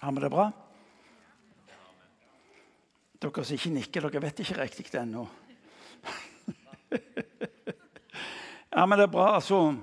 Har 0.00 0.12
vi 0.12 0.20
det 0.22 0.30
bra? 0.30 0.50
Dere 3.18 3.44
som 3.44 3.56
ikke 3.56 3.74
nikker, 3.74 4.04
dere 4.06 4.22
vet 4.22 4.42
ikke 4.44 4.60
riktig 4.60 4.86
det 4.92 5.00
ennå. 5.00 5.24
ja, 8.76 8.84
men 8.86 8.94
det 8.98 9.08
er 9.08 9.10
bra. 9.10 9.34
altså. 9.34 9.74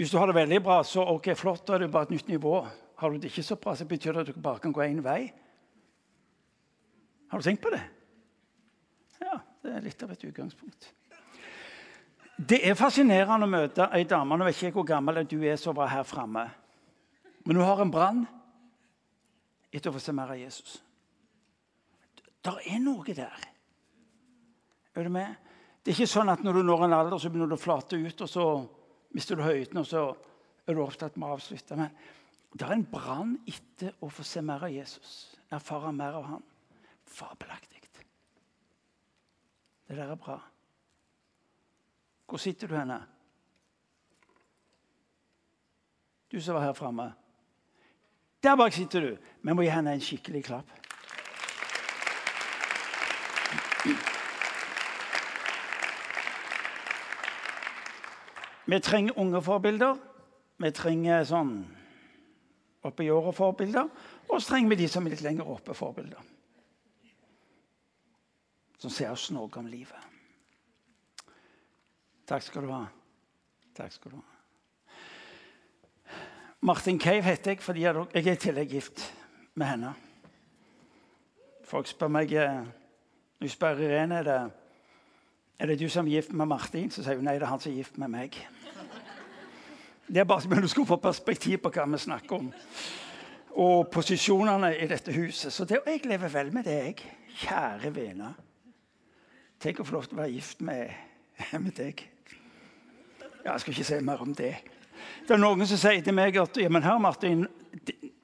Hvis 0.00 0.10
du 0.10 0.16
har 0.16 0.26
det 0.26 0.38
veldig 0.38 0.62
bra, 0.64 0.80
så 0.88 1.04
ok, 1.04 1.34
flott, 1.36 1.66
da 1.68 1.76
er 1.76 1.84
det 1.84 1.92
bare 1.92 2.08
et 2.08 2.16
nytt 2.16 2.32
nivå. 2.32 2.54
Har 2.96 3.10
du 3.10 3.20
det 3.20 3.28
ikke 3.28 3.44
så 3.44 3.60
bra, 3.60 3.76
så 3.76 3.84
betyr 3.84 4.16
det 4.16 4.24
at 4.24 4.32
du 4.32 4.40
bare 4.40 4.62
kan 4.62 4.72
gå 4.72 4.80
én 4.86 5.04
vei. 5.04 5.32
Har 7.28 7.38
du 7.38 7.44
tenkt 7.44 7.62
på 7.62 7.70
det? 7.74 7.82
Ja, 9.20 9.36
det 9.62 9.76
er 9.76 9.84
litt 9.84 10.02
av 10.02 10.10
et 10.16 10.24
utgangspunkt. 10.24 10.92
Det 12.36 12.62
er 12.64 12.74
fascinerende 12.74 13.46
å 13.46 13.52
møte 13.52 13.86
ei 13.92 14.06
dame 14.08 14.34
Nå 14.34 14.46
vet 14.48 14.56
ikke 14.56 14.66
jeg 14.66 14.74
hvor 14.74 14.86
gammel 14.88 15.20
du 15.28 15.42
er 15.44 15.58
som 15.60 15.76
var 15.76 15.92
her 15.92 16.06
framme. 16.08 16.48
Men 17.44 17.58
hun 17.60 17.66
har 17.68 17.82
en 17.84 17.92
brann 17.92 18.24
etter 19.72 19.90
å 19.90 19.96
få 19.96 20.02
se 20.02 20.14
mer 20.16 20.34
av 20.34 20.40
Jesus. 20.40 20.76
Der 22.44 22.60
er 22.68 22.80
noe 22.82 23.16
der. 23.16 23.48
Er 24.92 25.08
du 25.08 25.12
med? 25.14 25.34
Det 25.82 25.92
er 25.92 25.98
ikke 25.98 26.12
sånn 26.12 26.30
at 26.30 26.42
når 26.44 26.60
du 26.60 26.62
når 26.66 26.86
en 26.86 26.96
alder, 26.98 27.18
så 27.18 27.30
begynner 27.32 27.50
du 27.50 27.56
å 27.56 27.62
flate 27.62 27.98
ut, 27.98 28.24
og 28.24 28.30
så 28.30 28.46
mister 29.16 29.38
du 29.38 29.44
høyden, 29.46 29.80
og 29.80 29.88
så 29.88 30.04
er 30.66 30.76
du 30.76 30.82
opptatt 30.84 31.16
med 31.16 31.30
å 31.30 31.36
avslutte. 31.38 31.78
Men 31.78 31.90
det 32.52 32.66
er 32.66 32.76
en 32.76 32.86
brann 32.86 33.36
etter 33.48 33.96
å 34.04 34.10
få 34.12 34.26
se 34.26 34.44
mer 34.44 34.68
av 34.68 34.74
Jesus, 34.74 35.32
erfare 35.50 35.94
mer 35.96 36.20
av 36.20 36.28
ham. 36.34 36.48
Fabelaktig. 37.12 37.72
Det 39.92 39.98
der 39.98 40.08
er 40.08 40.16
bra. 40.16 40.38
Hvor 42.24 42.40
sitter 42.40 42.68
du 42.68 42.76
henne? 42.78 42.96
Du 46.32 46.40
som 46.40 46.54
var 46.56 46.64
her 46.64 46.72
framme. 46.72 47.10
Der 48.42 48.56
bak 48.56 48.72
sitter 48.72 49.00
du. 49.00 49.16
Vi 49.42 49.54
må 49.54 49.62
gi 49.62 49.70
henne 49.70 49.92
en 49.94 50.02
skikkelig 50.02 50.44
klapp. 50.44 50.70
Vi 58.66 58.80
trenger 58.80 59.18
unge 59.18 59.42
forbilder. 59.42 59.98
Vi 60.62 60.70
trenger 60.74 61.24
sånn 61.26 61.54
oppe 62.82 63.06
i 63.06 63.10
året-forbilder. 63.14 63.90
Og 64.28 64.40
så 64.40 64.52
trenger 64.52 64.72
vi 64.72 64.80
de 64.82 64.88
som 64.90 65.06
er 65.06 65.14
litt 65.14 65.24
lenger 65.24 65.50
oppe, 65.50 65.74
forbilder. 65.74 66.30
Som 68.82 68.90
ser 68.90 69.14
oss 69.14 69.28
noe 69.30 69.50
om 69.58 69.70
livet. 69.70 70.10
Takk 72.26 72.42
skal 72.42 72.66
du 72.66 72.74
ha. 72.74 72.84
Takk 73.76 73.94
skal 73.94 74.16
du 74.16 74.18
ha. 74.18 74.31
Martin 76.64 77.00
Cave 77.00 77.22
heter 77.22 77.50
jeg 77.50 77.58
fordi 77.62 77.82
jeg 77.82 77.94
er 78.14 78.32
i 78.32 78.36
tillegg 78.38 78.70
gift 78.70 79.00
med 79.58 79.66
henne. 79.66 79.94
Folk 81.66 81.88
spør 81.90 82.10
meg 82.14 82.32
eh, 82.38 82.60
Når 83.40 83.50
spør 83.50 83.80
Irene 83.82 84.20
er 84.20 84.26
det, 84.28 84.36
er 85.58 85.66
det 85.66 85.78
du 85.80 85.88
som 85.90 86.06
er 86.06 86.20
gift 86.20 86.32
med 86.32 86.46
Martin, 86.46 86.90
så 86.90 87.02
sier 87.02 87.18
hun 87.18 87.26
nei, 87.26 87.34
det 87.34 87.42
er 87.42 87.50
han 87.50 87.60
som 87.60 87.72
er 87.72 87.80
gift 87.80 87.98
med 87.98 88.12
meg. 88.12 88.38
Det 90.06 90.20
er 90.22 90.28
bare 90.28 90.44
så 90.44 90.60
du 90.60 90.68
skulle 90.68 90.86
få 90.86 91.00
perspektiv 91.02 91.58
på 91.64 91.72
hva 91.74 91.86
vi 91.90 91.98
snakker 91.98 92.36
om. 92.36 92.52
Og 93.58 93.90
posisjonene 93.90 94.70
i 94.78 94.86
dette 94.86 95.12
huset. 95.16 95.52
Så 95.52 95.64
det, 95.64 95.80
jeg 95.86 96.04
lever 96.06 96.30
vel 96.30 96.52
med 96.54 96.64
det, 96.68 96.76
jeg. 96.84 97.16
Kjære 97.42 97.90
vene. 97.94 98.30
Tenk 99.58 99.80
å 99.80 99.88
få 99.88 99.96
lov 99.96 100.06
til 100.06 100.18
å 100.18 100.22
være 100.22 100.36
gift 100.36 100.62
med, 100.62 100.94
med 101.64 101.74
deg. 101.74 102.06
Ja, 103.42 103.56
jeg 103.56 103.64
skal 103.64 103.74
ikke 103.74 103.88
si 103.90 104.00
mer 104.06 104.22
om 104.22 104.34
det. 104.38 104.54
Det 105.26 105.34
er 105.34 105.40
noen 105.42 105.66
som 105.66 105.80
sier 105.80 106.02
til 106.04 106.16
meg 106.16 106.36
at 106.40 106.56
ja, 106.60 106.70
men 106.72 106.84
her, 106.84 106.98
Martin, 107.02 107.46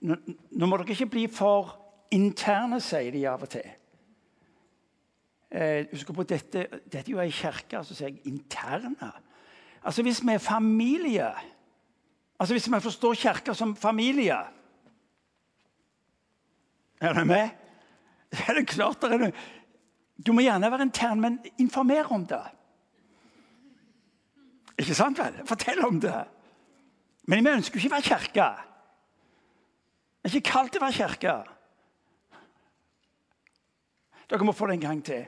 nå 0.03 0.67
må 0.67 0.79
dere 0.79 0.95
ikke 0.95 1.11
bli 1.12 1.27
for 1.33 1.75
interne, 2.15 2.81
sier 2.83 3.12
de 3.15 3.25
av 3.29 3.45
og 3.45 3.53
til. 3.53 3.69
Eh, 5.49 5.87
husk 5.93 6.12
på 6.12 6.27
dette, 6.29 6.67
dette 6.84 7.06
er 7.06 7.15
jo 7.15 7.22
ei 7.22 7.33
kirke, 7.33 7.81
så 7.84 7.97
sier 7.97 8.11
jeg 8.11 8.21
interne. 8.28 9.12
Altså 9.83 10.03
Hvis 10.03 10.21
vi 10.27 10.33
er 10.34 10.38
familie 10.38 11.31
Altså 12.38 12.55
Hvis 12.55 12.67
vi 12.72 12.81
forstår 12.81 13.15
kirka 13.15 13.55
som 13.55 13.77
familie 13.77 14.37
Er 17.00 17.12
du 17.12 17.25
med? 17.25 17.49
Er 18.49 18.55
det 18.55 18.69
klart 18.69 19.00
det 19.03 19.12
er 19.12 19.33
Du 20.27 20.33
må 20.33 20.41
gjerne 20.41 20.71
være 20.71 20.83
intern, 20.83 21.21
men 21.21 21.38
informer 21.59 22.12
om 22.12 22.27
det. 22.27 22.43
Ikke 24.78 24.94
sant 24.94 25.19
vel? 25.19 25.47
Fortell 25.47 25.84
om 25.87 26.00
det. 26.00 26.25
Men 27.28 27.44
vi 27.44 27.53
ønsker 27.53 27.77
ikke 27.77 27.91
å 27.91 27.97
være 27.97 28.09
kirke. 28.09 28.49
Det 30.19 30.31
er 30.31 30.37
ikke 30.39 30.50
kalt 30.50 30.77
å 30.78 30.81
være 30.81 30.97
kirke. 30.97 31.34
Dere 34.28 34.47
må 34.49 34.55
få 34.56 34.69
det 34.69 34.78
en 34.78 34.84
gang 34.87 35.03
til. 35.05 35.27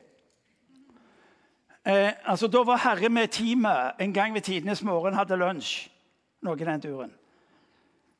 Eh, 1.85 2.13
altså, 2.25 2.49
Da 2.49 2.63
var 2.65 2.81
Herre 2.81 3.09
med 3.09 3.29
teamet 3.29 4.01
en 4.01 4.13
gang 4.13 4.35
ved 4.35 4.43
tidenes 4.49 4.83
morgen 4.83 5.15
hadde 5.15 5.37
lunsj. 5.37 5.91
Noe 6.41 6.57
i 6.57 6.65
den 6.65 6.81
turen. 6.81 7.13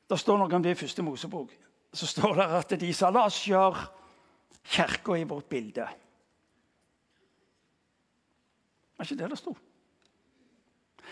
Det 0.09 0.19
står 0.19 0.37
noe 0.37 0.55
om 0.55 0.63
det 0.63 0.75
i 0.75 0.77
første 0.77 1.01
Mosebok. 1.01 1.49
Så 1.93 2.07
står 2.07 2.35
det 2.37 2.45
at 2.59 2.75
de 2.81 2.93
sa 2.93 3.09
la 3.09 3.25
oss 3.25 3.47
gjøre 3.47 3.81
kirka 4.63 5.17
i 5.17 5.25
vårt 5.25 5.49
bilde. 5.49 5.87
Det 8.93 8.99
er 8.99 9.09
ikke 9.09 9.23
det 9.23 9.29
det 9.31 9.39
sto. 9.39 9.55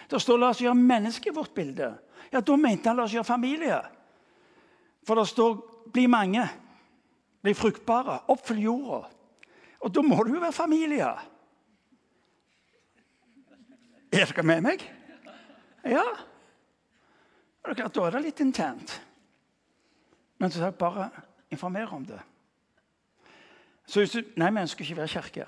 Det 0.09 0.21
står 0.21 0.37
'la 0.37 0.49
oss 0.49 0.61
gjøre 0.61 0.75
mennesket 0.75 1.31
i 1.31 1.35
vårt 1.35 1.53
bilde'. 1.53 1.97
Ja, 2.31 2.39
Da 2.41 2.55
mente 2.55 2.89
han 2.89 2.95
'la 2.95 3.03
oss 3.03 3.13
gjøre 3.13 3.23
familie'. 3.23 3.85
For 5.03 5.15
det 5.15 5.27
står 5.27 5.55
'bli 5.93 6.07
mange', 6.07 6.49
'bli 7.41 7.53
fruktbare', 7.53 8.19
'oppfyll 8.27 8.63
jorda'. 8.63 9.09
Og 9.79 9.95
da 9.95 10.01
må 10.01 10.23
du 10.23 10.33
jo 10.33 10.39
være 10.39 10.53
familie. 10.53 11.07
Er 14.11 14.25
dere 14.25 14.43
med 14.43 14.61
meg? 14.61 14.95
Ja. 15.85 16.03
Er 17.65 17.73
klart, 17.73 17.95
Da 17.95 18.01
er 18.01 18.09
det 18.09 18.21
litt 18.21 18.39
internt. 18.39 19.01
Men 20.37 20.51
så 20.51 20.71
bare 20.71 21.09
informer 21.51 21.93
om 21.93 22.05
det. 22.05 22.19
Så 23.85 24.23
Nei, 24.35 24.51
vi 24.51 24.61
ønsker 24.61 24.85
ikke 24.85 24.97
være 24.97 25.07
kirke. 25.07 25.45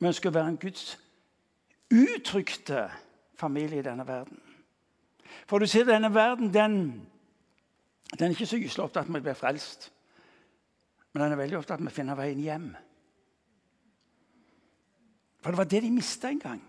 Vi 0.00 0.06
ønsker 0.06 0.30
å 0.30 0.34
være 0.34 0.48
en 0.48 0.58
Guds 0.58 0.98
uttrykte 1.90 2.90
familie 3.38 3.78
i 3.78 3.82
denne 3.86 4.06
verden. 4.06 4.40
For 5.48 5.58
du 5.58 5.66
ser, 5.70 5.86
denne 5.88 6.12
verden 6.14 6.52
den, 6.54 6.76
den 8.14 8.26
er 8.26 8.34
ikke 8.34 8.48
så 8.48 8.60
gyselig 8.60 8.86
opptatt 8.86 9.10
med 9.10 9.22
å 9.22 9.26
bli 9.28 9.36
frelst. 9.38 9.90
Men 11.12 11.24
den 11.24 11.34
er 11.34 11.42
veldig 11.42 11.58
opptatt 11.60 11.82
med 11.82 11.92
å 11.92 11.94
finne 11.94 12.16
veien 12.18 12.42
hjem. 12.42 12.70
For 15.44 15.52
det 15.52 15.60
var 15.60 15.68
det 15.68 15.82
de 15.84 15.92
mista 15.92 16.30
en 16.30 16.40
gang. 16.40 16.62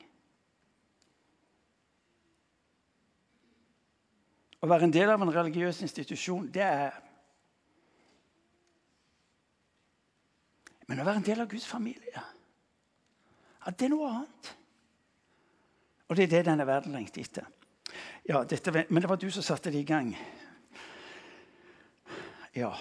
Å 4.59 4.69
være 4.69 4.87
en 4.87 4.93
del 4.93 5.11
av 5.13 5.21
en 5.21 5.33
religiøs 5.33 5.81
institusjon, 5.85 6.49
det 6.51 6.63
er 6.65 7.01
Men 10.85 11.01
å 11.01 11.05
være 11.07 11.17
en 11.17 11.25
del 11.25 11.39
av 11.41 11.49
Guds 11.49 11.65
familie, 11.65 12.11
ja, 12.13 13.71
det 13.73 13.87
er 13.87 13.89
noe 13.89 14.09
annet. 14.11 14.49
Og 16.05 16.17
det 16.17 16.27
er 16.27 16.33
det 16.35 16.41
denne 16.45 16.67
verden 16.69 16.93
lengter 16.93 17.23
etter. 17.23 17.47
Ja, 18.29 18.43
dette, 18.43 18.85
men 18.89 19.01
det 19.01 19.09
var 19.09 19.15
du 19.21 19.31
som 19.31 19.43
satte 19.43 19.71
det 19.71 19.79
i 19.79 19.83
gang. 19.85 20.17
Ja. 22.55 22.71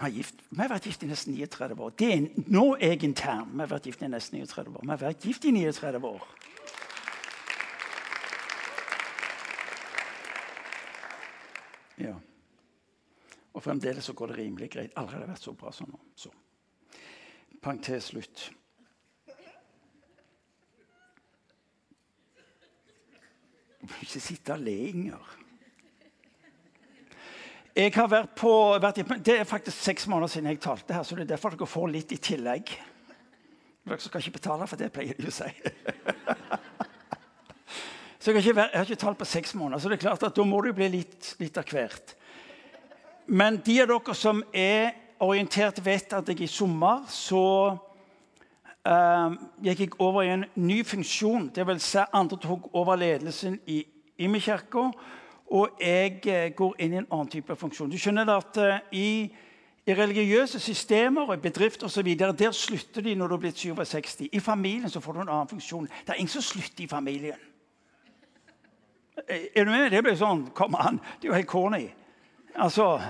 Vi 0.00 0.24
har 0.58 0.70
vært 0.72 0.86
gift 0.88 1.02
i 1.04 1.08
nesten 1.10 1.36
39 1.36 1.76
år. 1.76 1.92
Det 1.98 2.08
Er, 2.14 2.24
nå 2.48 2.64
jeg 2.80 3.02
intern. 3.04 3.52
Vi 3.52 3.60
har 3.60 3.70
vært 3.70 3.86
gift 3.86 4.02
i 4.02 4.08
nesten 4.08 4.40
39 4.40 4.72
år. 4.78 4.82
Vi 4.82 4.90
har 4.94 5.02
vært 5.02 5.26
gift 5.28 5.44
i 5.44 5.52
39 5.52 6.08
år. 6.08 6.24
Ja. 12.00 12.16
Og 13.52 13.62
fremdeles 13.62 14.04
så 14.04 14.12
går 14.12 14.32
det 14.32 14.38
rimelig 14.38 14.70
greit. 14.70 14.96
Aldri 14.96 15.18
har 15.18 15.26
det 15.26 15.32
vært 15.34 15.46
så 15.46 15.52
bra 15.52 15.72
som 15.72 15.92
nå. 15.92 16.00
Så. 16.16 16.32
Parentes 17.62 18.10
slutt. 18.10 18.48
Du 23.84 23.90
må 23.92 24.00
ikke 24.00 24.20
sitte 24.20 24.54
og 24.54 24.62
le, 24.64 24.72
Inger. 24.88 25.32
Jeg 27.76 27.90
har 27.92 28.06
vært 28.08 28.30
på, 28.38 28.50
vært 28.80 29.00
Det 29.26 29.34
er 29.36 29.44
faktisk 29.44 29.76
seks 29.76 30.06
måneder 30.08 30.30
siden 30.32 30.48
jeg 30.48 30.60
talte 30.64 30.94
her, 30.94 31.02
så 31.04 31.18
det 31.18 31.26
er 31.26 31.34
derfor 31.34 31.52
dere 31.52 31.68
får 31.68 31.90
litt 31.92 32.14
i 32.16 32.20
tillegg. 32.22 32.72
Dere 33.84 34.00
skal 34.00 34.22
ikke 34.22 34.38
betale 34.38 34.68
for 34.70 34.80
det, 34.80 34.88
pleier 34.94 35.18
de 35.18 35.28
å 35.28 35.34
si. 35.34 35.50
så 38.22 38.32
jeg 38.32 38.38
har, 38.38 38.40
ikke, 38.40 38.56
jeg 38.56 38.78
har 38.78 38.88
ikke 38.88 39.00
talt 39.04 39.20
på 39.20 39.28
seks 39.28 39.52
måneder, 39.58 39.82
så 39.82 39.92
det 39.92 39.98
er 39.98 40.04
klart 40.06 40.24
at 40.30 40.38
da 40.38 40.48
må 40.48 40.62
det 40.64 40.72
bli 40.78 40.88
litt, 40.94 41.34
litt 41.42 41.60
av 41.60 41.68
hvert. 41.68 42.16
Men 43.26 43.60
de 43.66 43.82
av 43.84 43.92
dere 43.92 44.16
som 44.16 44.40
er 44.48 44.94
orientert, 45.20 45.84
vet 45.84 46.16
at 46.16 46.32
jeg 46.32 46.46
i 46.46 46.48
sommer 46.48 47.04
så 47.12 47.44
uh, 48.88 49.32
gikk 49.64 49.98
over 49.98 50.22
i 50.22 50.32
en 50.34 50.44
ny 50.54 50.84
funksjon. 50.84 51.50
Det 51.54 51.66
vil 51.66 51.80
si 51.80 51.98
andre 52.12 52.38
tok 52.40 52.70
over 52.72 52.96
ledelsen 52.96 53.60
i 53.66 53.84
Imi-kirka. 54.18 54.90
og 55.46 55.68
jeg 55.80 56.20
eh, 56.26 56.50
går 56.56 56.74
inn 56.78 56.92
i 56.92 56.96
en 56.96 57.06
annen 57.12 57.28
type 57.28 57.56
funksjon. 57.56 57.90
Du 57.90 57.98
skjønner 57.98 58.30
at 58.32 58.56
uh, 58.58 58.78
i, 58.92 59.30
i, 59.86 59.94
religiøse 59.94 60.58
systemer 60.58 61.30
og 61.30 61.42
bedrifter 61.42 62.02
videre, 62.02 62.32
der 62.32 62.50
slutter 62.50 63.02
de 63.02 63.14
når 63.14 63.28
du 63.28 63.34
er 63.34 63.38
blitt 63.38 63.58
67. 63.58 64.28
I 64.32 64.40
familien 64.40 64.90
så 64.90 65.00
får 65.00 65.12
du 65.12 65.20
en 65.20 65.28
annen 65.28 65.48
funksjon. 65.48 65.86
Det 65.86 66.14
er 66.14 66.14
ingen 66.14 66.28
som 66.28 66.42
slutter 66.42 66.84
i 66.84 66.86
familien. 66.86 67.38
Er 69.54 69.64
du 69.64 69.70
med? 69.70 69.90
Det 69.90 70.02
blir 70.02 70.16
sånn 70.18 70.48
Kom 70.54 70.74
an, 70.74 70.98
det 71.20 71.28
er 71.28 71.32
jo 71.32 71.36
helt 71.36 71.48
corny. 71.48 71.84
Altså 72.54 73.00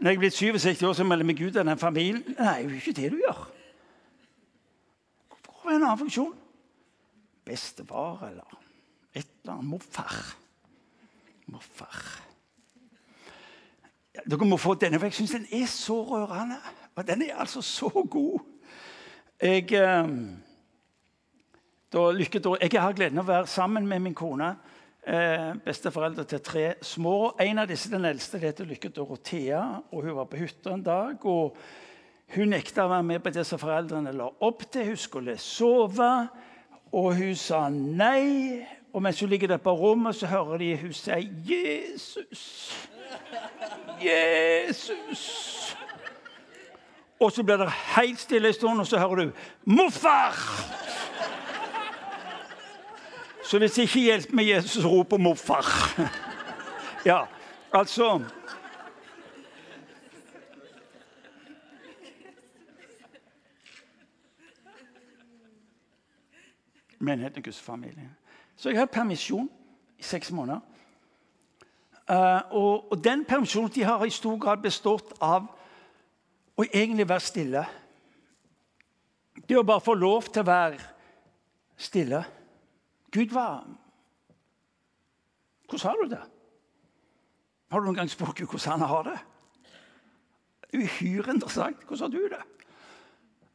Når 0.00 0.10
jeg 0.10 0.16
er 0.16 0.18
blitt 0.18 0.34
67 0.34 0.82
år, 0.82 0.92
så 0.92 1.04
melder 1.04 1.22
jeg 1.22 1.34
meg 1.34 1.42
ut 1.46 1.56
av 1.56 1.66
den 1.66 1.78
familien. 1.78 2.24
Nei, 2.38 2.62
det 2.62 2.66
er 2.66 2.70
jo 2.70 2.80
ikke 2.80 2.96
det 2.98 3.10
du 3.12 3.20
gjør. 3.22 3.51
Hvorfor 5.72 5.84
en 5.84 5.88
annen 5.88 5.98
funksjon? 5.98 6.32
Bestefar 7.44 8.26
eller 8.26 8.56
et 9.16 9.28
eller 9.42 9.52
annet. 9.54 9.70
Morfar. 9.70 10.16
Morfar. 11.46 12.00
Dere 14.28 14.48
må 14.50 14.58
få 14.60 14.74
denne, 14.76 14.98
for 15.00 15.08
jeg 15.08 15.16
syns 15.16 15.32
den 15.32 15.46
er 15.48 15.70
så 15.72 15.96
rørende. 16.10 16.58
Og 16.92 17.06
den 17.08 17.22
er 17.24 17.38
altså 17.40 17.62
så 17.64 17.88
god. 17.88 18.42
Jeg, 19.40 19.72
eh, 19.72 20.10
da, 21.92 22.04
lykke, 22.10 22.42
da, 22.44 22.52
jeg 22.60 22.76
har 22.76 22.92
gleden 22.92 23.22
av 23.22 23.24
å 23.24 23.32
være 23.32 23.48
sammen 23.48 23.88
med 23.88 24.04
min 24.04 24.18
kone. 24.18 24.50
Eh, 25.06 25.54
besteforeldre 25.64 26.26
til 26.28 26.44
tre 26.44 26.66
små. 26.84 27.32
En 27.40 27.64
av 27.64 27.72
disse, 27.72 27.88
den 27.88 28.04
eldste, 28.04 28.36
det 28.36 28.52
heter 28.52 28.68
Lykke 28.68 28.92
Dorothea. 28.92 29.62
og 29.88 30.04
Hun 30.04 30.20
var 30.20 30.28
på 30.28 30.44
hytta 30.44 30.76
en 30.76 30.84
dag. 30.84 31.24
og 31.24 31.56
Hun 32.32 32.48
nekta 32.48 32.86
å 32.86 32.88
være 32.88 33.04
med 33.04 33.20
på 33.20 33.30
det 33.34 33.42
som 33.44 33.60
foreldrene 33.60 34.12
la 34.16 34.30
opp 34.40 34.62
til. 34.72 34.86
Hun 34.92 34.96
skulle 34.96 35.34
sove, 35.40 36.12
og 36.92 37.16
hun 37.18 37.34
sa 37.36 37.66
nei. 37.72 38.62
Og 38.92 39.02
mens 39.04 39.20
hun 39.20 39.28
ligger 39.28 39.48
der 39.52 39.60
på 39.60 39.72
rommet, 39.76 40.16
så 40.16 40.26
hører 40.26 40.58
de 40.58 40.76
hun 40.76 40.92
si 40.92 41.10
'Jesus'. 41.10 42.88
Jesus. 44.00 45.76
Og 47.20 47.32
så 47.32 47.42
blir 47.42 47.56
det 47.56 47.70
helt 47.70 48.20
stille 48.20 48.48
en 48.48 48.54
stund, 48.54 48.80
og 48.80 48.86
så 48.86 48.98
hører 48.98 49.14
du 49.14 49.32
'Morfar'. 49.66 50.62
Så 53.44 53.58
hvis 53.58 53.72
det 53.72 53.82
ikke 53.82 54.00
hjelper 54.00 54.34
med 54.34 54.44
Jesus, 54.44 54.84
roper 54.84 55.18
'morfar'. 55.18 56.02
Ja, 57.04 57.20
altså 57.72 58.20
Menigheten 67.02 67.42
og 67.42 67.44
Guds 67.44 67.60
familie. 67.60 68.10
Så 68.56 68.70
jeg 68.70 68.78
har 68.78 68.86
permisjon 68.86 69.50
i 69.98 70.02
seks 70.06 70.30
måneder. 70.30 70.60
Uh, 72.10 72.40
og, 72.50 72.92
og, 72.92 73.04
den 73.04 73.24
de 73.74 73.84
har 73.84 74.04
i 74.04 74.10
stor 74.10 74.38
grad 74.38 74.62
bestått 74.62 75.14
av 75.20 75.46
å 76.56 76.64
egentlig 76.64 77.08
være 77.08 77.20
stille. 77.20 77.64
Det 79.48 79.58
å 79.58 79.64
bare 79.66 79.80
få 79.80 79.94
lov 79.94 80.28
til 80.28 80.42
å 80.42 80.46
være 80.46 80.78
stille. 81.76 82.24
Gud, 83.10 83.30
hva 83.32 83.62
Hvordan 85.72 85.88
har 85.88 86.02
du 86.02 86.08
det? 86.10 86.22
Har 87.70 87.80
du 87.80 87.86
noen 87.86 87.96
gang 87.96 88.10
spurt 88.12 88.36
Gud 88.36 88.50
hvordan 88.50 88.82
han 88.82 88.88
har 88.88 89.06
det? 89.06 89.18
Uhyre 90.76 91.32
interessant. 91.32 91.86
Hvordan 91.88 92.12
har 92.12 92.18
du 92.18 92.28
det? 92.28 92.42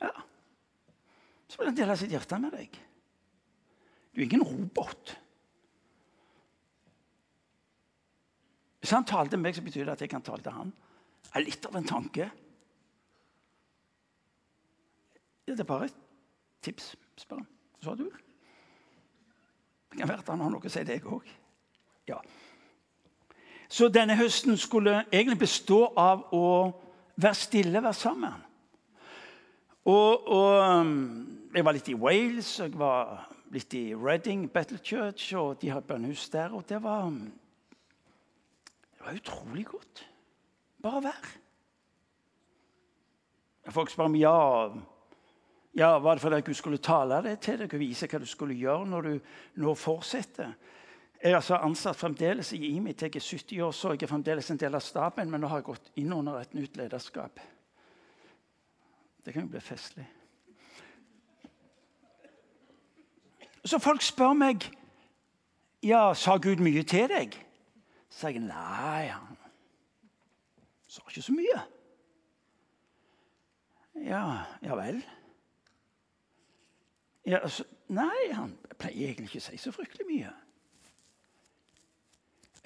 Ja. 0.02 0.10
Så 1.48 1.60
vil 1.60 1.70
han 1.70 1.78
dele 1.78 1.98
sitt 1.98 2.12
hjerte 2.12 2.40
med 2.42 2.58
deg. 2.58 2.80
Du 4.18 4.22
er 4.22 4.26
ingen 4.26 4.44
robot. 4.44 5.12
Hvis 8.80 8.92
han 8.92 9.06
taler 9.06 9.30
til 9.30 9.40
meg, 9.40 9.54
så 9.54 9.62
betyr 9.62 9.86
det 9.86 9.94
at 9.94 10.02
jeg 10.02 10.10
kan 10.10 10.26
tale 10.26 10.42
til 10.42 10.56
han. 10.56 10.72
Det 11.28 11.36
er 11.38 11.46
litt 11.46 11.68
av 11.70 11.78
en 11.78 11.86
tanke. 11.86 12.30
Det 15.46 15.60
er 15.60 15.70
bare 15.70 15.92
et 15.92 16.02
tips, 16.66 16.96
spør 17.22 17.44
han. 17.44 17.48
Så 17.84 17.94
har 17.94 18.02
du. 18.02 18.10
Det 19.92 20.02
kan 20.02 20.10
være 20.10 20.26
at 20.26 20.34
han 20.34 20.42
har 20.48 20.50
noe 20.50 20.66
å 20.66 20.74
si 20.74 20.86
deg 20.90 21.06
òg. 21.06 21.30
Ja. 22.10 22.18
Så 23.70 23.94
denne 23.94 24.18
høsten 24.18 24.58
skulle 24.58 25.04
egentlig 25.12 25.44
bestå 25.46 25.92
av 25.94 26.26
å 26.34 26.46
være 27.22 27.38
stille, 27.38 27.86
være 27.86 28.02
sammen. 28.02 28.44
Og, 29.86 30.26
og 30.26 30.82
um, 30.82 31.50
jeg 31.54 31.70
var 31.70 31.78
litt 31.78 31.94
i 31.94 32.02
Wales, 32.02 32.56
og 32.58 32.72
jeg 32.72 32.80
var 32.82 33.28
litt 33.54 33.74
i 33.78 33.96
Reading 33.96 34.48
Battle 34.52 34.80
Church, 34.84 35.34
og 35.36 35.62
de 35.62 35.72
har 35.72 35.86
bønnehus 35.86 36.30
der. 36.34 36.54
Og 36.56 36.66
det 36.70 36.82
var, 36.84 37.10
det 38.92 39.06
var 39.06 39.20
utrolig 39.20 39.66
godt. 39.66 40.04
Bare 40.84 41.04
vær. 41.08 41.34
Folk 43.74 43.92
spør 43.92 44.08
om 44.08 44.16
ja, 44.16 44.36
ja, 45.76 45.92
var 46.00 46.16
det 46.16 46.24
fordi 46.24 46.42
Gud 46.42 46.56
skulle 46.56 46.78
tale 46.78 47.20
det 47.26 47.40
til 47.44 47.60
deg 47.60 47.74
og 47.74 47.82
vise 47.82 48.08
hva 48.08 48.22
du 48.24 48.26
skulle 48.30 48.56
gjøre 48.56 48.88
når 48.88 49.10
du 49.10 49.14
nå 49.62 49.74
fortsetter. 49.76 50.56
Jeg 51.18 51.34
er 51.34 51.40
altså 51.40 51.58
ansatt 51.66 51.98
fremdeles 51.98 52.54
i 52.54 52.62
IMI 52.76 52.94
til 52.94 53.10
jeg 53.10 53.20
er 53.20 53.26
70 53.26 53.62
år, 53.66 53.72
så 53.74 53.94
jeg 53.94 54.06
er 54.06 54.12
fremdeles 54.12 54.52
en 54.54 54.60
del 54.62 54.78
av 54.78 54.86
staben, 54.86 55.32
men 55.32 55.42
nå 55.42 55.50
har 55.50 55.62
jeg 55.62 55.70
gått 55.72 55.92
inn 55.98 56.14
under 56.14 56.40
et 56.40 56.54
nytt 56.54 56.78
lederskap. 56.78 57.42
Det 59.26 59.34
kan 59.34 59.44
jo 59.44 59.52
bli 59.52 59.62
festlig. 59.62 60.06
Så 63.68 63.80
folk 63.84 64.02
spør 64.06 64.36
meg 64.38 64.64
ja, 65.84 66.14
sa 66.16 66.38
Gud 66.42 66.62
mye 66.64 66.84
til 66.88 67.10
deg. 67.12 67.36
Så 68.10 68.24
sier 68.24 68.38
jeg 68.38 68.46
nei, 68.48 69.10
han 69.12 69.36
sa 70.88 71.04
ikke 71.06 71.26
så 71.26 71.36
mye. 71.36 71.60
Ja, 74.08 74.24
ja 74.64 74.78
vel. 74.80 75.02
Ja, 77.28 77.44
så, 77.52 77.66
nei, 77.92 78.32
han 78.32 78.56
pleier 78.80 79.12
egentlig 79.12 79.34
ikke 79.34 79.44
å 79.44 79.48
si 79.50 79.60
så 79.60 79.74
fryktelig 79.76 80.08
mye. 80.08 80.32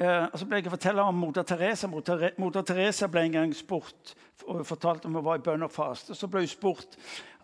Eh, 0.02 0.28
og 0.28 0.38
så 0.38 0.48
ble 0.48 0.62
jeg 0.62 0.74
fortelle 0.74 1.04
om 1.06 1.18
Moder 1.18 1.46
Teresa. 1.48 1.90
Moder 1.90 2.66
Teresa 2.68 3.10
ble 3.12 3.26
en 3.26 3.38
gang 3.40 3.58
spurt 3.58 4.14
og 4.46 4.64
fortalte 4.70 5.10
om 5.10 5.18
hun 5.18 5.26
var 5.26 5.42
i 5.42 5.46
bønn 5.46 5.66
og 5.66 5.74
faste. 5.74 6.16
Så 6.18 6.30
ble 6.30 6.46
hun 6.46 6.54
spurt 6.54 6.98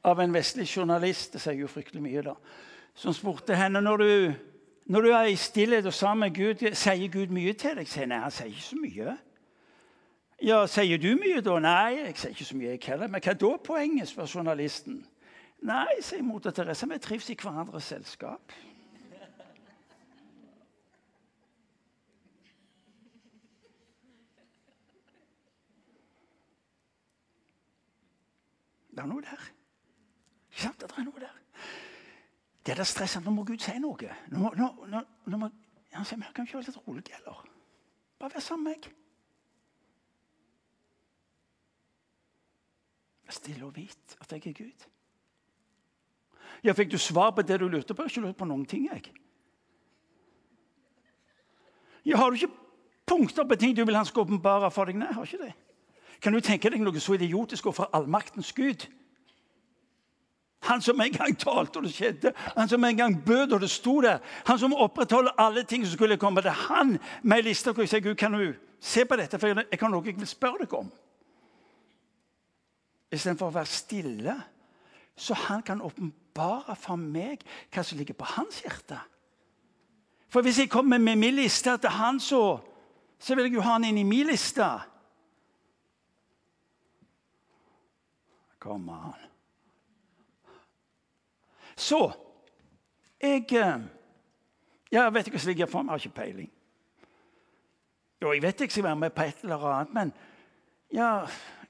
av 0.08 0.22
en 0.22 0.34
vestlig 0.34 0.70
journalist 0.70 1.36
det 1.36 1.42
sier 1.44 1.58
jo 1.58 1.70
fryktelig 1.72 2.04
mye 2.06 2.24
da, 2.30 2.36
som 2.98 3.14
spurte 3.14 3.56
henne 3.56 3.82
når 3.82 4.02
du, 4.02 4.34
når 4.90 5.02
du 5.02 5.10
er 5.14 5.30
i 5.30 5.36
stillhet 5.38 5.86
og 5.86 5.94
sammen 5.94 6.28
med 6.28 6.36
Gud, 6.36 6.66
sier 6.74 7.12
Gud 7.14 7.34
mye 7.34 7.54
til 7.54 7.78
deg. 7.78 7.90
Sier 7.90 8.10
nei, 8.10 8.24
han 8.24 8.34
sier 8.34 8.50
ikke 8.50 8.66
så 8.66 8.80
mye. 8.82 9.18
Ja, 10.42 10.64
Sier 10.70 11.02
du 11.02 11.12
mye 11.18 11.42
da? 11.46 11.58
Nei, 11.62 11.98
jeg 11.98 12.18
sier 12.18 12.34
ikke 12.34 12.50
så 12.50 12.58
mye, 12.58 12.74
jeg 12.76 12.84
heller. 12.90 13.10
Men 13.10 13.22
hva 13.22 13.34
er 13.34 13.40
da 13.42 13.52
poenget, 13.70 14.10
spør 14.10 14.30
journalisten. 14.34 15.00
Nei, 15.66 16.00
sier 16.06 16.26
moder 16.26 16.54
Teresa, 16.54 16.90
vi 16.90 17.00
trives 17.02 17.30
i 17.34 17.38
hverandres 17.38 17.90
selskap. 17.94 18.58
Det 28.98 29.04
er 29.04 29.10
noe 29.10 29.22
der. 29.22 29.50
Ikke 30.50 30.64
sant? 30.64 30.82
Det 30.82 30.90
er 30.90 31.06
noe 31.06 31.22
der. 31.22 31.37
Det 32.68 32.74
er 32.74 32.82
det 32.82 32.88
stresset. 32.88 33.24
Nå 33.24 33.32
må 33.32 33.46
Gud 33.48 33.62
si 33.64 33.72
noe. 33.80 34.10
Nå, 34.28 34.50
nå, 34.60 34.66
nå, 34.92 35.00
nå 35.32 35.38
må, 35.40 35.48
han 35.94 36.06
sier, 36.06 36.20
men 36.20 36.34
kan 36.36 36.44
ikke 36.44 36.58
være 36.58 36.68
litt 36.68 36.82
rolig 36.84 37.04
heller. 37.14 37.46
Bare 38.20 38.34
vær 38.34 38.44
sammen 38.44 38.68
med 38.68 38.74
meg. 38.76 38.90
Stille 43.32 43.64
og 43.64 43.72
vit 43.76 44.18
at 44.20 44.36
jeg 44.36 44.52
er 44.52 44.58
Gud. 44.60 44.86
Ja, 46.68 46.76
Fikk 46.76 46.92
du 46.92 46.98
svar 47.00 47.32
på 47.32 47.48
det 47.48 47.62
du 47.62 47.70
lurte 47.72 47.96
på? 47.96 48.04
Jeg 48.04 48.10
har 48.10 48.18
ikke 48.18 48.26
lurt 48.26 48.42
på 48.44 48.50
noen 48.52 48.68
ting. 48.68 48.90
jeg. 48.92 49.14
Ja, 52.06 52.18
Har 52.18 52.30
du 52.30 52.36
ikke 52.36 52.52
punkter 53.08 53.48
på 53.48 53.56
ting 53.56 53.78
du 53.78 53.86
vil 53.86 53.96
han 53.96 54.06
skal 54.06 54.28
åpenbare 54.28 54.72
for 54.72 54.92
deg? 54.92 55.00
Nei, 55.00 55.14
har 55.14 55.24
ikke 55.24 55.46
det. 55.46 55.54
Kan 56.20 56.34
du 56.34 56.44
tenke 56.44 56.70
deg 56.70 56.84
noe 56.84 57.00
så 57.00 57.16
idiotisk 57.16 57.72
fra 57.72 57.88
allmaktens 57.94 58.52
Gud? 58.52 58.90
Han 60.60 60.82
som 60.82 61.02
en 61.02 61.12
gang 61.12 61.40
talte, 61.40 61.78
og 61.78 61.84
det 61.84 61.94
skjedde. 61.94 62.32
Han 62.58 62.70
som 62.70 62.84
en 62.84 62.98
gang 62.98 63.26
bød, 63.26 63.52
og 63.54 63.62
det 63.62 63.70
sto 63.70 64.02
der. 64.02 64.20
Han 64.46 64.60
som 64.60 64.74
opprettholder 64.74 65.32
alle 65.38 65.64
ting 65.64 65.86
som 65.86 65.94
skulle 65.94 66.18
komme. 66.18 66.42
Det 66.42 66.50
er 66.50 66.64
han 66.74 66.98
med 67.24 67.38
ei 67.38 67.50
liste 67.50 67.72
hvor 67.72 67.86
jeg 67.86 67.90
sier 67.90 68.02
Gud, 68.02 68.16
kan 68.16 68.34
du 68.34 68.54
se 68.80 69.06
på 69.06 69.16
dette, 69.16 69.40
for 69.40 69.48
jeg 69.48 69.80
har 69.80 69.92
noe 69.92 70.06
jeg 70.06 70.18
vil 70.18 70.28
spørre 70.28 70.66
deg 70.66 70.74
om. 70.74 70.90
Istedenfor 73.14 73.52
å 73.52 73.56
være 73.56 73.72
stille, 73.72 74.36
så 75.16 75.38
han 75.48 75.62
kan 75.66 75.82
åpenbare 75.82 76.76
for 76.76 77.00
meg 77.00 77.46
hva 77.74 77.84
som 77.86 77.98
ligger 77.98 78.18
på 78.18 78.28
hans 78.36 78.60
hjerte. 78.66 79.00
For 80.30 80.44
hvis 80.44 80.60
jeg 80.60 80.70
kommer 80.70 80.98
med 80.98 81.16
min 81.16 81.38
liste 81.38 81.78
til 81.78 81.96
han, 81.96 82.20
så, 82.20 82.60
så 83.20 83.36
vil 83.36 83.48
jeg 83.48 83.56
jo 83.56 83.64
ha 83.66 83.78
han 83.78 83.88
inn 83.88 84.02
i 84.02 84.06
min 84.06 84.28
liste. 84.28 84.68
Kom 88.60 88.90
an. 88.90 89.28
Så 91.78 92.12
Jeg, 93.22 93.46
eh, 93.52 93.82
jeg 94.92 95.14
vet 95.14 95.28
ikke 95.28 95.38
hva 95.38 95.42
som 95.42 95.50
ligger 95.50 95.70
for 95.72 95.82
meg, 95.82 95.94
jeg 95.94 96.00
har 96.00 96.06
ikke 96.06 96.22
peiling. 96.22 96.52
Jo, 98.22 98.34
jeg 98.34 98.42
vet 98.42 98.62
jeg 98.62 98.72
skal 98.72 98.84
være 98.84 98.96
med 98.96 99.10
på 99.10 99.24
et 99.26 99.42
eller 99.44 99.66
annet, 99.66 99.94
men 99.94 100.12
ja, 100.94 101.10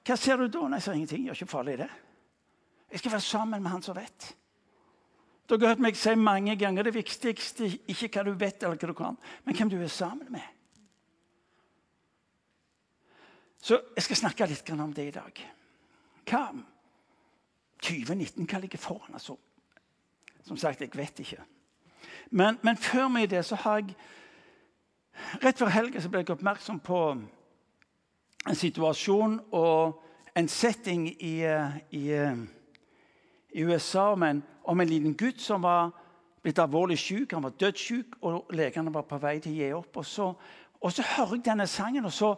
hva 0.08 0.18
ser 0.20 0.38
du 0.38 0.48
da? 0.48 0.66
Nei, 0.68 0.78
jeg 0.82 0.84
ser 0.84 0.98
ingenting. 1.00 1.24
Jeg 1.24 1.32
er 1.32 1.40
ikke 1.40 1.52
farlig, 1.52 1.78
det. 1.78 1.90
Jeg 2.92 3.00
skal 3.00 3.12
være 3.12 3.22
sammen 3.22 3.64
med 3.64 3.72
han 3.72 3.84
som 3.84 3.96
vet. 3.96 4.28
Dere 5.48 5.64
har 5.64 5.76
hørt 5.76 5.84
meg 5.84 5.96
si 5.96 6.16
mange 6.20 6.56
ganger 6.60 6.84
det 6.84 6.96
viktigste 6.96 7.70
ikke 7.88 8.10
hva 8.12 8.24
du 8.28 8.34
vet, 8.36 8.64
eller 8.64 8.76
hva 8.76 8.92
du 8.92 8.96
kan, 8.96 9.18
men 9.46 9.56
hvem 9.56 9.72
du 9.72 9.78
er 9.80 9.92
sammen 9.92 10.28
med. 10.32 10.44
Så 13.64 13.80
jeg 13.96 14.04
skal 14.04 14.20
snakke 14.24 14.48
litt 14.48 14.70
om 14.76 14.94
det 14.94 15.08
i 15.08 15.16
dag. 15.16 15.44
Hva 16.28 16.44
2019 17.84 18.48
hva 18.48 18.60
ligger 18.60 18.80
foran? 18.80 19.16
Altså? 19.16 19.38
Som 20.48 20.58
sagt, 20.58 20.82
jeg 20.82 20.90
vet 20.96 21.20
ikke. 21.20 21.44
Men, 22.32 22.60
men 22.64 22.78
før 22.78 23.08
meg 23.12 23.30
det 23.32 23.46
så 23.46 23.56
har 23.56 23.82
jeg 23.84 23.96
Rett 25.44 25.58
før 25.58 25.72
helga 25.74 26.02
ble 26.08 26.20
jeg 26.22 26.30
oppmerksom 26.30 26.78
på 26.86 26.98
en 28.48 28.56
situasjon 28.56 29.40
og 29.58 30.04
en 30.38 30.48
setting 30.48 31.08
i, 31.10 31.42
i, 31.92 32.04
i 33.50 33.64
USA 33.66 34.12
om 34.14 34.24
en, 34.24 34.44
om 34.64 34.80
en, 34.80 34.88
liten 34.88 35.16
gutt 35.18 35.42
som 35.42 35.66
var 35.66 35.90
blitt 36.46 36.62
alvorlig 36.62 37.00
syk. 37.02 37.34
Han 37.34 37.48
var 37.48 37.58
dødssyk, 37.60 38.20
og 38.22 38.54
legene 38.54 38.94
var 38.94 39.08
på 39.10 39.18
vei 39.18 39.40
til 39.42 39.56
å 39.56 39.58
gi 39.58 39.72
opp. 39.74 39.98
Og 39.98 40.06
så, 40.06 40.30
og 40.78 40.94
så 40.94 41.06
hører 41.16 41.40
jeg 41.40 41.46
denne 41.50 41.68
sangen, 41.68 42.06
og 42.06 42.14
så, 42.14 42.36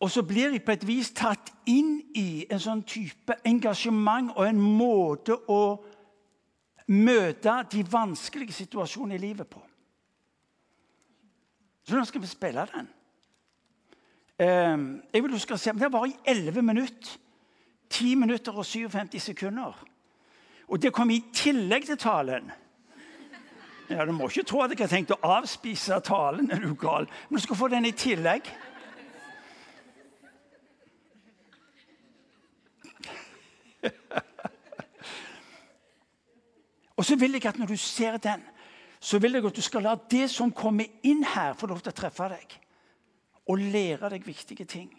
og 0.00 0.10
så 0.10 0.26
blir 0.26 0.50
jeg 0.52 0.64
på 0.66 0.74
et 0.74 0.86
vis 0.86 1.14
tatt 1.14 1.54
inn 1.70 2.00
i 2.18 2.44
en 2.50 2.60
sånn 2.60 2.82
type 2.82 3.38
engasjement 3.46 4.34
og 4.34 4.48
en 4.48 4.60
måte 4.60 5.38
å 5.48 5.62
møte 6.86 7.54
de 7.72 7.92
vanskelige 7.92 8.52
situasjonene 8.52 9.14
i 9.14 9.22
livet 9.22 9.48
på. 9.50 9.62
Så 11.86 11.96
nå 11.96 12.04
skal 12.04 12.22
vi 12.22 12.26
spille 12.26 12.66
den. 12.74 12.88
Ehm, 14.38 15.02
jeg 15.12 15.22
vil 15.22 15.32
du 15.32 15.38
skal 15.38 15.58
se, 15.58 15.72
men 15.72 15.82
Det 15.82 15.92
var 15.92 16.06
i 16.06 16.16
11 16.24 16.62
minutter. 16.62 17.18
10 17.90 18.14
minutter 18.14 18.52
og 18.52 18.66
57 18.66 19.22
sekunder. 19.22 19.84
Og 20.68 20.82
det 20.82 20.92
kom 20.92 21.10
i 21.10 21.24
tillegg 21.32 21.86
til 21.86 21.96
talen. 21.96 22.52
Ja, 23.90 24.04
Du 24.04 24.12
må 24.12 24.28
ikke 24.28 24.42
tro 24.42 24.62
at 24.62 24.70
jeg 24.70 24.78
har 24.78 24.88
tenkt 24.88 25.10
å 25.10 25.18
avspise 25.22 26.00
talen. 26.00 26.50
er 26.50 26.58
du 26.60 26.74
gal. 26.74 27.06
Men 27.28 27.36
du 27.36 27.42
skal 27.42 27.56
få 27.56 27.68
den 27.68 27.84
i 27.84 27.90
tillegg. 27.90 28.42
og 36.96 37.04
så 37.04 37.16
vil 37.16 37.32
jeg 37.36 37.46
at 37.46 37.58
når 37.58 37.66
du 37.66 37.76
ser 37.76 38.16
den, 38.16 38.42
så 39.00 39.18
vil 39.18 39.32
jeg 39.32 39.46
at 39.46 39.56
du 39.56 39.62
skal 39.62 39.82
la 39.82 39.96
det 40.10 40.30
som 40.30 40.52
kommer 40.52 40.84
inn 41.04 41.24
her, 41.24 41.54
få 41.54 41.66
lov 41.66 41.80
til 41.84 41.92
å 41.92 41.96
treffe 41.96 42.28
deg 42.32 42.60
og 43.46 43.58
lære 43.62 44.10
deg 44.10 44.26
viktige 44.26 44.64
ting. 44.64 44.90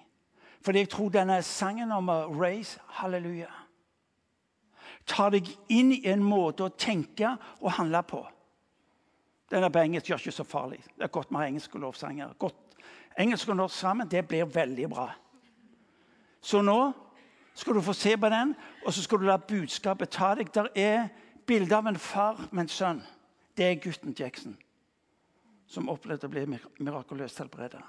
Fordi 0.63 0.79
jeg 0.79 0.89
tror 0.89 1.09
denne 1.11 1.41
sangen 1.43 1.91
om 1.91 2.09
raise 2.39 2.79
halleluja 2.99 3.51
tar 5.07 5.31
deg 5.31 5.47
inn 5.71 5.93
i 5.95 6.01
en 6.11 6.23
måte 6.23 6.65
å 6.65 6.73
tenke 6.75 7.29
og 7.61 7.77
handle 7.77 8.01
på. 8.03 8.21
Den 9.47 9.63
er 9.63 9.71
på 9.71 9.79
engelsk 9.79 10.09
gjør 10.11 10.19
ikke 10.19 10.35
så 10.35 10.43
farlig. 10.47 10.81
Det 10.97 11.07
er 11.07 11.13
godt 11.15 11.31
med 11.31 11.47
engelske 11.47 11.79
lovsanger. 11.79 12.33
Godt. 12.39 12.57
Engelsk 13.17 13.49
og 13.49 13.57
norsk 13.57 13.75
sammen, 13.75 14.09
det 14.11 14.25
blir 14.27 14.49
veldig 14.51 14.89
bra. 14.91 15.07
Så 16.43 16.61
nå 16.61 16.91
skal 17.57 17.77
du 17.77 17.81
få 17.81 17.95
se 17.97 18.17
på 18.19 18.29
den, 18.29 18.51
og 18.85 18.93
så 18.93 19.03
skal 19.03 19.21
du 19.21 19.25
la 19.25 19.37
budskapet 19.39 20.11
ta 20.13 20.33
deg. 20.37 20.51
Der 20.53 20.67
er 20.75 21.07
bilde 21.47 21.77
av 21.77 21.87
en 21.87 21.99
far 21.99 22.47
med 22.51 22.65
en 22.65 22.71
sønn. 22.71 23.03
Det 23.57 23.65
er 23.65 23.79
gutten 23.81 24.15
Jackson 24.17 24.57
som 25.67 25.89
opplevde 25.91 26.27
å 26.27 26.31
bli 26.31 26.45
mirakuløst 26.47 27.41
helbredet 27.41 27.83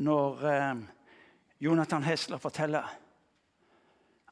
når 0.00 0.44
eh, 0.46 0.74
Jonathan 1.60 2.04
Hesler 2.06 2.38
forteller 2.38 2.86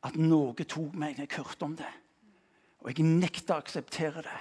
at 0.06 0.18
noe 0.18 0.54
tok 0.64 0.94
meg 0.94 1.18
når 1.18 1.26
jeg 1.26 1.40
hørte 1.42 1.66
om 1.66 1.74
det. 1.78 1.90
Og 2.78 2.92
jeg 2.92 3.06
nekta 3.06 3.56
å 3.56 3.62
akseptere 3.62 4.22
det. 4.22 4.38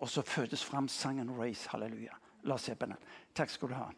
Og 0.00 0.08
så 0.10 0.24
fødes 0.24 0.64
fram 0.64 0.88
sangen 0.88 1.30
'Race 1.30 1.68
Halleluja'. 1.68 2.16
La 2.48 2.54
oss 2.54 2.64
se 2.66 2.74
på 2.74 2.86
den. 2.86 2.96
Takk 3.34 3.50
skal 3.50 3.68
du 3.68 3.74
ha. 3.74 3.90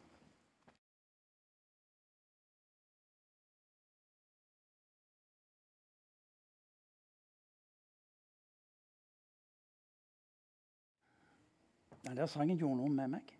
Den 12.04 12.16
der 12.16 12.26
sangen 12.26 12.58
gjorde 12.58 12.82
noe 12.82 12.92
med 12.92 13.08
meg. 13.16 13.34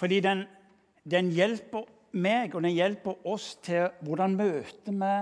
Fordi 0.00 0.20
den, 0.24 0.46
den, 1.04 1.28
hjelper 1.36 1.84
meg 2.16 2.54
og 2.54 2.64
den 2.64 2.72
hjelper 2.72 3.26
oss 3.28 3.52
til 3.60 3.90
hvordan 4.00 4.36
møter 4.36 4.96
vi 4.96 5.14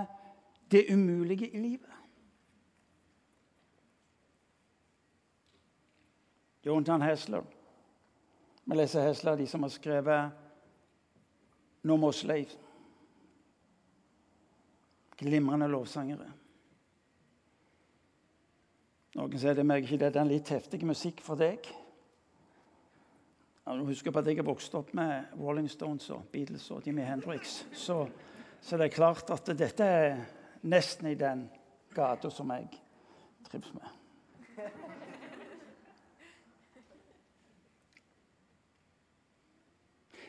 det 0.71 0.85
umulige 0.95 1.49
i 1.51 1.59
livet. 1.59 1.95
Jonathan 6.67 7.03
Hesler. 7.03 7.43
Vi 8.65 8.77
leser 8.77 9.07
Hesler, 9.09 9.37
de 9.37 9.47
som 9.47 9.63
har 9.63 9.73
skrevet 9.73 10.31
'No 11.83 11.97
More 11.97 12.13
Slaves'. 12.13 12.59
Glimrende 15.17 15.69
lovsangere. 15.69 16.33
Noen 19.19 19.35
sier 19.35 19.57
det 19.59 19.65
meg 19.67 19.83
ikke 19.83 19.97
det 19.99 20.13
er 20.13 20.21
en 20.23 20.29
litt 20.31 20.51
heftig 20.53 20.79
musikk 20.87 21.25
for 21.27 21.41
deg. 21.41 21.65
Ja, 23.67 23.75
husker 23.83 24.15
på 24.15 24.23
at 24.23 24.29
jeg 24.31 24.39
har 24.39 24.47
vokst 24.47 24.77
opp 24.79 24.93
med 24.95 25.33
Rolling 25.41 25.67
Stones 25.69 26.07
og 26.15 26.29
Beatles 26.31 26.69
og 26.71 26.87
Jimmy 26.87 27.03
Hendrix. 27.03 27.65
Så, 27.75 28.05
så 28.63 28.79
det 28.79 28.87
er 28.87 28.95
klart 28.95 29.33
at 29.35 29.51
dette 29.59 29.83
er 29.83 30.23
nesten 30.71 31.11
i 31.11 31.19
den 31.19 31.49
gata 31.97 32.31
som 32.31 32.55
jeg 32.55 32.71
trives 33.51 33.75
med. 33.75 33.91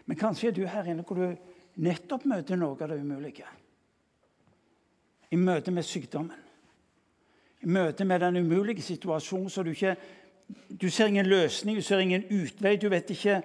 Men 0.09 0.17
kanskje 0.17 0.49
er 0.49 0.57
du 0.57 0.65
her 0.65 0.89
inne 0.89 1.05
hvor 1.05 1.21
du 1.21 1.37
nettopp 1.85 2.25
møter 2.25 2.57
noe 2.57 2.73
av 2.73 2.89
det 2.89 3.03
umulige. 3.05 3.45
I 5.29 5.37
møte 5.37 5.69
med 5.69 5.85
sykdommen. 5.85 6.48
I 7.61 7.67
møte 7.67 8.05
med 8.05 8.19
den 8.19 8.37
umulige 8.37 8.81
situasjonen 8.81 9.49
så 9.49 9.63
du 9.63 9.69
ikke 9.69 9.95
du 10.81 10.89
ser 10.89 11.05
ingen 11.05 11.25
løsning, 11.25 11.77
du 11.77 11.81
ser 11.81 11.99
ingen 11.99 12.23
utvei. 12.23 12.75
Du 12.75 12.89
vet 12.89 13.09
ikke 13.09 13.41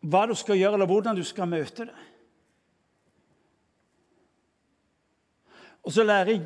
hva 0.00 0.26
du 0.26 0.34
skal 0.34 0.58
gjøre, 0.58 0.72
eller 0.74 0.86
hvordan 0.86 1.16
du 1.16 1.22
skal 1.22 1.48
møte 1.48 1.86
det. 1.86 1.94
Og 5.84 5.92
så 5.92 6.02
lærer 6.02 6.40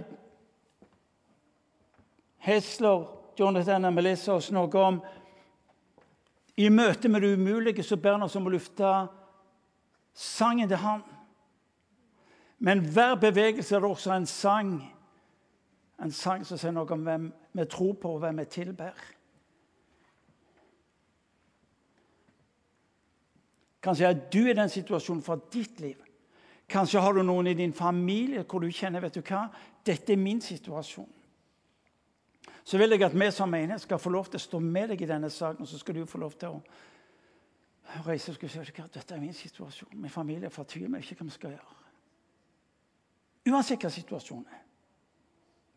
Hesler, 2.39 3.07
Jonathan 3.39 3.85
og 3.85 3.93
Melissa 3.93 4.33
oss 4.33 4.51
noe 4.51 4.83
om 4.83 5.01
I 6.57 6.69
møte 6.75 7.09
med 7.09 7.23
det 7.23 7.37
umulige 7.39 7.83
så 7.83 7.97
ber 7.97 8.17
han 8.17 8.27
oss 8.27 8.37
om 8.37 8.47
å 8.47 8.51
lufte 8.51 8.93
sangen 10.15 10.69
til 10.69 10.81
Han. 10.83 11.03
Men 12.59 12.81
hver 12.83 13.15
bevegelse 13.15 13.77
er 13.77 13.81
det 13.81 13.91
også 13.91 14.13
en 14.13 14.27
sang. 14.27 14.73
En 16.03 16.13
sang 16.15 16.45
som 16.47 16.59
sier 16.59 16.75
noe 16.75 16.87
om 16.95 17.07
hvem 17.07 17.31
vi 17.59 17.65
tror 17.71 17.97
på, 17.99 18.15
og 18.15 18.21
hvem 18.23 18.39
vi 18.43 18.51
tilber. 18.53 18.99
Kanskje 23.83 24.07
er 24.07 24.21
du 24.31 24.43
i 24.47 24.57
den 24.57 24.71
situasjonen 24.71 25.25
for 25.25 25.49
ditt 25.53 25.81
liv. 25.81 25.99
Kanskje 26.69 27.01
har 27.01 27.15
du 27.17 27.23
noen 27.25 27.49
i 27.49 27.57
din 27.57 27.73
familie 27.73 28.45
hvor 28.45 28.61
du 28.61 28.69
kjenner 28.75 29.01
vet 29.01 29.17
du 29.17 29.23
hva, 29.23 29.47
dette 29.87 30.13
er 30.13 30.21
min 30.21 30.43
situasjon. 30.45 31.09
Så 32.69 32.77
vil 32.77 32.93
jeg 32.93 33.07
at 33.07 33.17
vi 33.17 33.31
som 33.33 33.49
menighet 33.49 33.81
skal 33.81 34.01
få 34.03 34.13
lov 34.13 34.29
til 34.29 34.37
å 34.37 34.45
stå 34.45 34.61
med 34.61 34.91
deg 34.93 35.03
i 35.03 35.09
denne 35.09 35.31
saken. 35.33 35.65
Og 35.65 35.71
så 35.71 35.81
skal 35.81 35.97
du 35.97 36.05
få 36.07 36.21
lov 36.21 36.35
til 36.37 36.59
å 36.59 38.03
reise 38.05 38.35
og 38.35 38.45
si 38.45 38.61
at 38.61 38.95
dette 38.95 39.15
er 39.17 39.23
min 39.23 39.33
situasjon. 39.33 39.97
Min 39.97 40.13
familie 40.13 40.51
er 40.51 40.53
fortvilet, 40.53 40.91
vi 40.91 41.01
vet 41.01 41.13
ikke 41.15 41.25
hva 41.25 41.31
vi 41.31 41.37
skal 41.39 41.55
gjøre. 41.57 41.77
Uansett 43.49 43.87
hva 43.87 43.93
situasjonen 43.95 44.51
er. 44.53 44.68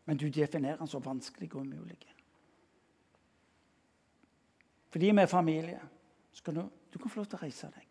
Men 0.04 0.18
du 0.18 0.28
definerer 0.28 0.76
den 0.76 0.90
så 0.90 0.98
vanskelig 0.98 1.54
og 1.54 1.60
umulig. 1.60 2.14
Fordi 4.92 5.10
vi 5.10 5.22
er 5.22 5.26
familie, 5.26 5.80
skal 6.32 6.54
du, 6.54 6.68
du 6.94 6.98
kan 6.98 7.10
få 7.10 7.20
lov 7.20 7.26
til 7.26 7.38
å 7.38 7.42
reise 7.42 7.70
deg. 7.72 7.88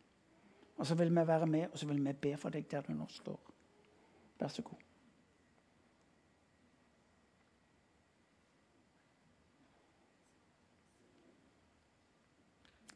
Og 0.78 0.88
så 0.88 0.96
vil 0.96 1.10
vi 1.10 1.28
være 1.28 1.48
med 1.48 1.70
og 1.72 1.80
så 1.80 1.88
vil 1.88 2.02
vi 2.06 2.14
be 2.14 2.36
for 2.38 2.54
deg 2.54 2.68
der 2.70 2.86
du 2.86 2.94
nå 2.94 3.08
står. 3.10 3.40
Vær 4.40 4.48
så 4.48 4.62
god. 4.62 4.84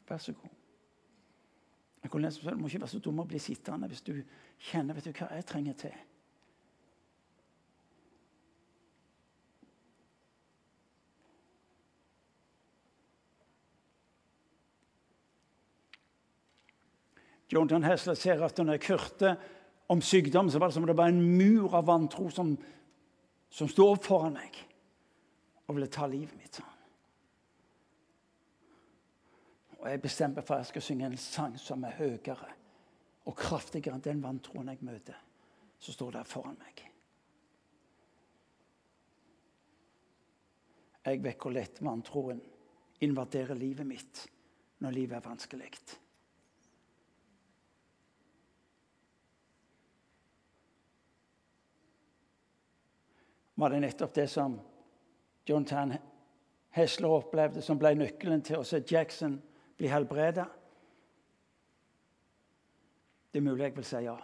Vær 0.08 0.18
så 0.18 0.32
god. 0.32 0.50
Jeg 2.02 2.10
må 2.58 2.66
ikke 2.66 2.80
være 2.80 2.88
så 2.88 2.98
dum 3.02 3.18
å 3.18 3.26
bli 3.26 3.38
sittende 3.42 3.88
hvis 3.90 4.04
du 4.06 4.12
kjenner 4.70 4.94
vet 4.94 5.08
du 5.08 5.16
hva 5.16 5.32
jeg 5.34 5.46
trenger 5.46 5.74
til. 5.80 5.96
Jonathan 17.52 17.84
Hesler 17.86 18.14
ser 18.18 18.42
at 18.42 18.58
når 18.58 18.76
jeg 18.76 18.88
hørte 18.88 19.36
om 19.88 20.00
sykdom, 20.02 20.50
så 20.50 20.58
var 20.58 20.68
det 20.68 20.74
som 20.74 20.82
om 20.82 20.90
det 20.90 20.96
var 20.98 21.12
en 21.12 21.22
mur 21.38 21.74
av 21.74 21.86
vantro 21.86 22.28
som, 22.30 22.56
som 23.50 23.68
sto 23.70 23.86
opp 23.92 24.06
foran 24.06 24.34
meg 24.34 24.58
og 25.66 25.76
ville 25.76 25.90
ta 25.90 26.06
livet 26.10 26.34
mitt. 26.38 26.58
Og 29.78 29.88
jeg 29.90 30.02
bestemte 30.02 30.42
for 30.42 30.56
at 30.56 30.64
jeg 30.64 30.72
skal 30.72 30.84
synge 30.88 31.06
en 31.06 31.20
sang 31.20 31.54
som 31.62 31.84
er 31.86 31.94
høyere 32.00 32.50
og 33.26 33.34
kraftigere 33.38 33.94
enn 33.94 34.02
den 34.02 34.22
vantroen 34.22 34.70
jeg 34.72 34.82
møter, 34.86 35.18
som 35.78 35.94
står 35.94 36.18
der 36.18 36.26
foran 36.26 36.58
meg. 36.58 36.82
Jeg 41.06 41.36
hvor 41.38 41.54
lett 41.54 41.78
vantroen 41.86 42.40
invaderer 43.06 43.54
livet 43.54 43.86
mitt 43.86 44.24
når 44.82 44.94
livet 44.96 45.20
er 45.20 45.28
vanskelig. 45.28 45.70
Var 53.56 53.72
det 53.72 53.80
nettopp 53.80 54.14
det 54.14 54.28
som 54.28 54.58
John 55.48 55.64
Tan 55.64 55.94
Hesler 56.76 57.08
opplevde, 57.08 57.62
som 57.64 57.78
ble 57.80 57.94
nøkkelen 57.96 58.42
til 58.44 58.60
å 58.60 58.66
se 58.68 58.82
Jackson 58.84 59.38
bli 59.80 59.88
helbredet? 59.88 60.44
Det 63.32 63.40
er 63.40 63.44
mulig 63.44 63.64
jeg 63.64 63.76
vil 63.76 63.86
si 63.88 64.02
ja. 64.04 64.16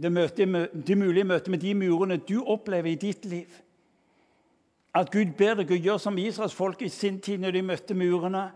Det, 0.00 0.08
møte, 0.12 0.46
det 0.72 0.96
mulige 0.96 1.28
møtet 1.28 1.52
med 1.52 1.60
de 1.60 1.74
murene 1.76 2.16
du 2.24 2.38
opplever 2.40 2.94
i 2.94 3.00
ditt 3.00 3.24
liv. 3.28 3.52
At 4.96 5.12
Gud 5.12 5.36
ber 5.38 5.60
deg 5.60 5.70
å 5.70 5.78
gjøre 5.78 6.02
som 6.02 6.18
Israels 6.18 6.56
folk 6.56 6.80
i 6.82 6.88
sin 6.88 7.20
tid 7.20 7.42
når 7.44 7.58
de 7.58 7.62
møtte 7.68 7.96
murene. 7.96 8.46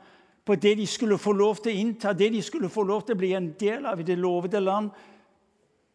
På 0.45 0.57
det 0.61 0.75
de 0.81 0.87
skulle 0.89 1.21
få 1.21 1.33
lov 1.37 1.61
til 1.63 1.73
å 1.73 1.83
innta, 1.85 2.13
det 2.13 2.31
de 2.33 2.41
skulle 2.43 2.73
få 2.73 2.83
lov 2.89 3.05
til 3.05 3.17
å 3.17 3.21
bli 3.21 3.33
en 3.37 3.53
del 3.61 3.87
av 3.89 4.01
i 4.01 4.07
det 4.09 4.17
lovede 4.19 4.61
land. 4.61 4.91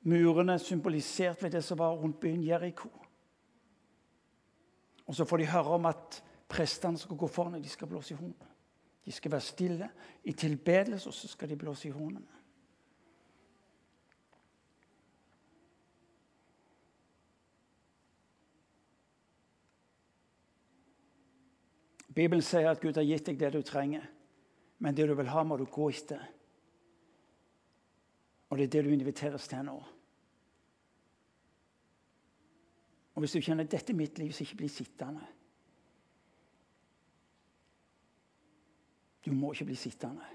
Murene 0.01 0.59
symbolisert 0.59 1.43
ved 1.43 1.51
det 1.51 1.63
som 1.63 1.79
var 1.79 1.95
rundt 1.95 2.19
byen 2.19 2.43
Jeriko. 2.43 2.89
Og 5.05 5.15
så 5.15 5.25
får 5.25 5.37
de 5.37 5.51
høre 5.51 5.75
om 5.75 5.85
at 5.89 6.21
prestene 6.49 6.97
skal 6.97 7.17
gå 7.17 7.27
foran 7.27 7.57
og 7.57 7.63
de 7.63 7.69
skal 7.69 7.87
blåse 7.87 8.13
i 8.13 8.17
hornet. 8.17 8.47
De 9.05 9.11
skal 9.11 9.31
være 9.31 9.41
stille 9.41 9.89
i 10.23 10.33
tilbedelse, 10.33 11.09
og 11.09 11.13
så 11.13 11.27
skal 11.27 11.49
de 11.49 11.55
blåse 11.57 11.87
i 11.87 11.91
hornene. 11.91 12.39
Bibelen 22.13 22.43
sier 22.43 22.67
at 22.69 22.81
Gud 22.81 22.97
har 22.99 23.05
gitt 23.07 23.29
deg 23.29 23.39
det 23.39 23.53
du 23.53 23.61
trenger, 23.63 24.03
men 24.77 24.95
det 24.95 25.07
du 25.07 25.13
vil 25.15 25.29
ha, 25.31 25.43
må 25.43 25.55
du 25.57 25.65
gå 25.65 25.89
etter. 25.93 26.21
Og 28.49 28.57
det 28.57 28.65
er 28.65 28.71
det 28.73 28.85
du 28.85 28.93
inviteres 28.93 29.47
til 29.47 29.65
nå. 29.65 29.77
Og 33.13 33.21
hvis 33.21 33.35
du 33.35 33.41
kjenner 33.43 33.67
dette 33.67 33.93
er 33.93 33.97
mitt 33.97 34.19
liv, 34.19 34.31
så 34.31 34.45
ikke 34.45 34.61
bli 34.61 34.67
sittende. 34.71 35.25
Du 39.25 39.33
må 39.35 39.51
ikke 39.53 39.67
bli 39.69 39.75
sittende. 39.75 40.25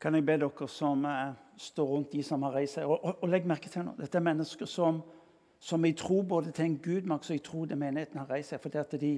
Kan 0.00 0.14
jeg 0.14 0.26
be 0.26 0.36
dere 0.38 0.68
som 0.70 1.04
eh, 1.04 1.32
står 1.58 1.86
rundt 1.86 2.12
de 2.12 2.22
som 2.22 2.42
har 2.46 2.54
reist 2.54 2.78
seg 2.78 2.86
og, 2.86 3.00
og, 3.02 3.22
og, 3.22 3.28
legg 3.28 3.46
merke 3.50 3.70
til 3.70 3.86
noe. 3.86 3.98
Dette 3.98 4.18
er 4.18 4.26
mennesker 4.26 4.70
som, 4.70 5.00
som 5.58 5.84
i 5.84 5.92
tro 5.98 6.20
både 6.22 6.52
til 6.54 6.68
en 6.68 6.78
Gud, 6.78 7.02
men 7.02 7.18
også 7.18 7.34
i 7.34 7.42
tro 7.42 7.64
det 7.66 7.78
menigheten 7.78 8.20
har 8.20 8.30
reist 8.30 8.54
seg. 8.54 8.62
Fordi 8.62 8.78
at 8.78 8.94
de, 8.94 9.12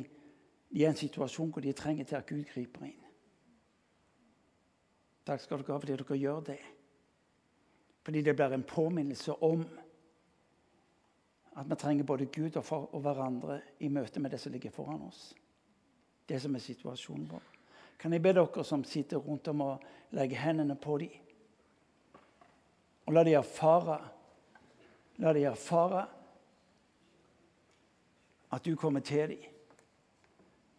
de 0.70 0.80
er 0.80 0.86
i 0.86 0.88
en 0.88 0.96
situasjon 0.96 1.52
hvor 1.52 1.64
de 1.64 1.76
trenger 1.76 2.08
til 2.08 2.16
at 2.16 2.26
Gud 2.28 2.44
griper 2.48 2.88
inn. 2.88 2.96
Takk 5.28 5.44
skal 5.44 5.60
dere 5.60 5.76
ha 5.76 5.82
fordi 5.82 6.00
dere 6.00 6.18
gjør 6.18 6.42
det. 6.48 6.58
Fordi 8.00 8.24
det 8.24 8.36
blir 8.36 8.56
en 8.56 8.64
påminnelse 8.66 9.36
om 9.44 9.66
at 11.60 11.68
vi 11.68 11.76
trenger 11.76 12.08
både 12.08 12.26
Gud 12.32 12.56
og, 12.56 12.94
og 12.94 13.00
hverandre 13.04 13.60
i 13.84 13.88
møte 13.92 14.20
med 14.20 14.32
det 14.32 14.40
som 14.40 14.52
ligger 14.52 14.72
foran 14.72 15.02
oss. 15.02 15.34
Det 16.28 16.40
som 16.40 16.54
er 16.54 16.62
situasjonen 16.64 17.28
vår. 17.28 17.59
Kan 18.00 18.12
jeg 18.16 18.22
be 18.24 18.32
dere 18.32 18.64
som 18.64 18.84
sitter 18.84 19.20
rundt 19.20 19.48
om, 19.52 19.60
å 19.60 20.14
legge 20.16 20.38
hendene 20.40 20.76
på 20.80 20.96
dem? 21.02 21.12
Og 23.06 23.14
la 23.14 23.24
dem 23.26 23.40
erfare 23.40 24.00
La 25.20 25.34
dem 25.36 25.50
erfare 25.50 26.06
at 28.50 28.64
du 28.64 28.72
kommer 28.76 29.00
til 29.04 29.34
dem. 29.34 29.42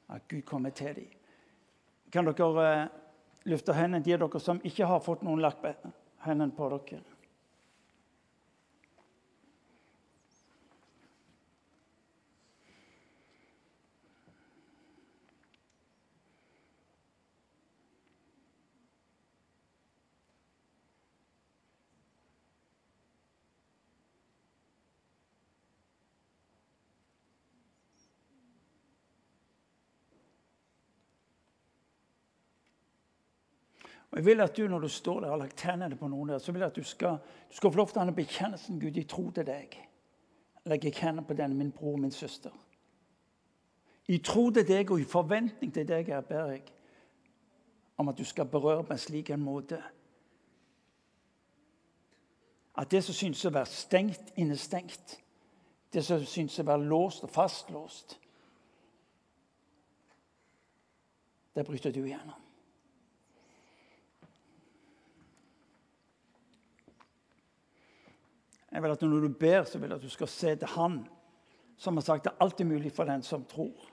At 0.09 0.25
Gud 0.27 0.41
kommer 0.41 0.73
til 0.73 0.95
dem. 0.95 1.11
Kan 2.11 2.25
dere 2.25 2.47
uh, 2.49 2.87
løfte 3.45 3.75
hendene, 3.77 4.03
til 4.03 4.17
dere 4.17 4.41
som 4.41 4.59
ikke 4.65 4.89
har 4.89 5.03
fått 5.05 5.21
noen 5.23 5.43
lagt 5.45 5.61
hendene 6.25 6.57
på 6.57 6.71
dere? 6.73 7.10
Og 34.11 34.17
jeg 34.17 34.25
vil 34.25 34.41
at 34.41 34.57
du, 34.57 34.67
når 34.67 34.79
du 34.79 34.87
står 34.87 35.19
der 35.19 35.27
og 35.27 35.33
har 35.33 35.45
lagt 35.45 35.61
hendene 35.61 35.95
på 35.95 36.07
noen 36.11 36.33
der, 36.33 36.41
så 36.43 36.51
vil 36.51 36.59
jeg 36.59 36.73
at 36.73 36.75
du 36.75 36.83
skal, 36.83 37.21
du 37.49 37.55
skal 37.55 37.71
få 37.71 37.79
lov 37.79 37.87
til 37.87 38.01
å 38.01 38.03
ha 38.03 38.09
en 38.09 38.15
bekjennelsen 38.15 38.81
Gud 38.81 38.97
i 38.99 39.05
tro 39.07 39.29
til 39.31 39.47
deg. 39.47 39.77
Legger 40.67 40.99
hendene 40.99 41.27
på 41.27 41.37
denne, 41.39 41.55
min 41.55 41.71
bror, 41.71 41.95
min 41.97 42.11
søster. 42.11 42.51
I 44.11 44.17
tro 44.19 44.49
til 44.51 44.67
deg 44.67 44.91
og 44.91 44.99
i 44.99 45.07
forventning 45.07 45.71
til 45.73 45.87
deg 45.87 46.11
her 46.11 46.27
ber 46.27 46.51
jeg 46.51 46.67
om 47.97 48.09
at 48.11 48.17
du 48.17 48.25
skal 48.27 48.49
berøre 48.51 48.83
meg 48.89 48.99
slik 48.99 49.29
en 49.29 49.43
måte 49.45 49.79
at 52.81 52.91
det 52.91 53.03
som 53.03 53.15
synes 53.15 53.43
å 53.45 53.51
være 53.53 53.69
stengt, 53.69 54.31
innestengt, 54.39 55.17
det 55.93 56.03
som 56.07 56.23
synes 56.25 56.59
å 56.59 56.65
være 56.65 56.87
låst 56.87 57.25
og 57.27 57.33
fastlåst, 57.33 58.15
det 61.55 61.65
bryter 61.67 61.91
du 61.91 61.99
igjennom. 62.05 62.40
Jeg 68.71 68.83
vil 68.83 68.91
at 68.91 69.01
Når 69.01 69.19
du 69.19 69.33
ber, 69.39 69.63
så 69.63 69.79
vil 69.79 69.89
jeg 69.89 69.95
at 69.95 70.03
du 70.03 70.09
skal 70.09 70.27
se 70.27 70.55
til 70.55 70.67
Han 70.67 71.01
som 71.81 71.97
har 71.97 72.01
sagt 72.01 72.23
det 72.23 72.29
er 72.29 72.43
alltid 72.43 72.65
mulig 72.65 72.91
for 72.93 73.09
den 73.09 73.23
som 73.23 73.45
tror. 73.49 73.87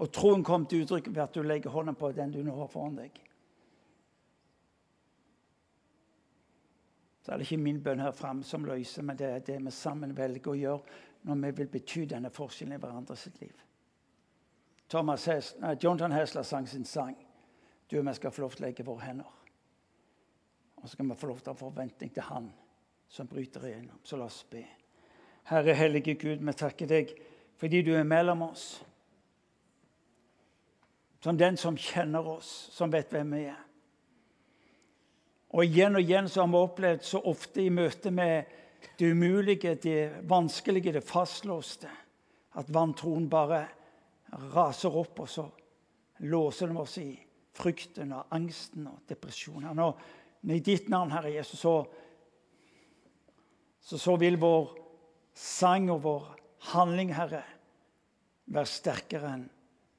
Og 0.00 0.12
troen 0.12 0.44
kom 0.44 0.64
til 0.66 0.82
uttrykk 0.82 1.10
ved 1.10 1.22
at 1.22 1.34
du 1.34 1.42
legger 1.42 1.70
hånden 1.70 1.94
på 1.94 2.08
den 2.16 2.32
du 2.32 2.40
nå 2.42 2.54
har 2.56 2.70
foran 2.72 2.96
deg. 2.96 3.18
Så 7.20 7.32
er 7.32 7.36
det 7.36 7.44
ikke 7.44 7.60
min 7.60 7.82
bønn 7.84 8.00
her 8.00 8.16
framme 8.16 8.44
som 8.48 8.64
løser, 8.64 9.04
men 9.04 9.20
det 9.20 9.28
er 9.28 9.44
det 9.44 9.58
vi 9.60 9.70
sammen 9.76 10.16
velger 10.16 10.50
å 10.50 10.56
gjøre 10.56 10.96
når 11.28 11.38
vi 11.44 11.52
vil 11.60 11.70
bety 11.76 12.06
denne 12.08 12.32
forskjellen 12.32 12.78
i 12.78 12.80
hverandres 12.80 13.28
liv. 13.42 13.60
Hes, 14.94 15.54
nei, 15.60 15.76
Jonathan 15.82 16.16
Hesler 16.16 16.48
sang 16.48 16.66
sin 16.68 16.84
sang. 16.84 17.16
Du 17.90 17.98
og 17.98 18.08
vi 18.08 18.16
skal 18.16 18.32
få 18.32 18.44
lov 18.44 18.56
til 18.56 18.64
å 18.64 18.66
legge 18.70 18.88
våre 18.88 19.04
hender. 19.04 19.40
Og 20.76 20.88
så 20.88 20.96
skal 20.96 21.12
vi 21.12 21.16
få 21.20 21.28
lov 21.28 21.40
til 21.44 21.52
å 21.52 21.58
ha 21.58 21.60
forventning 21.60 22.12
til 22.12 22.24
Han 22.32 22.52
som 23.08 23.26
bryter 23.26 23.66
igjennom. 23.66 23.98
Så 24.02 24.16
la 24.16 24.24
oss 24.24 24.44
be. 24.50 24.64
Herre 25.44 25.74
hellige 25.76 26.14
Gud, 26.14 26.40
vi 26.40 26.52
takker 26.56 26.88
deg 26.88 27.14
fordi 27.60 27.82
du 27.86 27.92
er 27.94 28.06
mellom 28.08 28.42
oss. 28.48 28.82
Som 31.24 31.38
den 31.40 31.56
som 31.56 31.76
kjenner 31.76 32.26
oss, 32.34 32.48
som 32.74 32.92
vet 32.92 33.12
hvem 33.12 33.36
vi 33.36 33.44
er. 33.48 33.60
Og 35.54 35.64
igjen 35.64 35.94
og 35.94 36.02
igjen 36.02 36.28
så 36.28 36.42
har 36.42 36.50
vi 36.50 36.60
opplevd 36.60 37.04
så 37.06 37.20
ofte 37.30 37.62
i 37.62 37.70
møte 37.72 38.10
med 38.10 38.50
det 38.98 39.12
umulige, 39.12 39.76
det 39.80 40.26
vanskelige, 40.28 40.92
det 40.92 41.04
fastlåste. 41.06 41.90
At 42.58 42.70
vantroen 42.74 43.28
bare 43.30 43.62
raser 44.54 44.96
opp, 44.96 45.20
og 45.20 45.30
så 45.30 45.46
låser 46.26 46.70
den 46.70 46.80
oss 46.82 46.98
i 46.98 47.08
frykten 47.54 48.12
og 48.14 48.34
angsten 48.34 48.88
og 48.90 49.02
depresjonen. 49.08 49.76
Nå, 49.78 49.88
I 50.50 50.60
ditt 50.60 50.90
navn, 50.92 51.14
Herre 51.14 51.32
Jesus, 51.32 51.62
så, 51.62 51.78
så, 53.84 53.98
så 53.98 54.16
vil 54.16 54.38
vår 54.40 54.70
sang 55.36 55.90
og 55.92 56.00
vår 56.06 56.30
handling, 56.72 57.12
Herre, 57.12 57.42
være 58.48 58.70
sterkere 58.70 59.34
enn 59.36 59.44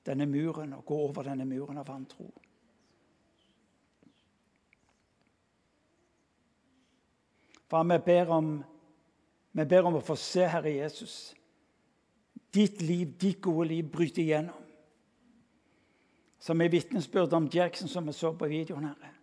denne 0.06 0.26
muren 0.30 0.74
og 0.78 0.86
gå 0.86 0.98
over 1.08 1.30
denne 1.30 1.46
muren 1.50 1.78
av 1.82 1.88
vantro. 1.90 2.28
Far, 7.70 7.86
vi 7.90 7.98
ber, 8.06 8.30
om, 8.30 8.52
vi 9.58 9.66
ber 9.66 9.88
om 9.90 9.98
å 9.98 10.04
få 10.06 10.18
se, 10.22 10.46
Herre 10.50 10.74
Jesus, 10.76 11.34
ditt 12.54 12.82
liv, 12.86 13.16
ditt 13.22 13.42
gode 13.44 13.72
liv, 13.72 13.88
bryte 13.90 14.22
igjennom. 14.22 14.62
Som 16.42 16.62
er 16.62 16.70
vitnesbyrd 16.70 17.34
om 17.34 17.50
Jackson, 17.50 17.90
som 17.90 18.06
vi 18.06 18.14
så 18.14 18.32
på 18.38 18.50
videoen. 18.50 18.92
Herre. 18.92 19.16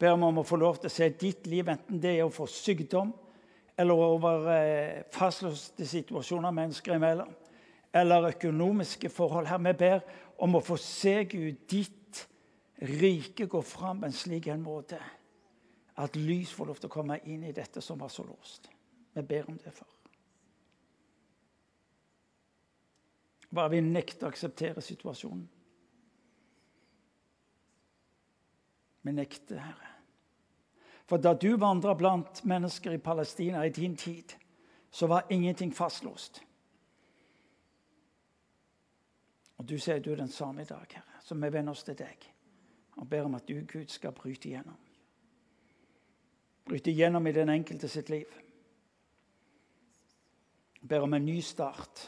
Ber 0.00 0.16
om 0.16 0.40
å 0.40 0.46
få 0.46 0.56
lov 0.56 0.80
til 0.80 0.88
å 0.88 0.94
se 0.94 1.10
ditt 1.20 1.46
liv, 1.46 1.68
enten 1.68 2.00
det 2.00 2.16
er 2.16 2.24
å 2.24 2.32
få 2.32 2.48
sykdom, 2.48 3.12
eller 3.78 3.94
over 3.94 4.48
eh, 4.52 5.04
fastlåste 5.12 5.86
situasjoner 5.86 6.50
mennesker 6.54 6.96
imellom, 6.96 7.30
eller 7.92 8.28
økonomiske 8.32 9.08
forhold. 9.08 9.46
Her, 9.46 9.58
vi 9.58 9.72
ber 9.78 10.04
om 10.42 10.58
å 10.58 10.64
få 10.64 10.76
se 10.80 11.22
Gud, 11.24 11.64
ditt 11.70 12.22
rike 12.82 13.46
gå 13.46 13.62
fram 13.62 14.02
på 14.02 14.10
en 14.10 14.16
slik 14.16 14.48
en 14.50 14.62
måte 14.64 14.98
at 16.02 16.16
lys 16.16 16.52
får 16.56 16.70
lov 16.70 16.80
til 16.80 16.90
å 16.90 16.94
komme 16.94 17.18
inn 17.30 17.44
i 17.46 17.54
dette 17.54 17.82
som 17.84 18.00
var 18.00 18.10
så 18.10 18.24
låst. 18.26 18.68
Vi 19.12 19.22
ber 19.22 19.48
om 19.50 19.58
det 19.60 19.74
for. 19.76 19.88
Bare 23.52 23.74
vi 23.74 23.82
nekter 23.84 24.26
å 24.26 24.32
akseptere 24.32 24.80
situasjonen. 24.80 25.44
Vi 29.02 29.12
nekter, 29.12 29.58
Herre. 29.60 29.91
For 31.12 31.20
da 31.20 31.34
du 31.36 31.58
vandra 31.60 31.92
blant 31.92 32.38
mennesker 32.48 32.94
i 32.96 32.98
Palestina 32.98 33.66
i 33.66 33.70
din 33.70 33.96
tid, 33.96 34.32
så 34.90 35.06
var 35.06 35.26
ingenting 35.28 35.74
fastlåst. 35.76 36.38
Og 39.60 39.68
du 39.68 39.74
sier 39.76 40.00
du 40.00 40.08
er 40.12 40.22
den 40.22 40.32
samme 40.32 40.64
i 40.64 40.64
dag, 40.64 40.86
Herre. 40.88 41.20
Så 41.20 41.36
vi 41.36 41.50
venner 41.52 41.76
oss 41.76 41.84
til 41.84 41.98
deg 41.98 42.24
og 42.96 43.08
ber 43.08 43.28
om 43.28 43.36
at 43.36 43.44
du, 43.44 43.60
Gud, 43.68 43.92
skal 43.92 44.16
bryte 44.16 44.48
igjennom 44.48 44.80
bryte 46.64 46.90
igjennom 46.90 47.26
i 47.26 47.34
den 47.36 47.52
enkelte 47.52 47.88
sitt 47.88 48.08
liv. 48.08 48.30
Jeg 50.80 50.88
ber 50.88 51.04
om 51.04 51.12
en 51.12 51.26
ny 51.26 51.40
start. 51.44 52.06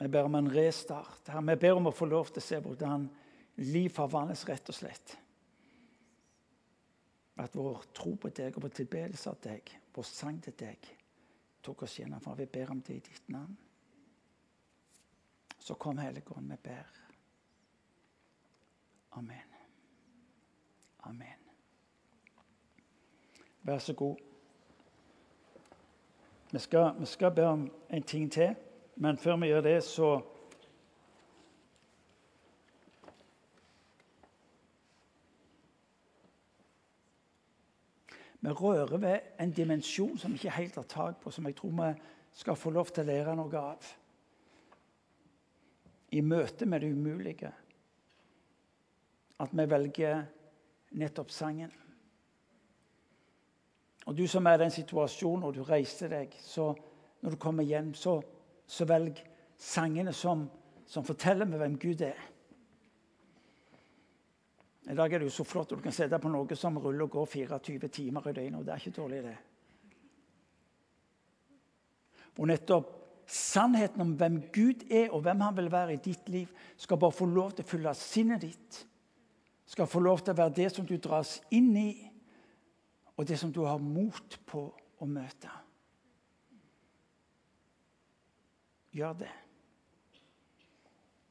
Vi 0.00 0.08
ber 0.08 0.26
om 0.26 0.34
en 0.34 0.50
restart. 0.50 1.30
Vi 1.30 1.56
ber 1.62 1.78
om 1.78 1.86
å 1.86 1.94
få 1.94 2.10
lov 2.10 2.32
til 2.32 2.42
å 2.42 2.46
se 2.48 2.58
hvordan 2.64 3.06
liv 3.62 3.94
forvandles, 3.94 4.42
rett 4.48 4.74
og 4.74 4.80
slett. 4.80 5.14
At 7.36 7.56
vår 7.56 7.82
tro 7.94 8.14
på 8.16 8.30
deg 8.32 8.56
og 8.56 8.62
vår 8.64 8.74
tilbedelse 8.78 9.30
av 9.30 9.40
deg, 9.44 9.72
vår 9.94 10.06
sang 10.08 10.38
til 10.42 10.54
deg, 10.58 10.88
tok 11.62 11.82
oss 11.84 11.98
gjennom. 11.98 12.22
For 12.24 12.38
vi 12.38 12.46
ber 12.46 12.70
om 12.72 12.80
det 12.80 12.96
i 12.96 13.02
ditt 13.10 13.28
navn. 13.28 13.56
Så 15.58 15.74
kom 15.74 15.98
Helligånd, 15.98 16.48
vi 16.50 16.56
ber. 16.62 16.92
Amen. 19.18 19.52
Amen. 21.06 21.42
Vær 23.62 23.78
så 23.78 23.92
god. 23.92 24.16
Vi 26.52 26.58
skal, 26.58 27.00
vi 27.00 27.06
skal 27.06 27.34
be 27.34 27.46
om 27.46 27.70
en 27.90 28.02
ting 28.02 28.32
til, 28.32 28.54
men 28.96 29.18
før 29.18 29.36
vi 29.36 29.46
gjør 29.46 29.60
det, 29.60 29.84
så 29.84 30.20
Vi 38.46 38.52
rører 38.52 38.98
ved 39.02 39.32
en 39.42 39.50
dimensjon 39.50 40.18
som 40.18 40.30
vi 40.30 40.38
ikke 40.38 40.50
helt 40.54 40.76
har 40.78 40.84
tak 40.86 41.16
på, 41.18 41.30
som 41.34 41.46
jeg 41.48 41.56
tror 41.58 41.72
vi 41.74 41.88
skal 42.32 42.56
få 42.56 42.70
lov 42.70 42.92
til 42.94 43.02
å 43.02 43.06
lære 43.08 43.32
noe 43.34 43.58
av. 43.58 43.88
I 46.14 46.20
møte 46.22 46.68
med 46.70 46.84
det 46.84 46.92
umulige. 46.94 47.50
At 49.42 49.50
vi 49.50 49.66
velger 49.66 50.22
nettopp 50.94 51.34
sangen. 51.34 51.72
Og 54.06 54.14
du 54.14 54.28
som 54.30 54.46
er 54.46 54.54
i 54.54 54.62
den 54.62 54.70
situasjonen, 54.70 55.42
og 55.42 55.56
du 55.56 55.64
reiser 55.66 56.14
deg, 56.14 56.38
så 56.38 56.70
når 57.20 57.34
du 57.34 57.36
kommer 57.42 57.66
hjem, 57.66 57.94
så, 57.98 58.20
så 58.66 58.86
velg 58.86 59.18
sangene 59.58 60.14
som, 60.14 60.46
som, 60.86 61.02
forteller 61.02 61.50
meg 61.50 61.64
hvem 61.64 61.78
Gud 61.82 62.06
er. 62.06 62.20
I 64.86 64.94
dag 64.94 65.12
er 65.12 65.18
det 65.18 65.26
jo 65.26 65.34
så 65.34 65.44
flott 65.46 65.72
at 65.72 65.80
du 65.80 65.82
kan 65.82 65.94
se 65.94 66.06
deg 66.06 66.22
på 66.22 66.30
noe 66.30 66.58
som 66.58 66.76
ruller 66.78 67.08
og 67.08 67.14
går 67.16 67.26
24 67.32 67.88
timer 67.90 68.28
i 68.30 68.34
døgnet. 68.36 68.58
og 68.60 68.66
Det 68.66 68.72
er 68.74 68.82
ikke 68.84 69.00
dårlig, 69.00 69.22
det. 69.24 69.36
Og 72.36 72.46
nettopp 72.46 72.92
sannheten 73.26 74.04
om 74.04 74.12
hvem 74.14 74.36
Gud 74.54 74.84
er, 74.86 75.08
og 75.10 75.24
hvem 75.24 75.40
han 75.42 75.56
vil 75.56 75.70
være 75.72 75.96
i 75.96 76.02
ditt 76.04 76.28
liv, 76.30 76.52
skal 76.78 77.00
bare 77.02 77.16
få 77.16 77.26
lov 77.26 77.56
til 77.56 77.66
å 77.66 77.70
fylle 77.72 77.94
sinnet 77.98 78.44
ditt. 78.44 78.78
Skal 79.66 79.90
få 79.90 80.04
lov 80.04 80.22
til 80.22 80.36
å 80.36 80.38
være 80.38 80.54
det 80.60 80.68
som 80.76 80.86
du 80.86 80.94
dras 81.02 81.40
inn 81.50 81.72
i 81.80 81.90
og 83.16 83.26
det 83.26 83.38
som 83.40 83.50
du 83.50 83.64
har 83.64 83.80
mot 83.82 84.38
på 84.46 84.62
å 85.00 85.08
møte. 85.08 85.50
Gjør 88.94 89.18
det. 89.24 89.32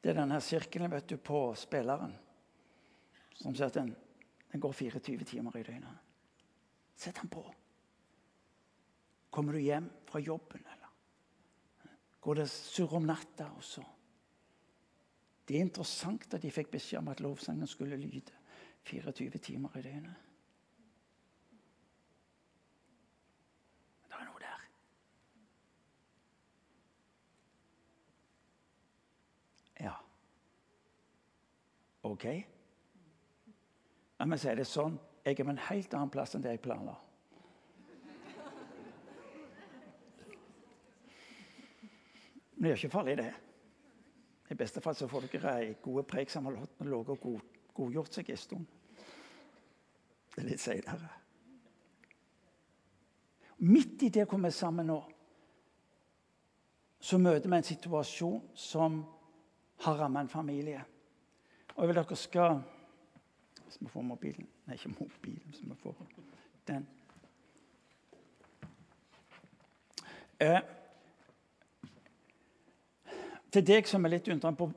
Det 0.02 0.12
er 0.12 0.20
denne 0.20 0.42
sirkelen 0.44 0.92
vet 0.92 1.08
du, 1.08 1.16
på 1.16 1.48
spilleren 1.58 2.12
som 3.36 3.54
sier 3.54 3.68
at 3.68 3.78
den, 3.78 3.94
går 4.56 4.72
24 4.72 5.24
timer 5.28 5.56
i 5.58 5.62
døgnet. 5.62 5.98
Sett 6.96 7.18
den 7.20 7.28
på. 7.28 7.42
Kommer 9.30 9.52
du 9.52 9.60
hjem 9.60 9.90
fra 10.08 10.22
jobben, 10.24 10.62
eller 10.64 11.92
går 12.24 12.40
det 12.40 12.46
surr 12.50 12.96
om 12.96 13.04
natta 13.06 13.50
også? 13.58 13.84
Det 15.46 15.58
er 15.58 15.66
interessant 15.66 16.32
at 16.34 16.42
de 16.42 16.50
fikk 16.50 16.72
beskjed 16.72 17.02
om 17.02 17.12
at 17.12 17.20
lovsangen 17.20 17.68
skulle 17.68 18.00
lyde 18.00 18.32
24 18.88 19.38
timer 19.44 19.76
i 19.76 19.84
døgnet. 19.84 20.26
OK? 32.06 32.55
La 34.18 34.26
meg 34.28 34.40
si 34.40 34.54
det 34.56 34.64
sånn 34.68 34.96
jeg 35.26 35.34
er 35.34 35.44
på 35.44 35.50
en 35.50 35.66
helt 35.68 35.94
annen 35.98 36.12
plass 36.12 36.36
enn 36.36 36.44
det 36.44 36.54
jeg 36.54 36.62
planla. 36.62 36.94
Men 42.56 42.68
det 42.68 42.70
er 42.70 42.78
ikke 42.78 42.94
farlig, 42.94 43.16
det. 43.18 43.32
I 44.48 44.56
beste 44.56 44.80
fall 44.80 44.94
så 44.96 45.08
får 45.10 45.26
dere 45.32 45.56
ei 45.60 45.72
gode 45.82 46.06
preik 46.08 46.30
som 46.30 46.46
har 46.46 46.54
ligget 46.54 47.10
og 47.12 47.20
god, 47.20 47.56
godgjort 47.74 48.16
seg 48.16 48.30
en 48.30 48.40
stund. 48.40 48.66
Det 50.32 50.44
er 50.44 50.48
litt 50.48 50.62
seinere. 50.62 51.10
Midt 53.66 54.06
i 54.06 54.12
det 54.14 54.24
hvor 54.28 54.38
vi 54.38 54.48
er 54.48 54.54
sammen 54.54 54.88
nå, 54.92 55.00
så 57.00 57.18
møter 57.18 57.50
vi 57.50 57.58
en 57.58 57.66
situasjon 57.66 58.40
som 58.56 59.02
har 59.84 59.98
rammet 60.00 60.24
en 60.24 60.32
familie. 60.32 60.80
Og 61.74 61.82
jeg 61.82 61.90
vil 61.90 61.98
dere 62.00 62.18
skal 62.20 62.62
Hvis 63.66 63.80
vi 63.80 63.90
får 63.90 64.06
mobilen 64.06 64.46
Nei, 64.66 64.78
ikke 64.78 64.94
mobilen. 64.94 65.42
Hvis 65.50 65.62
vi 65.66 65.74
får 65.82 65.94
den. 66.66 66.86
Eh, 70.40 70.60
til 73.52 73.64
deg 73.64 73.88
som 73.88 74.04
er 74.04 74.12
litt 74.12 74.26
undrende 74.28 74.58
på, 74.58 74.68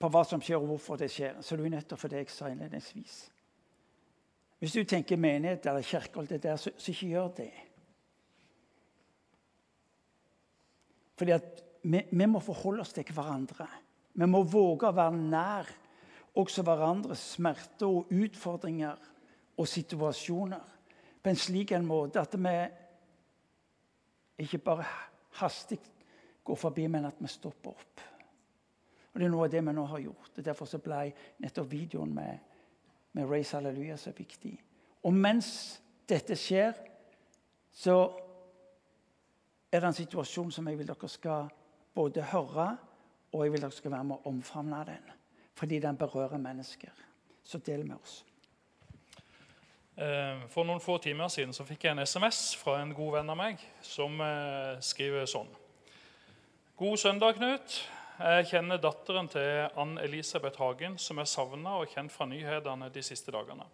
på, 0.00 0.08
hva 0.10 0.22
som 0.26 0.42
skjer, 0.42 0.58
og 0.58 0.72
hvorfor 0.72 0.98
det 0.98 1.10
skjer, 1.12 1.38
så 1.44 1.54
er 1.54 1.62
det 1.62 1.74
nettopp 1.76 2.00
for 2.00 2.12
det 2.12 2.24
jeg 2.24 2.32
sa 2.34 2.48
innledningsvis. 2.50 3.18
Hvis 4.60 4.76
du 4.76 4.82
tenker 4.84 5.20
menighet 5.20 5.66
eller 5.70 5.86
kirke, 5.86 6.24
der, 6.36 6.56
så, 6.56 6.72
så, 6.76 6.90
ikke 6.90 7.12
gjør 7.14 7.28
det. 7.38 7.52
Fordi 11.20 11.36
at 11.36 11.62
vi, 11.82 12.02
vi 12.10 12.26
må 12.26 12.42
forholde 12.44 12.84
oss 12.84 12.92
til 12.96 13.08
hverandre. 13.14 13.68
Vi 14.12 14.26
må 14.28 14.42
våge 14.42 14.90
å 14.90 14.96
være 14.96 15.16
nær 15.16 15.70
også 16.34 16.62
hverandres 16.62 17.22
smerter 17.36 17.86
og 17.86 18.12
utfordringer 18.12 18.96
og 19.58 19.68
situasjoner 19.68 20.76
på 21.22 21.30
en 21.30 21.36
slik 21.36 21.72
en 21.72 21.86
måte 21.86 22.20
at 22.20 22.36
vi 22.38 22.56
ikke 24.44 24.58
bare 24.58 24.86
hastig 25.40 25.80
går 26.44 26.56
forbi, 26.56 26.86
men 26.86 27.04
at 27.04 27.18
vi 27.20 27.28
stopper 27.28 27.70
opp. 27.70 28.00
Og 29.12 29.20
Det 29.20 29.26
er 29.26 29.30
noe 29.30 29.44
av 29.44 29.52
det 29.52 29.60
vi 29.66 29.72
nå 29.74 29.84
har 29.84 29.98
gjort. 29.98 30.38
og 30.38 30.44
Derfor 30.44 30.66
så 30.66 30.78
ble 30.78 31.12
nettopp 31.42 31.70
videoen 31.70 32.14
med, 32.14 32.38
med 33.12 33.30
Race 33.30 33.56
Halleluja 33.56 33.96
så 33.96 34.12
viktig. 34.16 34.54
Og 35.02 35.12
mens 35.12 35.80
dette 36.08 36.36
skjer, 36.36 36.72
så 37.72 37.96
er 39.72 39.80
det 39.80 39.88
en 39.88 39.98
situasjon 39.98 40.50
som 40.52 40.68
jeg 40.68 40.78
vil 40.78 40.88
dere 40.88 41.08
skal 41.08 41.50
både 41.94 42.22
høre, 42.32 42.76
og 43.32 43.44
jeg 43.44 43.52
vil 43.52 43.60
dere 43.66 43.74
skal 43.74 43.94
være 43.94 44.04
med 44.04 44.16
å 44.16 44.30
omfavne 44.30 44.84
den. 44.88 45.10
Fordi 45.58 45.78
den 45.82 45.96
berører 45.96 46.38
mennesker. 46.38 46.92
Så 47.44 47.58
del 47.58 47.86
med 47.86 47.96
oss. 47.96 48.24
Eh, 50.00 50.46
for 50.48 50.64
noen 50.64 50.80
få 50.80 50.98
timer 51.02 51.28
siden 51.28 51.52
så 51.52 51.66
fikk 51.68 51.84
jeg 51.84 51.96
en 51.96 52.06
SMS 52.06 52.54
fra 52.56 52.78
en 52.80 52.94
god 52.96 53.18
venn 53.18 53.32
av 53.32 53.36
meg 53.36 53.60
som 53.84 54.14
eh, 54.24 54.78
skriver 54.84 55.26
sånn. 55.28 55.50
God 56.80 56.96
søndag, 57.02 57.36
Knut. 57.36 57.74
Jeg 58.20 58.46
kjenner 58.50 58.80
datteren 58.80 59.28
til 59.32 59.68
Ann 59.80 59.98
Elisabeth 60.00 60.60
Hagen, 60.60 60.98
som 61.00 61.20
er 61.20 61.28
savna 61.28 61.78
og 61.80 61.92
kjent 61.92 62.12
fra 62.12 62.26
nyhetene 62.28 62.88
de 62.92 63.02
siste 63.04 63.32
dagene. 63.32 63.64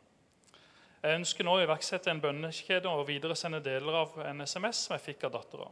Jeg 1.02 1.20
ønsker 1.20 1.46
nå 1.46 1.54
å 1.54 1.62
iverksette 1.62 2.10
en 2.10 2.22
bønnekjede 2.22 2.90
og 2.90 3.06
videresende 3.06 3.60
deler 3.62 4.00
av 4.02 4.14
en 4.26 4.42
SMS 4.42 4.86
som 4.86 4.96
jeg 4.96 5.04
fikk 5.04 5.26
av 5.28 5.36
dattera. 5.36 5.68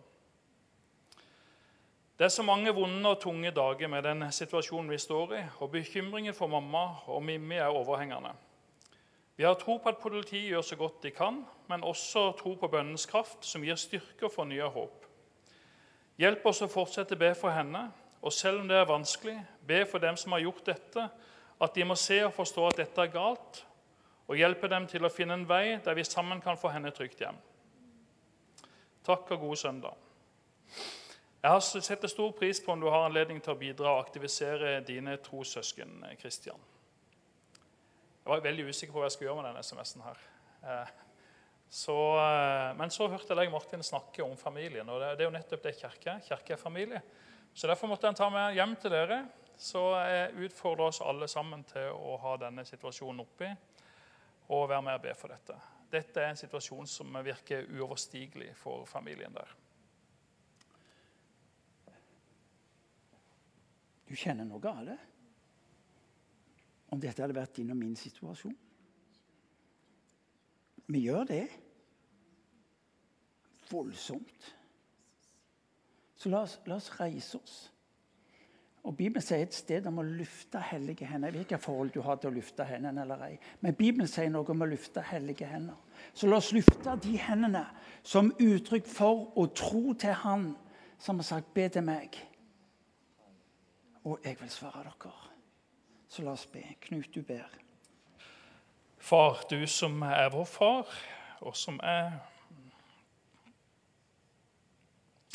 Det 2.19 2.25
er 2.25 2.31
så 2.31 2.43
mange 2.47 2.71
vonde 2.71 3.11
og 3.11 3.21
tunge 3.21 3.51
dager 3.51 3.89
med 3.91 4.05
den 4.07 4.23
situasjonen 4.33 4.91
vi 4.91 4.99
står 5.03 5.33
i, 5.35 5.41
og 5.59 5.73
bekymringen 5.73 6.35
for 6.35 6.47
mamma 6.47 6.85
og 7.11 7.23
Mimmi 7.27 7.57
er 7.59 7.75
overhengende. 7.75 8.31
Vi 9.37 9.43
har 9.43 9.57
tro 9.59 9.77
på 9.83 9.91
at 9.91 9.99
politiet 9.99 10.53
gjør 10.53 10.63
så 10.63 10.77
godt 10.79 11.03
de 11.03 11.11
kan, 11.11 11.41
men 11.69 11.83
også 11.83 12.33
tro 12.39 12.55
på 12.55 12.71
bønnens 12.71 13.07
kraft, 13.11 13.43
som 13.43 13.67
gir 13.67 13.75
styrke 13.75 14.29
og 14.29 14.33
fornya 14.33 14.71
håp. 14.71 15.09
Hjelp 16.23 16.47
oss 16.47 16.63
å 16.63 16.71
fortsette 16.71 17.19
å 17.19 17.23
be 17.25 17.33
for 17.35 17.51
henne, 17.51 17.89
og 18.23 18.33
selv 18.33 18.63
om 18.63 18.71
det 18.71 18.79
er 18.79 18.87
vanskelig, 18.87 19.35
be 19.67 19.83
for 19.91 19.99
dem 19.99 20.15
som 20.17 20.37
har 20.37 20.47
gjort 20.47 20.63
dette, 20.71 21.09
at 21.61 21.75
de 21.75 21.85
må 21.85 21.99
se 21.99 22.21
og 22.23 22.35
forstå 22.37 22.69
at 22.69 22.79
dette 22.85 23.03
er 23.03 23.11
galt, 23.11 23.65
og 24.31 24.39
hjelpe 24.39 24.71
dem 24.71 24.87
til 24.87 25.03
å 25.03 25.11
finne 25.11 25.35
en 25.35 25.49
vei 25.51 25.81
der 25.83 25.99
vi 25.99 26.07
sammen 26.07 26.39
kan 26.41 26.57
få 26.57 26.71
henne 26.71 26.95
trygt 26.95 27.27
hjem. 27.27 27.43
Takk 29.05 29.35
og 29.35 29.49
god 29.49 29.59
søndag. 29.61 29.99
Jeg 31.45 31.53
har 31.53 31.61
setter 31.61 32.09
stor 32.09 32.31
pris 32.33 32.57
på 32.65 32.73
om 32.73 32.81
du 32.81 32.87
har 32.89 33.03
anledning 33.05 33.37
til 33.45 33.53
å 33.53 33.59
bidra 33.61 33.91
og 33.93 34.07
aktivisere 34.07 34.79
dine 34.81 35.19
trossøsken. 35.21 35.99
Kristian. 36.17 36.63
Jeg 38.23 38.31
var 38.31 38.41
veldig 38.47 38.65
usikker 38.71 38.95
på 38.95 39.03
hva 39.03 39.11
jeg 39.11 39.13
skulle 39.13 39.29
gjøre 39.29 39.43
med 39.43 39.51
denne 39.51 39.61
SMS-en. 39.61 40.05
her. 40.07 40.23
Eh, 40.65 40.93
så, 41.69 41.97
eh, 42.17 42.71
men 42.79 42.89
så 42.91 43.11
hørte 43.13 43.37
jeg 43.37 43.51
Martin, 43.53 43.83
snakke 43.83 44.25
om 44.25 44.37
familien. 44.37 44.89
og 44.89 45.01
Det, 45.01 45.21
er 45.21 45.25
jo 45.25 45.37
nettopp 45.37 45.63
det 45.63 45.77
kirke 45.77 46.21
Kirke 46.29 46.53
er 46.53 46.57
familie. 46.57 47.03
Så 47.55 47.67
Derfor 47.67 47.89
måtte 47.89 48.07
jeg 48.07 48.17
ta 48.17 48.31
med 48.31 48.55
hjem 48.55 48.77
til 48.77 48.91
dere. 48.91 49.29
Så 49.59 49.83
jeg 50.01 50.47
utfordrer 50.49 50.87
oss 50.87 51.01
alle 51.01 51.29
sammen 51.29 51.65
til 51.65 51.91
å 51.93 52.17
ha 52.17 52.37
denne 52.37 52.65
situasjonen 52.65 53.21
oppi 53.21 53.51
og 54.49 54.69
være 54.69 54.83
med 54.83 54.95
og 54.95 55.03
be 55.03 55.15
for 55.15 55.29
dette. 55.29 55.61
Dette 55.91 56.21
er 56.21 56.31
en 56.31 56.37
situasjon 56.37 56.87
som 56.87 57.13
virker 57.23 57.69
uoverstigelig 57.69 58.57
for 58.57 58.87
familien 58.87 59.35
der. 59.35 59.64
Du 64.09 64.15
kjenner 64.17 64.47
noe 64.49 64.71
av 64.71 64.85
det. 64.87 64.99
Om 66.93 67.01
dette 67.01 67.25
hadde 67.25 67.37
vært 67.37 67.57
din 67.57 67.73
og 67.75 67.79
min 67.81 67.97
situasjon. 67.99 68.57
Vi 70.87 71.07
gjør 71.07 71.25
det. 71.31 71.45
Voldsomt. 73.71 74.51
Så 76.15 76.31
la 76.31 76.45
oss, 76.45 76.59
la 76.69 76.77
oss 76.77 76.91
reise 77.01 77.41
oss. 77.41 77.55
Og 78.85 78.93
Bibelen 78.97 79.25
sier 79.25 79.47
et 79.47 79.57
sted 79.57 79.87
om 79.89 80.03
å 80.03 80.05
lufte 80.05 80.61
hellige 80.61 81.09
hender. 81.09 81.31
Jeg 81.33 81.39
vet 81.39 81.47
ikke 81.47 81.57
hva 81.57 81.65
forhold 81.65 81.93
du 81.95 82.03
har 82.05 82.19
til 82.21 82.29
å 82.29 82.35
lufte 82.37 82.67
hendene 82.69 83.01
eller 83.07 83.23
ei. 83.31 83.39
Men 83.65 83.77
Bibelen 83.79 84.11
sier 84.11 84.29
noe 84.33 84.45
om 84.53 84.61
å 84.61 84.69
lufte 84.69 85.01
hellige 85.09 85.49
hender. 85.49 85.79
Så 86.13 86.29
la 86.29 86.37
oss 86.37 86.53
lufte 86.53 86.99
de 87.01 87.15
hendene 87.17 87.65
som 88.05 88.29
uttrykk 88.37 88.91
for 88.93 89.31
å 89.41 89.47
tro 89.57 89.97
til 89.97 90.13
Han 90.21 90.53
som 90.99 91.17
har 91.17 91.25
sagt 91.25 91.55
'be 91.55 91.69
til 91.69 91.83
meg' 91.83 92.34
og 94.05 94.21
jeg 94.25 94.37
vil 94.41 94.51
svare 94.53 94.85
dere. 94.85 95.13
Så 96.09 96.23
la 96.23 96.35
oss 96.37 96.47
be. 96.47 96.63
Knut, 96.81 97.11
du 97.15 97.23
ber. 97.23 97.49
Far, 98.99 99.43
du 99.51 99.67
som 99.67 100.03
er 100.07 100.31
vår 100.33 100.47
far, 100.49 100.93
og 101.41 101.57
som 101.57 101.81
er 101.83 102.15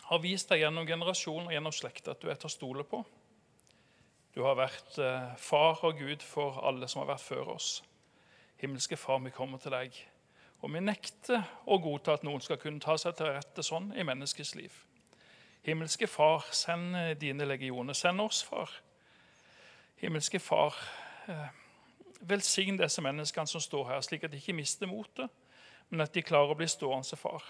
har 0.09 0.21
vist 0.23 0.49
deg 0.49 0.63
gjennom 0.63 0.87
generasjoner 0.89 1.51
og 1.51 1.53
gjennom 1.53 1.73
slekt 1.75 2.07
at 2.09 2.21
du 2.21 2.31
er 2.31 2.37
til 2.39 2.49
å 2.49 2.53
stole 2.53 2.85
på. 2.87 3.03
Du 4.33 4.41
har 4.41 4.57
vært 4.57 4.97
eh, 4.97 5.35
far 5.37 5.83
og 5.85 5.99
Gud 6.01 6.25
for 6.25 6.57
alle 6.65 6.89
som 6.89 7.03
har 7.03 7.11
vært 7.11 7.25
før 7.27 7.51
oss. 7.53 7.83
Himmelske 8.57 8.97
Far, 8.97 9.21
vi 9.21 9.33
kommer 9.33 9.61
til 9.61 9.73
deg, 9.75 9.93
og 10.65 10.73
vi 10.73 10.81
nekter 10.81 11.45
å 11.69 11.77
godta 11.81 12.17
at 12.17 12.25
noen 12.25 12.41
skal 12.41 12.57
kunne 12.61 12.81
ta 12.81 12.97
seg 12.97 13.15
til 13.17 13.29
rette 13.29 13.63
sånn 13.63 13.91
i 13.93 14.05
menneskets 14.07 14.55
liv. 14.57 14.73
Himmelske 15.67 16.07
Far, 16.07 16.45
send 16.51 16.95
eh, 16.95 17.15
dine 17.19 17.45
legioner. 17.45 17.93
Send 17.93 18.21
oss, 18.21 18.43
far. 18.43 18.71
Himmelske 19.99 20.39
Far, 20.39 20.75
eh, 21.27 21.47
velsign 22.21 22.79
disse 22.79 23.01
menneskene 23.01 23.47
som 23.47 23.61
står 23.61 23.87
her, 23.89 24.01
slik 24.01 24.23
at 24.23 24.31
de 24.31 24.39
ikke 24.39 24.55
mister 24.55 24.87
motet, 24.87 25.29
men 25.89 26.01
at 26.01 26.13
de 26.13 26.23
klarer 26.23 26.53
å 26.53 26.59
bli 26.59 26.67
stående, 26.67 27.17
far. 27.17 27.43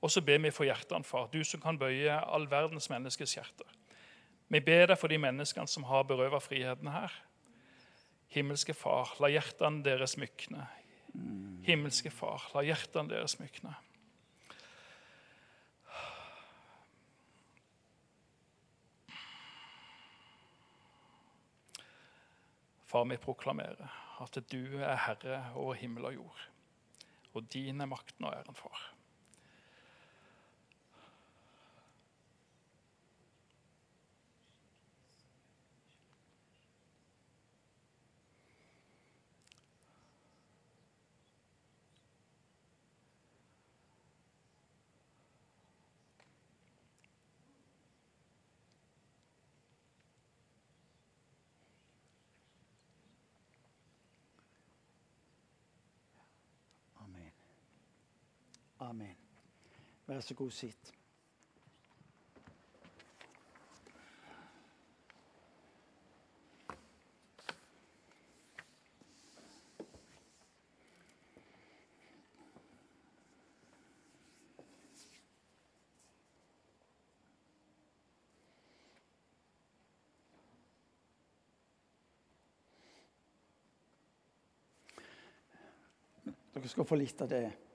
Og 0.00 0.10
så 0.10 0.20
ber 0.24 0.40
vi 0.40 0.52
for 0.52 0.68
hjertene, 0.68 1.04
far, 1.04 1.28
du 1.32 1.44
som 1.44 1.60
kan 1.60 1.78
bøye 1.78 2.12
all 2.12 2.46
verdens 2.50 2.90
menneskers 2.92 3.36
hjerter. 3.36 3.68
Vi 4.50 4.60
ber 4.60 4.90
deg 4.90 4.98
for 4.98 5.12
de 5.12 5.18
menneskene 5.20 5.68
som 5.70 5.84
har 5.86 6.06
berøvet 6.08 6.42
friheten 6.42 6.90
her. 6.90 7.12
Himmelske 8.30 8.74
Far, 8.74 9.12
la 9.22 9.30
hjertene 9.30 9.84
deres 9.86 10.16
mykne. 10.18 10.66
Himmelske 11.66 12.10
Far, 12.14 12.48
la 12.54 12.64
hjertene 12.66 13.10
deres 13.10 13.36
mykne. 13.40 13.74
Far, 22.90 23.04
vi 23.06 23.20
proklamerer 23.22 23.90
at 24.18 24.36
du 24.50 24.80
er 24.82 24.96
herre 24.98 25.36
over 25.54 25.76
himmel 25.78 26.08
og 26.08 26.14
jord. 26.14 26.40
Og 27.38 27.44
din 27.52 27.80
er 27.80 27.86
makten 27.86 28.26
og 28.26 28.34
æren, 28.34 28.56
far. 28.58 28.80
Amen. 58.90 59.16
Vær 60.06 60.20
så 60.20 60.34
god, 60.34 60.50
sitt. 60.50 60.94
Dere 86.54 86.68
skal 86.68 86.84
få 86.84 86.98
litt 86.98 87.20
av 87.22 87.30
det 87.30 87.69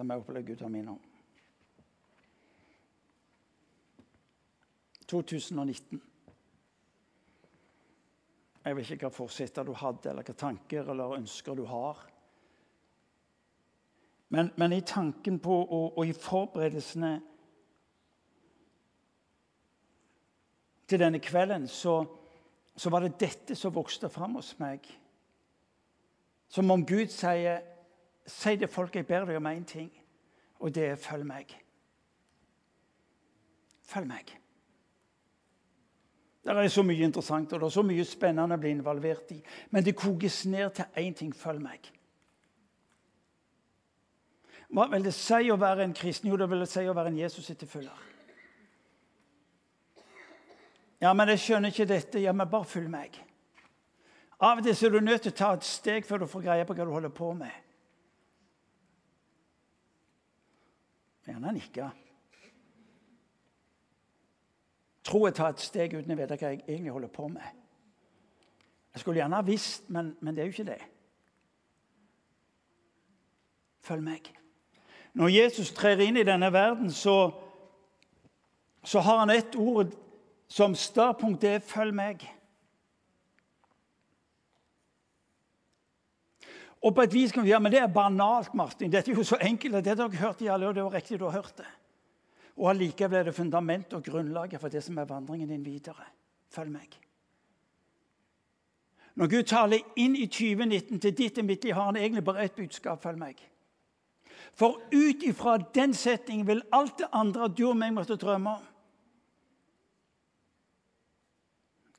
som 0.00 0.08
jeg 0.08 0.22
opplevde 0.22 0.48
Gud 0.48 0.62
har 0.64 0.72
minnet 0.72 0.94
om. 0.94 1.00
2019. 5.10 6.00
Jeg 8.64 8.76
vet 8.76 8.92
ikke 8.94 9.08
hva 9.08 9.12
fortsetter 9.12 9.66
du 9.66 9.74
hadde, 9.76 10.08
eller 10.08 10.24
hva 10.24 10.36
tanker 10.38 10.88
eller 10.92 11.16
ønsker 11.18 11.58
du 11.58 11.66
har. 11.68 12.00
Men, 14.30 14.52
men 14.56 14.72
i 14.72 14.84
tanken 14.86 15.40
på 15.42 15.56
og, 15.64 15.98
og 15.98 16.06
i 16.06 16.14
forberedelsene 16.16 17.10
til 20.88 21.02
denne 21.02 21.20
kvelden 21.20 21.66
så, 21.68 21.98
så 22.76 22.92
var 22.94 23.04
det 23.04 23.18
dette 23.20 23.58
som 23.58 23.74
vokste 23.74 24.08
fram 24.08 24.38
hos 24.38 24.54
meg. 24.62 24.86
Som 26.48 26.70
om 26.72 26.86
Gud 26.86 27.12
sier 27.12 27.66
Si 28.26 28.56
til 28.56 28.68
folk 28.68 28.96
jeg 28.96 29.06
ber 29.06 29.24
deg 29.28 29.36
om 29.40 29.48
én 29.50 29.64
ting, 29.64 29.90
og 30.60 30.74
det 30.74 30.90
er 30.90 31.00
følg 31.00 31.26
meg. 31.26 31.54
Følg 33.90 34.06
meg. 34.06 34.34
Det 36.44 36.56
er 36.56 36.68
så 36.72 36.82
mye 36.82 37.04
interessant 37.04 37.52
og 37.52 37.60
det 37.60 37.66
er 37.66 37.74
så 37.74 37.82
mye 37.84 38.04
spennende 38.08 38.56
å 38.56 38.60
bli 38.60 38.70
involvert 38.72 39.32
i. 39.34 39.40
Men 39.70 39.84
det 39.84 39.96
kokes 39.98 40.44
ned 40.48 40.70
til 40.76 41.02
én 41.02 41.16
ting 41.16 41.34
følg 41.36 41.60
meg. 41.62 41.90
Hva 44.70 44.86
vil 44.92 45.04
det 45.04 45.12
si 45.16 45.50
å 45.50 45.58
være 45.58 45.84
en 45.84 45.96
kristen? 45.96 46.30
Jo, 46.30 46.38
det 46.38 46.46
vil 46.50 46.62
det 46.62 46.70
si 46.70 46.84
å 46.86 46.94
være 46.94 47.10
en 47.10 47.18
Jesus-etterfølger. 47.18 48.06
Ja, 51.00 51.12
men 51.16 51.32
jeg 51.32 51.42
skjønner 51.42 51.72
ikke 51.72 51.88
dette. 51.88 52.22
Ja, 52.22 52.32
men 52.36 52.48
bare 52.48 52.68
følg 52.68 52.90
meg. 52.92 53.18
Av 54.40 54.60
og 54.60 54.64
til 54.64 54.86
er 54.86 54.94
du 54.94 55.00
nødt 55.04 55.26
til 55.26 55.34
å 55.34 55.36
ta 55.36 55.50
et 55.56 55.66
steg 55.66 56.06
før 56.08 56.22
du 56.22 56.30
får 56.30 56.44
greie 56.46 56.64
på 56.68 56.76
hva 56.76 56.86
du 56.86 56.92
holder 56.94 57.12
på 57.12 57.32
med. 57.36 57.52
Gjerne 61.30 61.52
nikke. 61.54 61.90
Tro 65.06 65.24
jeg 65.26 65.34
tar 65.34 65.54
et 65.54 65.62
steg 65.62 65.94
uten 65.94 66.12
å 66.12 66.16
vite 66.18 66.36
hva 66.36 66.50
jeg 66.50 66.64
egentlig 66.64 66.94
holder 66.94 67.12
på 67.14 67.28
med. 67.30 67.60
Jeg 68.90 69.02
skulle 69.02 69.20
gjerne 69.20 69.38
ha 69.38 69.46
visst, 69.46 69.86
men, 69.94 70.16
men 70.20 70.34
det 70.34 70.42
er 70.42 70.50
jo 70.50 70.56
ikke 70.56 70.72
det. 70.72 70.80
Følg 73.86 74.02
meg. 74.02 74.32
Når 75.14 75.30
Jesus 75.34 75.70
trer 75.74 76.02
inn 76.02 76.18
i 76.18 76.26
denne 76.26 76.50
verden, 76.52 76.90
så, 76.90 77.30
så 78.82 79.02
har 79.06 79.22
han 79.22 79.30
ett 79.30 79.54
ord 79.56 79.94
som 80.50 80.74
startpunkt. 80.74 81.42
Det 81.42 81.54
er 81.54 81.58
'følg 81.58 81.94
meg'. 81.94 82.26
Og 86.80 86.94
på 86.96 87.04
et 87.04 87.12
vis 87.12 87.32
kan 87.32 87.44
vi, 87.44 87.50
ja, 87.52 87.58
men 87.58 87.72
Det 87.72 87.80
er 87.80 87.92
banalt, 87.92 88.54
Martin. 88.54 88.92
Dette 88.92 89.10
er 89.10 89.16
jo 89.16 89.24
så 89.24 89.36
enkelt. 89.40 89.84
Det 89.84 89.96
dere 89.96 90.16
hørte 90.16 90.44
i 90.44 90.48
alle 90.48 90.68
år. 90.68 90.72
Det 90.72 90.84
var 90.84 90.94
riktig 90.94 91.18
du 91.18 91.24
har 91.24 91.42
hørt 91.42 91.56
det. 91.56 91.68
Og 92.56 92.70
allikevel 92.70 93.18
er 93.18 93.24
det 93.24 93.34
fundament 93.34 93.92
og 93.92 94.04
grunnlaget 94.04 94.60
for 94.60 94.68
det 94.68 94.82
som 94.84 94.98
er 94.98 95.04
vandringen 95.04 95.48
din 95.48 95.64
videre. 95.64 96.04
Følg 96.50 96.72
meg. 96.72 96.96
Når 99.14 99.28
Gud 99.28 99.42
taler 99.42 99.78
inn 99.96 100.16
i 100.16 100.26
2019 100.26 101.00
til 101.00 101.16
ditt 101.16 101.38
og 101.38 101.44
mitt 101.44 101.64
liv, 101.64 101.74
har 101.74 101.84
han 101.84 101.96
egentlig 101.96 102.24
bare 102.24 102.44
ett 102.44 102.56
budskap. 102.56 103.02
Følg 103.02 103.18
meg. 103.18 103.40
For 104.54 104.80
ut 104.92 105.22
ifra 105.22 105.58
den 105.74 105.94
setningen 105.94 106.46
vil 106.46 106.62
alt 106.72 106.98
det 106.98 107.08
andre 107.12 107.48
du 107.48 107.66
og 107.68 107.76
meg 107.76 107.92
måtte 107.94 108.16
drømme 108.16 108.56
om 108.56 108.66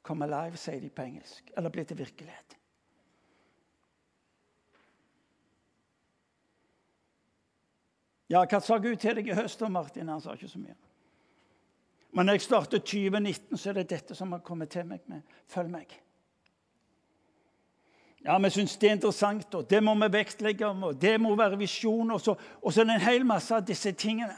Come 0.02 0.26
alive, 0.26 0.58
sier 0.58 0.82
de 0.82 0.89
på 0.89 1.04
engelsk. 1.06 1.52
Eller 1.58 1.70
bli 1.70 1.84
til 1.86 1.98
virkelighet. 2.00 2.56
Ja, 8.32 8.46
hva 8.48 8.62
sa 8.63 8.78
Gud 8.80 8.96
til 9.02 9.17
deg 9.17 9.28
i 9.28 9.36
høst? 9.36 9.62
Martin? 9.67 10.08
Han 10.08 10.22
sa 10.24 10.38
ikke 10.38 10.48
så 10.48 10.62
mye. 10.62 10.78
Men 12.15 12.28
når 12.28 12.38
jeg 12.38 12.46
starter 12.46 12.80
2019, 12.80 13.58
så 13.58 13.70
er 13.70 13.82
det 13.82 13.89
dette 13.89 14.15
som 14.15 14.32
har 14.32 14.44
kommet 14.44 14.72
til 14.72 14.88
meg 14.88 15.04
med. 15.12 15.24
Følg 15.52 15.72
meg. 15.72 15.91
Ja, 18.24 18.38
vi 18.38 18.52
syns 18.54 18.78
det 18.78 18.89
er 18.89 18.96
interessant, 19.00 19.56
og 19.56 19.65
det 19.70 19.82
må 19.84 19.96
vi 20.04 20.12
vektlegge, 20.13 20.67
og 20.67 21.02
det 21.02 21.15
må 21.22 21.34
være 21.36 21.58
visjon. 21.58 22.12
Og 22.12 22.22
så, 22.22 22.36
og 22.62 22.74
så 22.74 22.82
er 22.82 22.89
det 22.89 22.96
en 23.00 23.08
hel 23.08 23.26
masse 23.26 23.56
av 23.56 23.65
disse 23.67 23.91
tingene. 23.91 24.38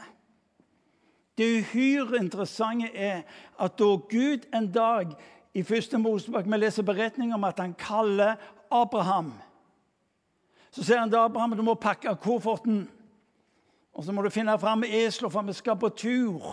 Det 1.38 1.46
uhyre 1.60 2.18
interessante 2.22 2.90
er 2.94 3.22
at 3.60 3.78
da 3.78 3.90
Gud 4.10 4.46
en 4.54 4.70
dag 4.72 5.14
i 5.54 5.62
første 5.62 5.98
Mosebok 5.98 6.46
vi 6.46 6.58
leser 6.58 6.86
beretning 6.86 7.34
om 7.34 7.44
at 7.44 7.58
han 7.58 7.74
kaller 7.78 8.38
Abraham 8.70 9.32
Så 10.70 10.82
sier 10.82 10.98
han 10.98 11.10
til 11.10 11.18
Abraham 11.18 11.56
du 11.56 11.62
må 11.62 11.74
pakke 11.74 12.14
kofferten. 12.22 12.88
Og 13.94 14.04
så 14.04 14.12
må 14.12 14.22
du 14.22 14.30
finne 14.34 14.56
fram 14.58 14.82
esler, 14.86 15.30
for 15.30 15.46
vi 15.46 15.54
skal 15.54 15.78
på 15.78 15.90
tur. 15.94 16.48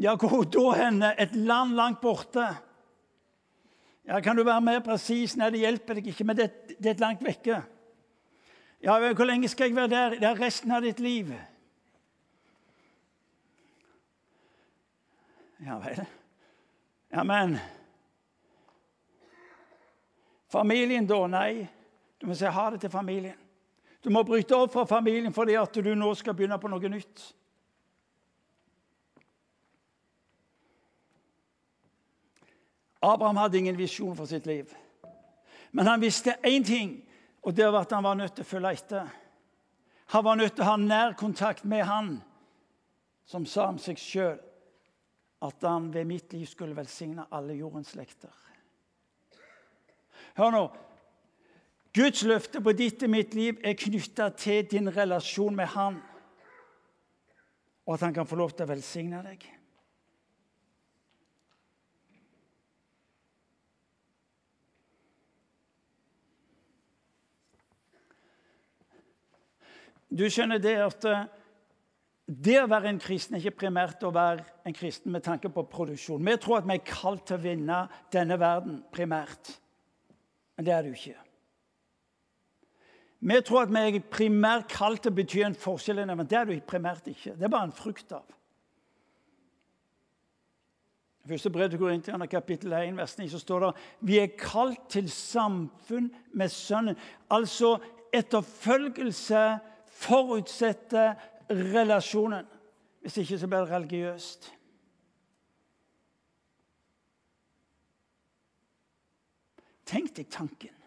Ja, 0.00 0.16
hvor 0.16 0.42
da 0.48 0.70
henne? 0.78 1.12
Et 1.20 1.34
land 1.36 1.76
langt 1.78 2.00
borte. 2.00 2.46
Ja, 4.06 4.20
Kan 4.20 4.36
du 4.36 4.42
være 4.42 4.60
mer 4.60 4.80
presis? 4.80 5.36
Nei, 5.36 5.50
det 5.54 5.60
hjelper 5.62 6.00
deg 6.00 6.08
ikke, 6.10 6.24
men 6.26 6.36
det, 6.38 6.50
det 6.78 6.86
er 6.86 6.96
et 6.96 7.04
langt 7.04 7.22
vekke. 7.22 7.60
Ja, 8.82 8.96
Hvor 9.12 9.28
lenge 9.28 9.48
skal 9.48 9.68
jeg 9.68 9.76
være 9.76 9.92
der? 9.92 10.16
Det 10.18 10.28
er 10.28 10.40
resten 10.40 10.72
av 10.72 10.82
ditt 10.82 11.00
liv. 11.00 11.30
Ja 15.60 15.76
vel. 15.78 16.00
Ja, 17.12 17.22
men 17.22 17.58
Familien, 20.50 21.06
da? 21.06 21.26
Nei. 21.30 21.68
Du 22.18 22.26
må 22.26 22.34
si 22.34 22.48
ha 22.50 22.64
det 22.72 22.80
til 22.82 22.90
familien. 22.90 23.36
Du 24.00 24.10
må 24.10 24.22
bryte 24.24 24.56
opp 24.56 24.72
fra 24.72 24.86
familien 24.88 25.34
fordi 25.34 25.58
at 25.60 25.74
du 25.76 25.92
nå 25.94 26.14
skal 26.16 26.36
begynne 26.36 26.58
på 26.60 26.70
noe 26.72 26.92
nytt. 26.92 27.24
Abraham 33.00 33.40
hadde 33.40 33.58
ingen 33.58 33.76
visjon 33.76 34.16
for 34.16 34.28
sitt 34.28 34.46
liv. 34.48 34.72
Men 35.72 35.86
han 35.86 36.02
visste 36.02 36.36
én 36.44 36.64
ting, 36.66 36.98
og 37.42 37.56
det 37.56 37.68
var 37.70 37.86
at 37.86 37.92
han 37.96 38.04
var 38.04 38.18
nødt 38.18 38.34
til 38.36 38.44
å 38.44 38.50
følge 38.50 38.72
etter. 38.76 39.08
Han 40.12 40.24
var 40.26 40.36
nødt 40.36 40.56
til 40.56 40.64
å 40.64 40.70
ha 40.72 40.76
nær 40.80 41.16
kontakt 41.16 41.64
med 41.64 41.84
han 41.86 42.16
som 43.30 43.46
sa 43.46 43.68
om 43.70 43.78
seg 43.78 44.00
sjøl 44.00 44.38
at 45.46 45.64
han 45.64 45.88
ved 45.94 46.08
mitt 46.08 46.32
liv 46.34 46.48
skulle 46.50 46.76
velsigne 46.76 47.28
alle 47.32 47.54
jordens 47.56 47.94
slekter. 47.94 48.32
Hør 50.36 50.52
nå. 50.52 50.64
Guds 51.94 52.22
løfte 52.22 52.60
på 52.62 52.72
ditt 52.78 53.02
og 53.02 53.10
mitt 53.10 53.34
liv 53.34 53.58
er 53.66 53.78
knytta 53.78 54.28
til 54.38 54.66
din 54.70 54.90
relasjon 54.94 55.56
med 55.56 55.72
Han, 55.74 55.96
og 57.86 57.94
at 57.96 58.04
han 58.06 58.14
kan 58.14 58.26
få 58.26 58.36
lov 58.38 58.52
til 58.54 58.68
å 58.68 58.70
velsigne 58.70 59.22
deg. 59.26 59.46
Du 70.10 70.24
skjønner 70.26 70.58
det 70.62 70.74
at 70.82 71.04
eh, 71.06 71.26
det 72.26 72.56
å 72.60 72.68
være 72.70 72.90
en 72.90 72.98
kristen 73.02 73.36
er 73.36 73.42
ikke 73.42 73.64
primært 73.64 74.02
å 74.06 74.12
være 74.14 74.42
en 74.66 74.74
kristen 74.74 75.14
med 75.14 75.22
tanke 75.26 75.50
på 75.54 75.64
produksjon. 75.70 76.22
Vi 76.26 76.36
tror 76.42 76.60
at 76.60 76.66
vi 76.66 76.76
er 76.78 76.86
kalt 76.86 77.26
til 77.30 77.38
å 77.38 77.42
vinne 77.42 77.80
denne 78.14 78.38
verden 78.38 78.80
primært. 78.94 79.54
Men 80.54 80.66
det 80.66 80.74
er 80.74 80.86
det 80.86 80.92
jo 80.92 80.98
ikke. 80.98 81.29
Vi 83.20 83.40
tror 83.44 83.66
at 83.66 83.72
vi 83.72 83.80
er 83.98 84.04
primært 84.10 84.70
kalt 84.72 85.02
til 85.04 85.12
å 85.12 85.16
bety 85.16 85.42
en 85.44 85.56
forskjell. 85.56 86.00
Men 86.08 86.28
det 86.28 86.38
er 86.38 86.48
du 86.48 86.54
primært 86.64 87.08
ikke. 87.10 87.34
Det 87.36 87.44
er 87.46 87.52
bare 87.52 87.68
en 87.68 87.76
frukt 87.76 88.12
av. 88.16 88.24
Første 91.28 91.50
brev 91.52 91.68
til 91.70 91.78
Korinterne, 91.78 92.26
kapittel 92.26 92.72
1, 92.72 92.96
vers 92.96 93.18
9, 93.18 93.28
så 93.28 93.38
står 93.38 93.60
det 93.60 93.72
vi 94.08 94.16
er 94.18 94.32
kalt 94.40 94.88
til 94.90 95.10
samfunn 95.12 96.08
med 96.32 96.48
Sønnen. 96.48 96.96
Altså 97.30 97.76
etterfølgelse 98.12 99.42
forutsetter 100.00 101.12
relasjonen. 101.50 102.48
Hvis 103.00 103.20
ikke 103.20 103.38
så 103.38 103.46
blir 103.46 103.64
det 103.64 103.70
religiøst. 103.74 104.50
Tenk 109.90 110.12
deg 110.16 110.28
tanken. 110.30 110.79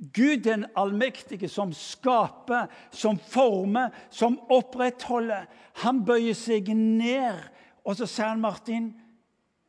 Gud 0.00 0.44
den 0.44 0.64
allmektige, 0.76 1.48
som 1.48 1.72
skaper, 1.72 2.66
som 2.90 3.18
former, 3.18 3.90
som 4.10 4.40
opprettholder. 4.48 5.44
Han 5.84 6.04
bøyer 6.04 6.34
seg 6.34 6.72
ned, 6.74 7.36
og 7.84 7.96
så 7.96 8.08
sier 8.08 8.32
han, 8.32 8.40
Martin, 8.40 8.94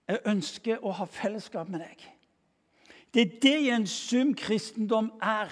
jeg 0.07 0.23
ønsker 0.25 0.79
å 0.83 0.93
ha 0.95 1.05
fellesskap 1.07 1.69
med 1.71 1.83
deg. 1.83 2.07
Det 3.11 3.21
er 3.21 3.35
det 3.43 3.73
en 3.75 3.87
sum 3.87 4.33
kristendom 4.37 5.11
er. 5.19 5.51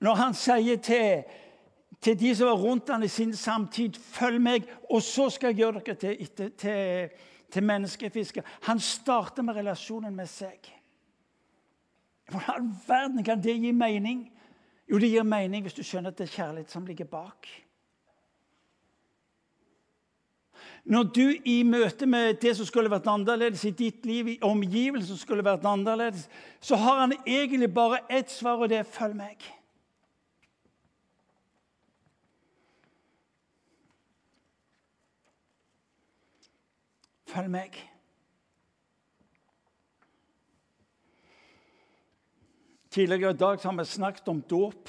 Når 0.00 0.14
han 0.16 0.34
sier 0.36 0.80
til, 0.80 1.22
til 2.00 2.16
de 2.20 2.34
som 2.36 2.48
var 2.48 2.62
rundt 2.62 2.88
han 2.88 3.04
i 3.04 3.08
sin 3.08 3.36
samtid 3.36 3.96
'Følg 4.00 4.40
meg, 4.40 4.64
og 4.90 5.02
så 5.02 5.28
skal 5.30 5.48
jeg 5.48 5.56
gjøre 5.56 5.80
dere 5.84 5.94
til, 5.94 6.26
til, 6.56 7.08
til, 7.50 7.62
menneskefiskere.' 7.62 8.44
Han 8.62 8.80
starter 8.80 9.42
med 9.42 9.56
relasjonen 9.56 10.16
med 10.16 10.26
seg. 10.26 10.79
Hvordan 12.30 12.76
verden 12.86 13.24
kan 13.24 13.42
det 13.42 13.56
gi 13.60 13.72
mening? 13.72 14.32
Jo, 14.90 14.98
det 14.98 15.10
gir 15.10 15.22
mening 15.22 15.62
hvis 15.66 15.74
du 15.74 15.82
skjønner 15.82 16.10
at 16.10 16.18
det 16.18 16.28
er 16.28 16.36
kjærlighet 16.36 16.70
som 16.70 16.86
ligger 16.86 17.04
bak. 17.10 17.48
Når 20.84 21.02
du 21.02 21.26
i 21.44 21.62
møte 21.62 22.06
med 22.06 22.40
det 22.42 22.54
som 22.56 22.66
skulle 22.66 22.90
vært 22.90 23.08
annerledes 23.10 23.64
i 23.68 23.70
ditt 23.76 24.06
liv, 24.06 24.28
i 24.28 24.38
omgivelsene 24.42 25.12
som 25.12 25.20
skulle 25.20 25.44
vært 25.44 25.66
annerledes, 25.68 26.28
så 26.60 26.76
har 26.76 27.02
han 27.04 27.14
egentlig 27.26 27.74
bare 27.74 28.00
ett 28.08 28.30
svar, 28.30 28.56
og 28.56 28.68
det 28.68 28.78
er 28.78 28.82
'følg 28.82 29.14
meg'. 29.16 29.50
Følg 37.26 37.50
meg. 37.50 37.89
Tidligere 42.90 43.30
i 43.30 43.38
dag 43.38 43.62
har 43.62 43.78
vi 43.78 43.84
snakket 43.84 44.28
om 44.28 44.42
dåp. 44.42 44.88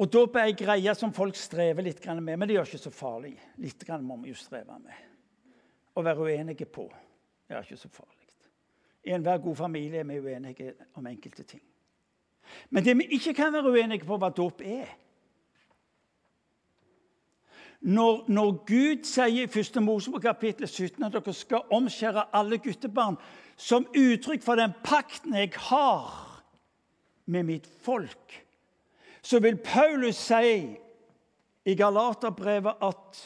Og 0.00 0.08
Dåp 0.08 0.36
er 0.36 0.48
ei 0.48 0.56
greie 0.56 0.94
som 0.96 1.12
folk 1.12 1.36
strever 1.36 1.84
litt 1.84 2.04
med, 2.06 2.36
men 2.38 2.48
det 2.48 2.56
gjør 2.56 2.70
ikke 2.70 2.78
så 2.86 2.90
farlig. 2.90 3.34
Litt 3.60 3.84
må 4.00 4.16
vi 4.22 4.32
jo 4.32 4.34
streve 4.34 4.78
med. 4.80 4.96
Å 5.94 6.02
være 6.02 6.24
uenige 6.24 6.66
på 6.66 6.88
det 7.52 7.58
er 7.58 7.66
ikke 7.66 7.76
så 7.76 7.88
farlig. 7.92 8.22
I 9.04 9.12
enhver 9.12 9.38
god 9.38 9.56
familie 9.56 10.00
er 10.00 10.04
vi 10.04 10.20
uenige 10.20 10.74
om 10.94 11.06
enkelte 11.06 11.42
ting. 11.42 11.62
Men 12.70 12.84
det 12.84 12.94
vi 12.96 13.08
ikke 13.16 13.34
kan 13.34 13.52
være 13.52 13.70
uenige 13.70 14.06
på 14.06 14.16
hva 14.16 14.30
dåp 14.30 14.62
er 14.64 14.88
når, 17.82 18.24
når, 18.30 18.50
Gud 18.66 19.04
sier 19.04 19.26
i 19.42 19.48
1. 19.48 19.80
Mosebok 19.82 20.22
kapittel 20.22 20.68
17 20.68 21.02
at 21.02 21.16
dere 21.16 21.32
skal 21.34 21.64
omskjære 21.74 22.28
alle 22.38 22.60
guttebarn 22.62 23.16
som 23.56 23.86
uttrykk 23.94 24.42
for 24.44 24.58
den 24.58 24.74
pakten 24.84 25.34
jeg 25.36 25.52
har 25.68 26.10
med 27.26 27.46
mitt 27.48 27.66
folk, 27.84 28.38
så 29.22 29.38
vil 29.40 29.60
Paulus 29.62 30.18
si 30.18 30.76
i 31.64 31.74
Galaterbrevet 31.78 32.82
at 32.82 33.20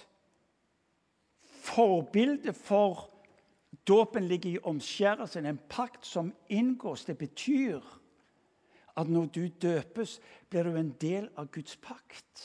forbildet 1.67 2.57
for 2.57 3.09
dåpen 3.89 4.29
ligger 4.29 4.51
i 4.51 4.63
omskjærelsen, 4.63 5.47
en 5.47 5.61
pakt 5.69 6.07
som 6.07 6.33
inngås. 6.49 7.05
Det 7.05 7.19
betyr 7.19 7.81
at 8.97 9.09
når 9.09 9.27
du 9.35 9.47
døpes, 9.49 10.21
blir 10.51 10.65
du 10.65 10.77
en 10.77 10.95
del 11.01 11.29
av 11.37 11.51
Guds 11.53 11.77
pakt. 11.77 12.45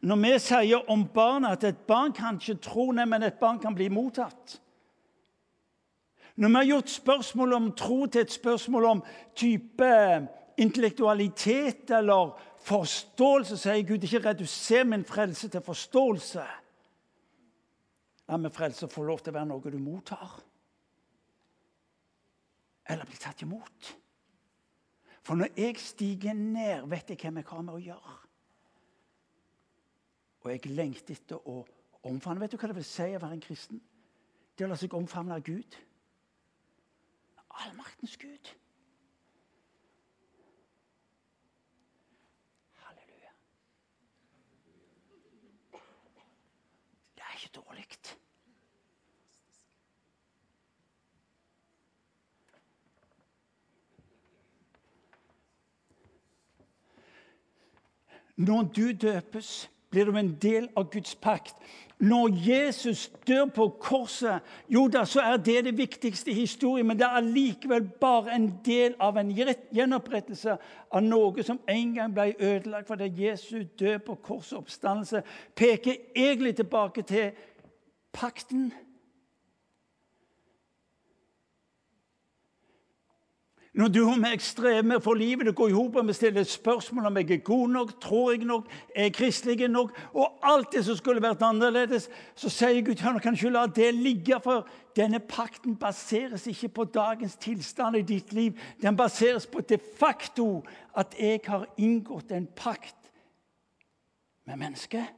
Når 0.00 0.16
vi 0.22 0.32
sier 0.40 0.90
om 0.90 1.04
barna 1.12 1.52
at 1.56 1.64
et 1.68 1.84
barn 1.88 2.14
kan 2.16 2.38
ikke 2.40 2.60
tro, 2.64 2.88
nei, 2.92 3.04
men 3.04 3.26
et 3.26 3.38
barn 3.40 3.60
kan 3.60 3.74
bli 3.76 3.90
mottatt 3.92 4.60
Når 6.38 6.48
vi 6.48 6.54
har 6.54 6.68
gjort 6.70 6.90
spørsmål 6.90 7.52
om 7.52 7.72
tro 7.76 8.06
til 8.06 8.20
et 8.20 8.32
spørsmål 8.32 8.84
om 8.84 9.02
type 9.34 9.92
intellektualitet 10.58 11.90
eller 11.90 12.34
forståelse, 12.66 13.56
sier 13.58 13.86
Gud 13.86 14.04
ikke 14.06 14.22
reduser 14.24 14.84
min 14.84 15.04
frelse 15.04 15.48
til 15.48 15.62
forståelse. 15.64 16.44
La 18.28 18.36
meg 18.36 18.52
frelse 18.52 18.90
få 18.92 19.06
lov 19.08 19.22
til 19.22 19.32
å 19.32 19.38
være 19.38 19.48
noe 19.48 19.72
du 19.72 19.78
mottar. 19.80 20.36
Eller 22.88 23.08
bli 23.08 23.18
tatt 23.20 23.42
imot. 23.44 23.92
For 25.24 25.36
når 25.36 25.52
jeg 25.56 25.76
stiger 25.80 26.36
ned, 26.36 26.86
vet 26.88 27.10
jeg 27.12 27.20
hvem 27.22 27.40
jeg 27.40 27.50
har 27.50 27.64
med 27.64 27.74
å 27.74 27.82
gjøre. 27.82 28.16
Og 30.48 30.54
jeg 30.54 30.70
lengter 30.72 31.12
etter 31.12 31.42
å 31.44 31.58
omfavne. 32.08 32.40
Vet 32.40 32.54
du 32.54 32.56
hva 32.56 32.70
det 32.70 32.78
vil 32.78 32.86
si 32.88 33.04
å 33.12 33.20
være 33.20 33.36
en 33.36 33.42
kristen? 33.44 33.82
Det 34.56 34.64
å 34.64 34.70
la 34.70 34.78
seg 34.80 34.94
omfavne 34.96 35.36
av 35.36 35.42
Gud. 35.44 35.76
Allmaktens 37.66 38.16
Gud. 38.16 38.48
Halleluja. 42.86 43.34
Det 47.12 47.28
er 47.28 47.36
ikke 47.36 47.54
dårlig. 47.60 47.84
Når 58.38 58.62
du 58.62 58.92
døpes, 58.92 59.68
blir 59.90 60.04
du 60.04 60.16
en 60.16 60.34
del 60.42 60.68
av 60.76 60.90
Guds 60.92 61.14
pakt. 61.14 61.54
Når 61.98 62.28
Jesus 62.46 63.08
dør 63.26 63.44
på 63.44 63.68
korset, 63.80 64.40
jo 64.70 64.84
da, 64.88 65.02
så 65.04 65.20
er 65.20 65.36
det 65.36 65.64
det 65.64 65.78
viktigste 65.78 66.30
i 66.30 66.34
historien, 66.34 66.86
men 66.86 66.98
det 66.98 67.06
er 67.06 67.18
allikevel 67.18 67.88
bare 68.00 68.36
en 68.36 68.52
del 68.64 68.94
av 69.00 69.18
en 69.18 69.32
gjenopprettelse 69.74 70.54
av 70.90 71.02
noe 71.02 71.42
som 71.42 71.58
en 71.68 71.94
gang 71.96 72.14
ble 72.14 72.36
ødelagt. 72.38 72.86
For 72.86 73.00
det 73.00 73.10
Jesus 73.18 73.66
død 73.78 73.98
på 74.06 74.14
korset 74.14 74.58
oppstandelse 74.60 75.22
peker 75.58 75.96
egentlig 76.14 76.54
tilbake 76.56 77.02
til 77.02 77.32
pakten 78.14 78.70
Når 83.78 83.88
du 83.94 84.00
og 84.10 84.16
meg 84.18 84.40
strever 84.42 84.98
få 84.98 85.12
livet 85.14 85.46
til 85.46 85.52
å 85.52 85.56
gå 85.60 85.68
i 85.70 85.74
hop, 85.76 86.00
vi 86.08 86.14
stiller 86.16 86.46
spørsmål 86.50 87.12
om 87.12 87.18
jeg 87.20 87.28
er 87.30 87.44
god 87.46 87.68
nok, 87.76 87.92
tror 88.02 88.32
jeg 88.32 88.48
nok, 88.48 88.64
er 88.90 89.12
kristelig 89.14 89.68
nok, 89.70 89.92
og 90.18 90.40
alt 90.42 90.72
det 90.74 90.82
som 90.88 90.96
skulle 90.98 91.22
vært 91.22 91.44
annerledes, 91.46 92.08
så 92.34 92.50
sier 92.50 92.82
Gud 92.82 92.98
ja, 92.98 93.12
kan 93.22 93.38
ikke 93.38 93.52
la 93.54 93.68
det 93.70 93.92
ligge. 93.94 94.40
For 94.42 94.66
denne 94.98 95.20
pakten 95.22 95.76
baseres 95.78 96.48
ikke 96.50 96.72
på 96.74 96.88
dagens 96.90 97.38
tilstand 97.38 98.00
i 98.00 98.02
ditt 98.02 98.34
liv. 98.34 98.58
Den 98.82 98.98
baseres 98.98 99.46
på 99.46 99.62
de 99.62 99.78
facto 100.00 100.64
at 100.98 101.14
jeg 101.14 101.44
har 101.46 101.68
inngått 101.78 102.34
en 102.34 102.50
pakt 102.58 103.12
med 104.48 104.58
mennesket. 104.58 105.17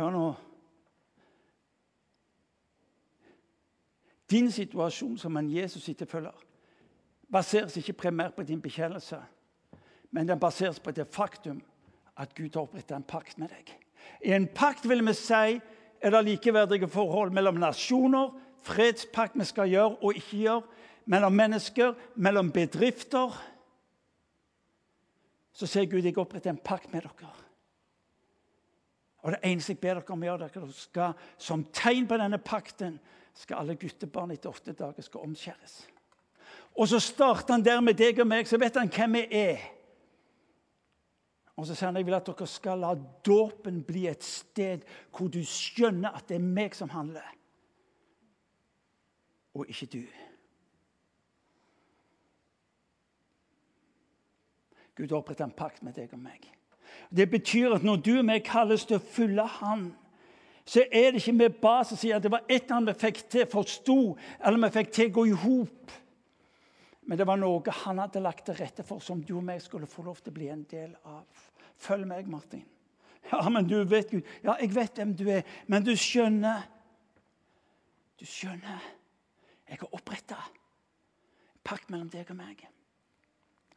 Hør 0.00 0.10
nå. 0.10 0.28
Din 4.30 4.50
situasjon 4.50 5.18
som 5.18 5.36
en 5.36 5.50
Jesus-etterfølger 5.52 6.46
baseres 7.32 7.76
ikke 7.76 7.92
primært 8.06 8.32
på 8.34 8.46
din 8.48 8.62
bekjennelse, 8.62 9.18
men 10.10 10.28
den 10.28 10.40
baseres 10.40 10.80
på 10.80 10.94
det 10.96 11.04
faktum 11.12 11.60
at 12.16 12.32
Gud 12.34 12.48
har 12.54 12.62
opprettet 12.62 12.96
en 12.96 13.04
pakt 13.04 13.36
med 13.38 13.52
deg. 13.52 13.74
I 14.24 14.32
en 14.38 14.48
pakt 14.48 14.88
vil 14.88 15.04
vi 15.04 15.14
si 15.18 15.60
er 16.00 16.14
det 16.16 16.24
likeverdige 16.24 16.88
forhold 16.88 17.36
mellom 17.36 17.60
nasjoner, 17.60 18.32
fredspakt 18.64 19.36
vi 19.36 19.44
skal 19.44 19.68
gjøre 19.68 20.00
og 20.00 20.16
ikke 20.16 20.40
gjøre, 20.46 20.62
mellom 21.04 21.36
mennesker, 21.36 21.92
mellom 22.16 22.48
bedrifter. 22.56 23.36
Så 25.52 25.68
sier 25.68 25.92
Gud 25.92 26.08
jeg 26.08 26.16
oppretter 26.16 26.54
en 26.54 26.64
pakt 26.64 26.88
med 26.92 27.04
dere. 27.04 27.36
Og 29.22 29.34
det 29.34 29.40
eneste 29.44 29.74
jeg 29.74 29.80
ber 29.80 29.98
dere 29.98 30.14
om 30.14 30.22
å 30.22 30.28
gjøre, 30.30 30.48
dere 30.48 30.74
skal, 30.74 31.16
som 31.38 31.64
tegn 31.76 32.06
på 32.08 32.18
denne 32.20 32.38
pakten 32.40 32.96
skal 33.36 33.60
alle 33.60 33.76
guttebarn 33.80 34.32
etter 34.34 34.52
åtte 34.52 34.74
dager 34.76 35.04
skal 35.04 35.26
omskjæres. 35.28 35.74
Og 36.78 36.88
så 36.88 37.00
starter 37.02 37.54
han 37.54 37.64
der 37.64 37.82
med 37.84 37.98
deg 37.98 38.20
og 38.22 38.28
meg, 38.30 38.48
så 38.48 38.58
vet 38.60 38.78
han 38.78 38.90
hvem 38.92 39.18
vi 39.18 39.26
er. 39.36 39.66
Og 41.60 41.66
så 41.68 41.74
sier 41.74 41.90
han 41.90 41.98
jeg 42.00 42.06
vil 42.08 42.16
at 42.16 42.28
dere 42.30 42.48
skal 42.48 42.80
la 42.80 42.94
dåpen 43.26 43.82
bli 43.84 44.06
et 44.08 44.24
sted 44.24 44.86
hvor 45.12 45.28
du 45.28 45.42
skjønner 45.44 46.16
at 46.16 46.30
det 46.30 46.38
er 46.38 46.46
meg 46.46 46.76
som 46.78 46.92
handler, 46.94 47.26
og 49.52 49.68
ikke 49.68 49.90
du. 49.92 50.04
Gud 54.96 55.12
oppretter 55.16 55.44
en 55.44 55.56
pakt 55.56 55.82
med 55.84 55.96
deg 55.96 56.12
og 56.16 56.22
meg. 56.22 56.46
Det 57.10 57.26
betyr 57.30 57.76
at 57.76 57.86
når 57.86 58.02
du 58.04 58.12
og 58.18 58.26
meg 58.28 58.44
kalles 58.46 58.84
til 58.86 58.98
å 58.98 59.04
følge 59.04 59.46
Han, 59.60 59.90
så 60.70 60.84
er 60.86 61.10
det 61.10 61.22
ikke 61.22 61.34
med 61.34 61.56
basis 61.62 62.04
i 62.06 62.12
at 62.14 62.22
det 62.22 62.30
var 62.30 62.44
et 62.46 62.62
eller 62.62 62.76
annet 62.76 62.94
vi 62.94 63.06
fikk 63.08 63.22
til, 63.32 63.46
forsto, 63.50 63.98
eller 64.38 64.60
vi 64.66 64.74
fikk 64.76 64.92
til 64.94 65.08
å 65.08 65.14
gå 65.16 65.24
i 65.26 65.38
hop. 65.44 65.94
Men 67.10 67.18
det 67.18 67.26
var 67.26 67.40
noe 67.40 67.78
han 67.82 67.98
hadde 67.98 68.22
lagt 68.22 68.44
til 68.46 68.58
rette 68.60 68.84
for, 68.86 69.02
som 69.02 69.22
du 69.24 69.32
og 69.40 69.46
meg 69.48 69.62
skulle 69.64 69.88
få 69.90 70.04
lov 70.06 70.20
til 70.20 70.30
å 70.30 70.36
bli 70.36 70.50
en 70.52 70.62
del 70.70 70.92
av. 71.10 71.48
Følg 71.80 72.06
meg, 72.06 72.28
Martin. 72.30 72.62
Ja, 73.32 73.42
men 73.50 73.66
du 73.66 73.80
vet 73.88 74.12
Gud. 74.12 74.26
Ja, 74.44 74.54
jeg 74.60 74.74
vet 74.74 75.00
hvem 75.00 75.16
du 75.18 75.24
er. 75.30 75.42
Men 75.66 75.84
du 75.86 75.92
skjønner 75.96 76.68
Du 78.20 78.26
skjønner 78.28 78.82
Jeg 79.68 79.78
har 79.80 79.94
oppretta 79.96 80.36
pakt 81.64 81.90
mellom 81.92 82.08
deg 82.10 82.28
og 82.32 82.36
meg. 82.38 82.62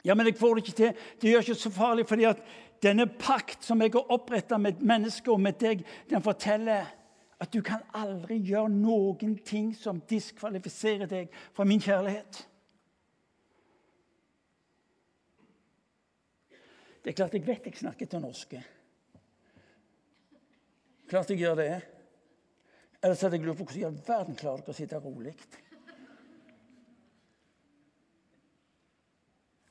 Ja, 0.04 0.14
men 0.16 0.26
jeg 0.26 0.36
får 0.36 0.56
det 0.56 0.62
ikke 0.64 0.76
til. 0.78 1.02
Det 1.20 1.30
gjør 1.30 1.44
ikke 1.44 1.56
så 1.60 1.70
farlig, 1.72 2.06
fordi 2.08 2.26
at 2.28 2.40
denne 2.84 3.06
pakt 3.08 3.64
som 3.64 3.80
jeg 3.82 3.94
har 3.94 4.12
oppretta 4.12 4.58
med 4.60 4.82
mennesker 4.84 5.34
og 5.34 5.42
med 5.42 5.56
deg, 5.60 5.84
den 6.10 6.24
forteller 6.24 6.90
at 7.40 7.52
du 7.52 7.60
kan 7.64 7.82
aldri 7.96 8.38
gjøre 8.44 8.70
noen 8.72 9.38
ting 9.44 9.72
som 9.76 10.02
diskvalifiserer 10.08 11.08
deg 11.10 11.32
fra 11.56 11.66
min 11.68 11.82
kjærlighet. 11.82 12.44
Det 17.04 17.12
er 17.12 17.18
klart 17.18 17.34
jeg 17.36 17.44
vet 17.44 17.66
jeg 17.68 17.82
snakker 17.82 18.08
til 18.08 18.22
norske. 18.24 18.62
Klart 21.10 21.30
jeg 21.30 21.42
gjør 21.42 21.58
det. 21.60 21.72
Ellers 23.04 23.20
hadde 23.20 23.36
jeg 23.36 23.44
lurt 23.44 23.58
på 23.60 23.66
hvordan 23.68 23.82
i 23.82 23.88
all 23.90 23.98
verden 24.06 24.38
klarer 24.40 24.64
dere 24.64 24.72
å 24.72 24.78
sitte 24.78 25.00
rolig. 25.04 25.34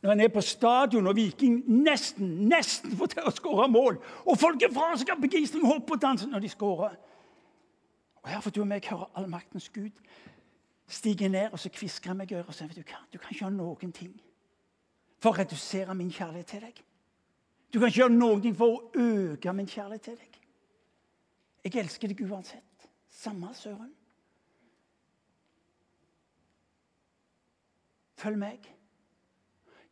Når 0.03 0.11
en 0.11 0.19
er 0.19 0.27
på 0.27 0.41
stadion 0.43 1.07
og 1.07 1.15
Viking 1.15 1.61
nesten 1.71 2.31
nesten 2.51 2.91
får 2.99 3.13
til 3.13 3.27
å 3.29 3.31
skåre 3.31 3.69
mål. 3.71 4.01
Og 4.27 4.35
folk 4.39 4.61
er 4.65 4.73
franske 4.75 5.15
av 5.15 5.21
begeistring 5.23 5.63
og 5.63 5.93
danser 6.01 6.27
når 6.27 6.43
de 6.43 6.51
skårer. 6.51 6.97
Og 8.23 8.29
her 8.31 8.43
får 8.43 8.51
du 8.55 8.61
og 8.61 8.67
meg 8.67 8.87
høre 8.91 9.07
allmaktens 9.15 9.69
Gud 9.71 9.95
stige 10.87 11.29
ned 11.31 11.55
og 11.55 11.59
så 11.59 11.71
kvisker 11.71 12.11
han 12.11 12.19
meg 12.19 12.31
i 12.31 12.35
øret 12.35 12.51
og 12.51 12.55
sier 12.55 12.75
du 12.75 12.83
kan, 12.83 13.07
du 13.13 13.17
kan 13.17 13.31
ikke 13.31 13.45
gjøre 13.45 13.55
noen 13.55 13.95
ting 13.95 14.13
for 15.23 15.31
å 15.31 15.39
redusere 15.39 15.95
min 15.95 16.11
kjærlighet 16.11 16.51
til 16.51 16.65
deg. 16.67 16.83
Du 17.71 17.79
kan 17.79 17.87
ikke 17.87 18.03
gjøre 18.03 18.17
noen 18.17 18.43
ting 18.43 18.55
for 18.59 18.75
å 18.75 19.03
øke 19.07 19.55
min 19.55 19.71
kjærlighet 19.71 20.07
til 20.09 20.19
deg. 20.19 20.39
Jeg 21.63 21.79
elsker 21.79 22.11
deg 22.11 22.25
uansett. 22.27 22.89
Samme 23.07 23.53
søren. 23.55 23.93
Følg 28.19 28.39
meg. 28.39 28.67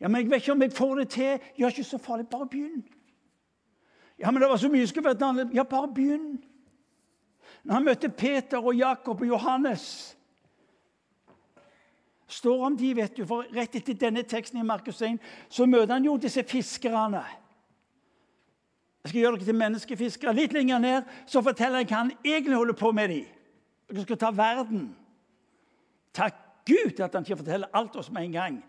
Ja, 0.01 0.07
men 0.07 0.21
jeg 0.21 0.31
vet 0.31 0.41
ikke 0.41 0.51
om 0.51 0.61
jeg 0.61 0.73
får 0.73 0.95
det 0.95 1.09
til. 1.09 1.43
Gjør 1.57 1.67
ikke 1.75 1.83
så 1.83 1.97
farlig. 2.01 2.27
Bare 2.27 2.47
begynn. 2.49 2.81
Ja, 4.19 4.31
men 4.31 4.41
det 4.41 4.49
var 4.49 4.57
så 4.57 4.69
mye 4.69 4.85
annerledes. 4.85 5.53
Ja, 5.55 5.63
bare 5.63 5.93
begynn. 5.93 6.43
Når 7.63 7.73
han 7.73 7.85
møtte 7.85 8.09
Peter 8.09 8.57
og 8.57 8.75
Jakob 8.75 9.21
og 9.21 9.27
Johannes 9.27 10.17
står 12.27 12.65
om 12.65 12.77
de, 12.77 12.95
vet 12.95 13.17
du, 13.17 13.25
for 13.27 13.45
Rett 13.53 13.75
etter 13.75 13.93
denne 13.93 14.23
teksten 14.23 14.61
i 14.61 14.63
Markus 14.63 15.01
1 15.01 15.19
så 15.51 15.65
møter 15.67 15.93
han 15.93 16.05
jo 16.05 16.15
disse 16.17 16.43
fiskerne. 16.47 17.21
Jeg 19.03 19.09
skal 19.09 19.19
gjøre 19.19 19.35
dere 19.35 19.45
til 19.49 19.57
menneskefiskere. 19.59 20.33
Litt 20.37 20.53
lenger 20.53 20.79
ned 20.79 21.13
så 21.27 21.41
forteller 21.43 21.83
jeg 21.83 21.89
hva 21.91 21.99
han 22.05 22.13
egentlig 22.23 22.55
holder 22.55 22.77
på 22.77 22.91
med 22.95 23.09
dem. 23.11 23.29
Dere 23.91 24.05
skal 24.07 24.21
ta 24.21 24.31
verden. 24.31 24.89
Takk 26.15 26.39
Gud 26.65 26.99
at 27.03 27.13
han 27.13 27.25
ikke 27.25 27.41
forteller 27.43 27.73
alt 27.73 27.95
oss 27.99 28.11
med 28.13 28.29
en 28.29 28.37
gang. 28.37 28.61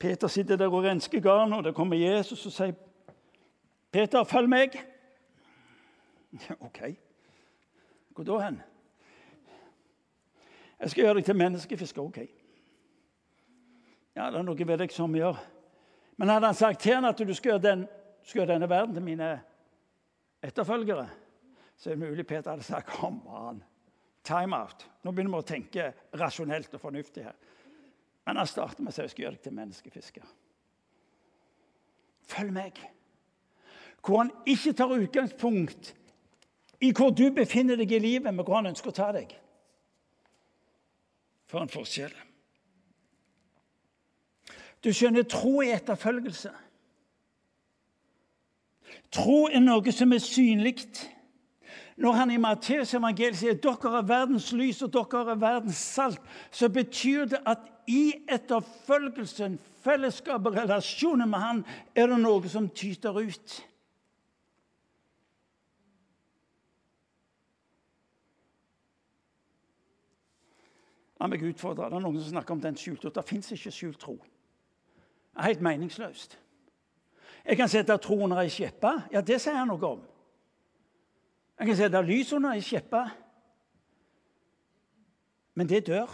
Peter 0.00 0.28
sitter 0.28 0.56
der 0.56 0.72
og 0.72 0.84
rensker 0.84 1.20
garn, 1.20 1.52
og 1.52 1.64
det 1.64 1.74
kommer 1.76 1.96
Jesus 1.96 2.46
og 2.46 2.52
sier, 2.52 2.72
'Peter, 3.92 4.24
følg 4.24 4.48
meg.' 4.48 4.80
OK. 6.60 6.80
Hvor 8.14 8.24
da 8.24 8.38
hen? 8.38 8.62
Jeg 10.80 10.90
skal 10.90 11.04
gjøre 11.04 11.14
deg 11.14 11.24
til 11.24 11.36
menneskefisker. 11.36 12.02
OK. 12.02 12.18
Ja, 14.16 14.30
det 14.30 14.38
er 14.38 14.42
noe 14.42 14.66
ved 14.66 14.78
deg 14.78 14.92
som 14.92 15.14
gjør. 15.14 15.36
Men 16.16 16.28
hadde 16.28 16.46
han 16.46 16.54
sagt 16.54 16.80
til 16.80 16.94
henne 16.94 17.08
at 17.08 17.18
du 17.18 17.34
skal 17.34 17.50
gjøre, 17.50 17.62
den, 17.62 17.86
skal 18.22 18.40
gjøre 18.40 18.52
denne 18.54 18.68
verden 18.68 18.94
til 18.94 19.04
mine 19.04 19.28
etterfølgere, 20.42 21.08
så 21.76 21.90
er 21.90 21.96
det 21.96 22.08
mulig 22.08 22.26
Peter 22.26 22.50
hadde 22.50 22.64
sagt 22.64 22.88
kom 22.88 23.20
an, 23.28 23.62
time 24.24 24.56
out. 24.56 24.86
Nå 25.04 25.12
begynner 25.12 25.36
vi 25.36 25.40
å 25.40 25.48
tenke 25.48 25.92
rasjonelt 26.20 26.74
og 26.74 26.80
fornuftig 26.80 27.24
her. 27.24 27.36
Men 28.26 28.36
han 28.36 28.48
starter 28.48 28.84
med 28.84 28.92
å 28.92 28.94
si 28.94 29.04
jeg 29.04 29.12
skal 29.14 29.24
gjøre 29.24 29.36
deg 29.38 29.44
til 29.46 29.56
menneskefisker. 29.56 30.32
Følg 32.30 32.54
meg. 32.54 32.80
Hvor 34.00 34.22
han 34.22 34.32
ikke 34.48 34.74
tar 34.76 34.94
utgangspunkt 34.96 35.94
i 36.80 36.92
hvor 36.96 37.12
du 37.12 37.26
befinner 37.36 37.76
deg 37.76 37.92
i 37.92 38.00
livet, 38.00 38.32
men 38.32 38.44
hvor 38.44 38.60
han 38.60 38.70
ønsker 38.70 38.92
å 38.92 38.96
ta 38.96 39.10
deg. 39.12 39.32
For 41.50 41.60
en 41.60 41.72
forskjell. 41.72 42.14
Du 44.80 44.92
skjønner, 44.96 45.26
tro 45.28 45.58
er 45.60 45.76
etterfølgelse. 45.76 46.52
Tro 49.12 49.42
er 49.50 49.60
noe 49.60 49.92
som 49.92 50.14
er 50.14 50.22
synlig. 50.24 50.86
Når 52.00 52.12
han 52.16 52.30
i 52.32 52.38
Matteus 52.40 52.94
evangeliet 52.96 53.36
sier 53.36 53.56
dere 53.60 53.90
er 53.98 54.06
verdens 54.08 54.46
lys 54.56 54.78
og 54.86 54.92
dere 54.94 55.34
er 55.34 55.40
verdens 55.40 55.80
salt, 55.84 56.20
så 56.48 56.70
betyr 56.72 57.26
det 57.28 57.40
at 57.44 57.66
i 57.90 58.14
etterfølgelsen, 58.30 59.58
fellesskapet, 59.84 60.54
relasjonen 60.56 61.28
med 61.28 61.42
han, 61.42 61.60
er 61.94 62.08
det 62.08 62.16
noe 62.22 62.48
som 62.48 62.70
tyter 62.72 63.18
ut. 63.20 63.56
La 71.20 71.28
meg 71.28 71.44
utfordre. 71.44 71.90
Det 71.90 71.98
er 71.98 72.04
noen 72.06 72.16
som 72.22 72.32
snakker 72.32 72.56
om 72.56 72.62
den 72.64 72.78
skjulte. 72.80 73.12
Det 73.12 73.26
fins 73.28 73.52
ikke 73.52 73.74
skjult 73.76 74.00
tro. 74.00 74.14
Det 74.16 75.42
er 75.42 75.50
helt 75.50 75.66
meningsløst. 75.68 76.38
Jeg 77.44 77.60
kan 77.60 77.68
sette 77.68 77.98
troen 78.00 78.30
under 78.30 78.40
ei. 78.40 78.70
Ja, 79.12 79.20
det 79.20 79.40
sier 79.42 79.60
han 79.60 79.68
noe 79.68 79.84
om. 79.90 80.00
Jeg 81.60 81.66
kan 81.66 81.76
si 81.76 81.82
det 81.82 81.94
er 81.94 82.06
lys 82.08 82.30
under 82.32 82.54
ei 82.56 82.62
skjeppe. 82.64 83.00
Men 85.54 85.68
det 85.68 85.82
dør. 85.90 86.08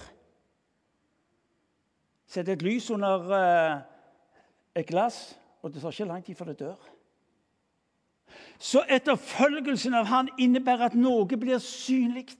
Sett 2.26 2.49
et 2.51 2.64
lys 2.66 2.88
under 2.90 3.28
uh, 3.30 3.76
et 4.74 4.88
glass, 4.88 5.36
og 5.62 5.70
det 5.70 5.82
tar 5.82 5.94
ikke 5.94 6.09
lang 6.09 6.24
tid 6.26 6.34
før 6.34 6.51
det 6.51 6.59
dør. 6.64 6.88
Så 8.59 8.82
etterfølgelsen 8.90 9.94
av 9.94 10.11
Han 10.11 10.32
innebærer 10.38 10.90
at 10.90 10.99
noe 10.99 11.38
blir 11.38 11.62
synlig. 11.62 12.34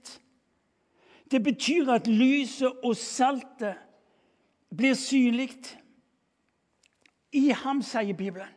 Det 1.31 1.39
betyr 1.43 1.93
at 1.95 2.11
lyset 2.11 2.83
og 2.83 2.97
saltet 2.99 3.79
blir 4.75 4.99
synlig. 4.99 5.55
I 7.31 7.55
ham, 7.55 7.79
sier 7.81 8.19
Bibelen, 8.19 8.51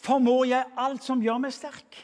formår 0.00 0.44
jeg 0.48 0.72
alt 0.76 1.04
som 1.04 1.20
gjør 1.20 1.44
meg 1.44 1.52
sterk. 1.52 2.00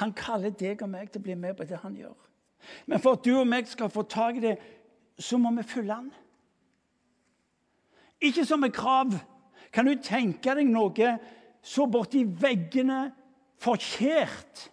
Han 0.00 0.14
kaller 0.16 0.54
deg 0.56 0.82
og 0.82 0.90
meg 0.92 1.10
til 1.10 1.20
å 1.20 1.26
bli 1.26 1.36
med 1.36 1.56
på 1.58 1.66
det 1.68 1.80
han 1.82 1.96
gjør. 1.96 2.16
Men 2.86 3.02
for 3.02 3.18
at 3.18 3.24
du 3.26 3.34
og 3.36 3.48
meg 3.48 3.68
skal 3.68 3.90
få 3.92 4.04
tak 4.08 4.38
i 4.38 4.44
det, 4.44 4.56
så 5.18 5.38
må 5.38 5.50
vi 5.56 5.66
følge 5.66 5.98
han. 5.98 6.10
Ikke 8.22 8.44
som 8.46 8.64
et 8.64 8.74
krav. 8.74 9.14
Kan 9.72 9.88
du 9.88 9.96
tenke 10.00 10.54
deg 10.54 10.68
noe 10.70 11.16
så 11.62 11.86
borti 11.90 12.24
veggene 12.24 13.06
forkjært 13.62 14.68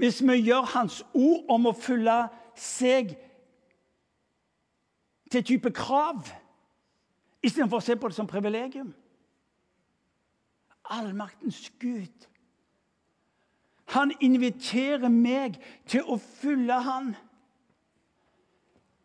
hvis 0.00 0.22
vi 0.24 0.38
gjør 0.46 0.64
Hans 0.72 1.02
ord 1.12 1.50
om 1.52 1.66
å 1.68 1.76
følge 1.76 2.14
seg 2.56 3.12
til 5.30 5.44
type 5.44 5.72
krav 5.76 6.30
istedenfor 7.44 7.82
å 7.82 7.84
se 7.84 7.96
på 8.00 8.08
det 8.08 8.16
som 8.16 8.28
privilegium. 8.30 8.94
Allmaktens 10.90 11.66
Gud. 11.82 12.29
Han 13.90 14.12
inviterer 14.22 15.10
meg 15.10 15.58
til 15.90 16.06
å 16.06 16.18
følge 16.20 16.76
han. 16.86 17.14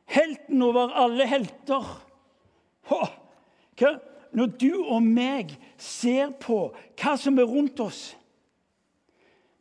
Helten 0.05 0.61
over 0.61 0.93
alle 0.93 1.25
helter. 1.27 1.87
Når 4.35 4.53
du 4.61 4.71
og 4.83 5.01
meg 5.01 5.55
ser 5.81 6.35
på 6.41 6.67
hva 7.01 7.15
som 7.17 7.39
er 7.41 7.49
rundt 7.49 7.81
oss 7.81 8.11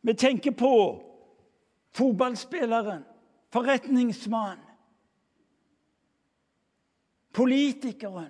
vi 0.04 0.12
tenker 0.12 0.52
på 0.52 0.70
fotballspilleren, 1.96 3.04
forretningsmannen, 3.54 4.60
politikeren. 7.32 8.28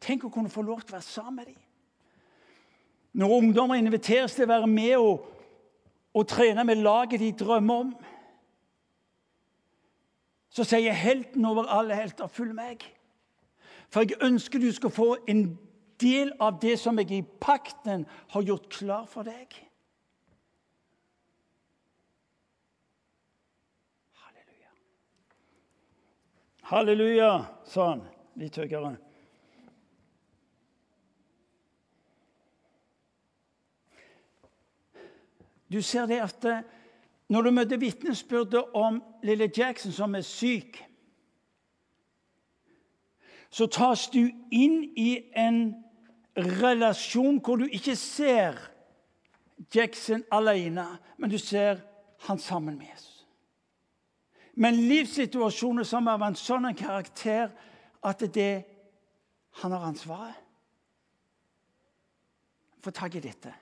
Tenk 0.00 0.24
å 0.24 0.30
kunne 0.32 0.48
få 0.48 0.64
lov 0.64 0.80
til 0.80 0.94
å 0.94 0.96
være 0.96 1.04
sammen 1.04 1.36
med 1.42 1.50
dem. 1.50 1.67
Når 3.18 3.30
ungdommer 3.34 3.74
inviteres 3.74 4.36
til 4.36 4.46
å 4.46 4.52
være 4.52 4.66
med 4.70 4.96
og, 4.96 5.24
og 6.14 6.26
trene 6.30 6.62
med 6.64 6.78
laget 6.84 7.18
de 7.18 7.32
drømmer 7.34 7.80
om, 7.82 7.88
så 10.54 10.62
sier 10.64 10.94
helten 10.94 11.44
over 11.44 11.66
alle 11.66 11.98
helter 11.98 12.26
'følg 12.26 12.54
meg'. 12.54 12.86
For 13.90 14.00
jeg 14.00 14.22
ønsker 14.22 14.58
du 14.58 14.72
skal 14.72 14.90
få 14.90 15.16
en 15.28 15.58
del 16.00 16.32
av 16.40 16.60
det 16.62 16.78
som 16.78 16.98
jeg 16.98 17.10
i 17.10 17.22
pakten 17.40 18.06
har 18.28 18.42
gjort 18.42 18.68
klar 18.68 19.04
for 19.06 19.22
deg. 19.22 19.64
Halleluja, 26.68 27.46
sa 27.64 27.90
han 27.90 28.02
litt 28.36 28.56
høyere. 28.56 29.07
Du 35.72 35.82
ser 35.82 36.06
det 36.06 36.20
at 36.20 36.44
eh, 36.44 36.62
når 37.28 37.42
du 37.42 37.50
møter 37.50 37.80
vitnesbyrdet 37.80 38.64
om 38.74 39.02
lille 39.22 39.50
Jackson 39.56 39.92
som 39.92 40.14
er 40.14 40.24
syk, 40.24 40.80
så 43.50 43.66
tas 43.66 44.08
du 44.12 44.28
inn 44.52 44.80
i 44.96 45.10
en 45.36 45.74
relasjon 46.36 47.40
hvor 47.44 47.60
du 47.60 47.68
ikke 47.68 47.96
ser 47.96 48.56
Jackson 49.74 50.24
alene, 50.32 50.86
men 51.18 51.30
du 51.30 51.38
ser 51.38 51.80
han 52.28 52.38
sammen 52.38 52.78
med 52.78 52.86
Jesus. 52.92 53.26
Men 54.54 54.74
livssituasjoner 54.88 55.86
som 55.86 56.06
er 56.06 56.16
av 56.18 56.26
en 56.26 56.36
sånn 56.38 56.68
karakter 56.76 57.52
at 58.02 58.24
det 58.34 58.50
er 58.50 58.66
han 59.62 59.72
har 59.72 59.86
ansvaret. 59.88 60.34
Få 62.82 62.90
tak 62.94 63.14
i 63.18 63.22
dette. 63.22 63.52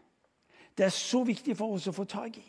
Det 0.76 0.86
er 0.86 0.94
så 0.94 1.22
viktig 1.24 1.56
for 1.56 1.76
oss 1.76 1.88
å 1.88 1.94
få 1.96 2.04
tak 2.08 2.38
i. 2.40 2.46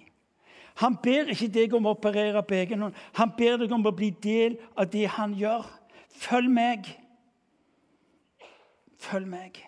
Han 0.83 0.97
ber 1.01 1.31
ikke 1.33 1.49
deg 1.49 1.73
om 1.73 1.87
å 1.89 1.95
operere 1.95 2.43
på 2.45 2.57
egen 2.57 2.83
hånd. 2.85 2.97
Han 3.17 3.31
ber 3.37 3.57
deg 3.63 3.71
om 3.73 3.85
å 3.87 3.95
bli 3.95 4.11
del 4.23 4.59
av 4.77 4.89
det 4.93 5.07
han 5.15 5.33
gjør. 5.37 5.65
Følg 6.21 6.51
meg. 6.53 6.91
Følg 9.01 9.29
meg. 9.31 9.61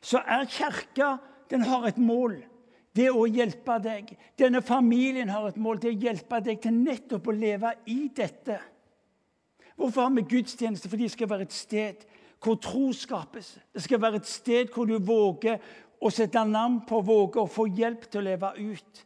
Så 0.00 0.20
er 0.22 0.46
kirka 0.50 1.16
Den 1.50 1.62
har 1.62 1.84
et 1.86 1.98
mål 1.98 2.40
det 2.96 3.10
å 3.12 3.26
hjelpe 3.28 3.76
deg. 3.84 4.08
Denne 4.38 4.62
familien 4.64 5.28
har 5.30 5.50
et 5.50 5.58
mål, 5.60 5.78
det 5.78 5.92
å 5.92 6.04
hjelpe 6.06 6.40
deg 6.42 6.62
til 6.62 6.74
nettopp 6.74 7.28
å 7.28 7.34
leve 7.36 7.74
i 7.92 8.08
dette. 8.16 8.56
Hvorfor 9.76 10.06
har 10.06 10.14
vi 10.16 10.24
gudstjeneste? 10.30 10.88
Fordi 10.88 11.04
det 11.04 11.12
skal 11.12 11.30
være 11.30 11.46
et 11.46 11.56
sted 11.56 12.06
hvor 12.42 12.58
tro 12.62 12.88
skapes. 12.96 13.56
Det 13.74 13.82
skal 13.84 14.00
være 14.00 14.22
et 14.22 14.30
sted 14.30 14.72
hvor 14.72 14.88
du 14.88 14.96
våger 14.98 15.60
å 16.00 16.10
sette 16.12 16.44
navn 16.44 16.80
på, 16.88 17.00
våge 17.00 17.40
å 17.40 17.50
få 17.50 17.66
hjelp 17.72 18.08
til 18.10 18.20
å 18.20 18.28
leve 18.30 18.52
ut. 18.58 19.02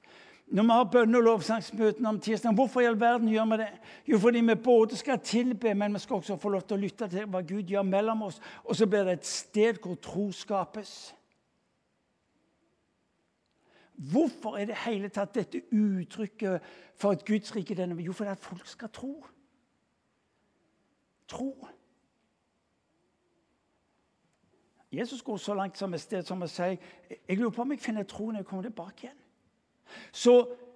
når 0.51 0.63
vi 0.63 0.69
har 0.69 0.85
bønne- 0.85 1.19
og 1.19 1.23
lovsangsmøtene 1.23 2.09
om 2.09 2.21
tirsdag, 2.21 2.55
hvorfor 2.55 2.81
i 2.81 2.87
all 2.87 2.99
verden 2.99 3.29
gjør 3.29 3.51
vi 3.51 3.57
det? 3.57 3.71
Jo, 4.07 4.19
fordi 4.19 4.41
vi 4.41 4.55
både 4.55 4.97
skal 4.97 5.19
tilbe, 5.19 5.75
men 5.75 5.93
vi 5.93 5.99
skal 5.99 6.17
også 6.17 6.37
få 6.37 6.49
lov 6.49 6.63
til 6.63 6.77
å 6.77 6.81
lytte 6.81 7.09
til 7.09 7.27
hva 7.27 7.41
Gud 7.47 7.71
gjør 7.71 7.83
mellom 7.83 8.23
oss. 8.23 8.41
Og 8.65 8.77
så 8.77 8.87
blir 8.87 9.05
det 9.05 9.13
et 9.13 9.27
sted 9.27 9.79
hvor 9.79 9.95
tro 9.95 10.33
skapes. 10.33 11.15
Hvorfor 13.95 14.59
er 14.59 14.65
det 14.65 14.77
hele 14.87 15.09
tatt 15.09 15.35
dette 15.35 15.63
uttrykket 15.71 16.61
for 16.97 17.13
at 17.13 17.25
Guds 17.25 17.55
rike 17.55 17.77
Jo, 18.01 18.13
fordi 18.13 18.31
at 18.31 18.39
folk 18.39 18.67
skal 18.67 18.89
tro. 18.89 19.25
Tro. 21.29 21.55
Jesus 24.93 25.23
går 25.23 25.37
så 25.37 25.55
langt 25.55 25.79
som 25.79 25.95
et 25.95 26.03
sted 26.03 26.27
som 26.27 26.43
å 26.43 26.49
si 26.51 26.63
jeg 26.67 27.39
lurer 27.39 27.53
på 27.55 27.63
om 27.63 27.73
jeg 27.73 27.83
finner 27.83 28.03
tro 28.03 28.31
når 28.31 28.43
jeg 28.43 28.47
kommer 28.47 28.67
tilbake 28.67 29.07
igjen. 29.07 29.19
Så 30.13 30.35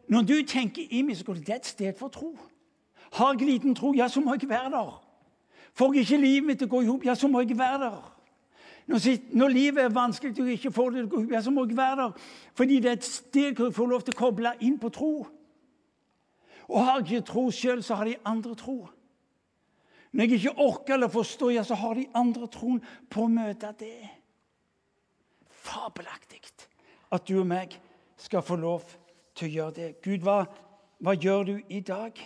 når 0.08 0.22
du 0.22 0.34
tenker 0.46 0.86
i 0.90 1.02
meg, 1.02 1.16
så 1.16 1.24
går 1.24 1.34
det 1.34 1.54
et 1.54 1.66
sted 1.66 1.98
for 1.98 2.08
tro. 2.08 2.34
Har 3.14 3.34
jeg 3.34 3.48
liten 3.48 3.74
tro, 3.74 3.92
ja, 3.94 4.08
så 4.08 4.20
må 4.20 4.34
jeg 4.34 4.48
være 4.48 4.70
der. 4.70 4.92
Får 5.74 5.94
jeg 5.94 6.06
ikke 6.06 6.20
livet 6.22 6.46
mitt 6.46 6.58
til 6.58 6.68
å 6.68 6.70
gå 6.70 6.82
i 6.82 6.90
hop, 6.90 7.04
ja, 7.06 7.14
så 7.14 7.28
må 7.28 7.42
jeg 7.42 7.58
være 7.58 7.78
der. 7.82 8.02
Når, 8.86 9.06
når, 9.32 9.48
livet 9.48 9.84
er 9.84 9.94
vanskelig 9.94 10.42
og 10.42 10.50
ikke 10.52 10.70
får 10.72 10.90
det 10.90 10.98
til 10.98 11.06
å 11.06 11.10
gå 11.10 11.20
i 11.20 11.24
hop, 11.24 11.32
ja, 11.32 11.40
så 11.42 11.50
må 11.54 11.64
jeg 11.64 11.76
være 11.76 11.96
der. 12.02 12.26
Fordi 12.54 12.80
det 12.82 12.90
er 12.90 12.98
et 12.98 13.08
sted 13.08 13.54
hvor 13.56 13.70
jeg 13.70 13.74
får 13.78 13.90
lov 13.90 14.04
til 14.04 14.14
å 14.14 14.18
koble 14.18 14.52
inn 14.60 14.76
på 14.78 14.90
tro. 14.94 15.14
Og 16.68 16.84
har 16.84 17.00
jeg 17.00 17.06
ikke 17.06 17.32
tro 17.32 17.48
sjøl, 17.50 17.82
så 17.82 17.98
har 17.98 18.08
de 18.08 18.18
andre 18.24 18.54
tro. 18.60 18.76
Når 20.14 20.24
jeg 20.24 20.38
ikke 20.38 20.58
orker 20.62 20.94
eller 20.94 21.10
forstår, 21.10 21.50
ja, 21.56 21.62
så 21.66 21.74
har 21.74 21.98
de 21.98 22.06
andre 22.14 22.46
troen 22.46 22.78
på 23.10 23.24
å 23.26 23.30
møte 23.30 23.72
det. 23.80 23.96
Fabelaktig 25.50 26.44
at 27.14 27.26
du 27.28 27.38
og 27.40 27.46
meg 27.46 27.74
skal 28.18 28.42
få 28.42 28.56
lov 28.58 28.86
til 29.34 29.48
å 29.48 29.54
gjøre 29.54 29.74
det. 29.78 29.88
Gud, 30.02 30.24
hva, 30.26 30.44
hva 31.02 31.14
gjør 31.14 31.44
du 31.50 31.54
i 31.68 31.80
dag? 31.84 32.18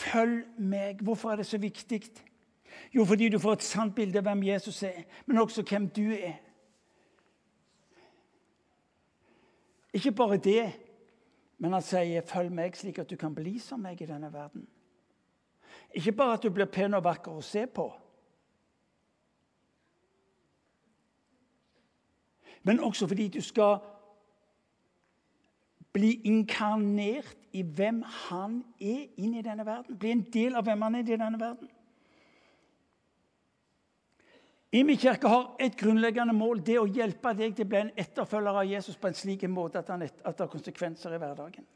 Følg 0.00 0.44
meg. 0.56 1.02
Hvorfor 1.04 1.32
er 1.32 1.40
det 1.40 1.48
så 1.48 1.60
viktig? 1.60 2.02
Jo, 2.94 3.04
fordi 3.04 3.28
du 3.28 3.38
får 3.38 3.58
et 3.58 3.66
sant 3.66 3.94
bilde 3.94 4.20
av 4.20 4.28
hvem 4.28 4.44
Jesus 4.48 4.82
er, 4.86 5.04
men 5.26 5.40
også 5.42 5.64
hvem 5.66 5.88
du 5.94 6.06
er. 6.16 6.38
Ikke 9.96 10.12
bare 10.14 10.38
det, 10.38 10.70
men 11.58 11.72
han 11.72 11.82
sier 11.82 12.22
'følg 12.22 12.52
meg', 12.52 12.76
slik 12.76 12.98
at 12.98 13.10
du 13.10 13.16
kan 13.16 13.34
bli 13.34 13.58
som 13.58 13.80
meg 13.80 14.00
i 14.00 14.06
denne 14.06 14.32
verden. 14.32 14.66
Ikke 15.94 16.12
bare 16.12 16.36
at 16.38 16.42
du 16.42 16.50
blir 16.54 16.70
pen 16.70 16.94
og 16.94 17.04
vakker 17.04 17.34
å 17.34 17.42
se 17.42 17.66
på, 17.66 17.88
men 22.62 22.80
også 22.84 23.08
fordi 23.08 23.28
du 23.28 23.40
skal 23.40 23.78
bli 25.92 26.12
inkarnert 26.28 27.36
i 27.56 27.62
hvem 27.62 28.02
han 28.28 28.60
er 28.80 29.06
inn 29.18 29.34
i 29.34 29.42
denne 29.42 29.64
verden. 29.66 29.98
Bli 29.98 30.12
en 30.12 30.24
del 30.32 30.58
av 30.58 30.66
hvem 30.68 30.82
han 30.86 30.98
er 30.98 31.06
i 31.06 31.16
denne 31.16 31.40
verden. 31.40 31.70
Imi 34.72 34.94
kirke 34.94 35.28
har 35.28 35.56
et 35.58 35.74
grunnleggende 35.76 36.34
mål. 36.36 36.60
Det 36.62 36.76
å 36.78 36.86
hjelpe 36.86 37.32
deg 37.34 37.56
til 37.56 37.66
å 37.66 37.70
bli 37.72 37.80
en 37.80 37.94
etterfølger 37.98 38.60
av 38.60 38.68
Jesus 38.70 38.98
på 39.00 39.10
en 39.10 39.18
slik 39.18 39.42
måte 39.50 39.80
at, 39.80 39.90
at 39.90 40.36
det 40.36 40.44
har 40.44 40.52
konsekvenser 40.52 41.16
i 41.16 41.18
hverdagen. 41.18 41.66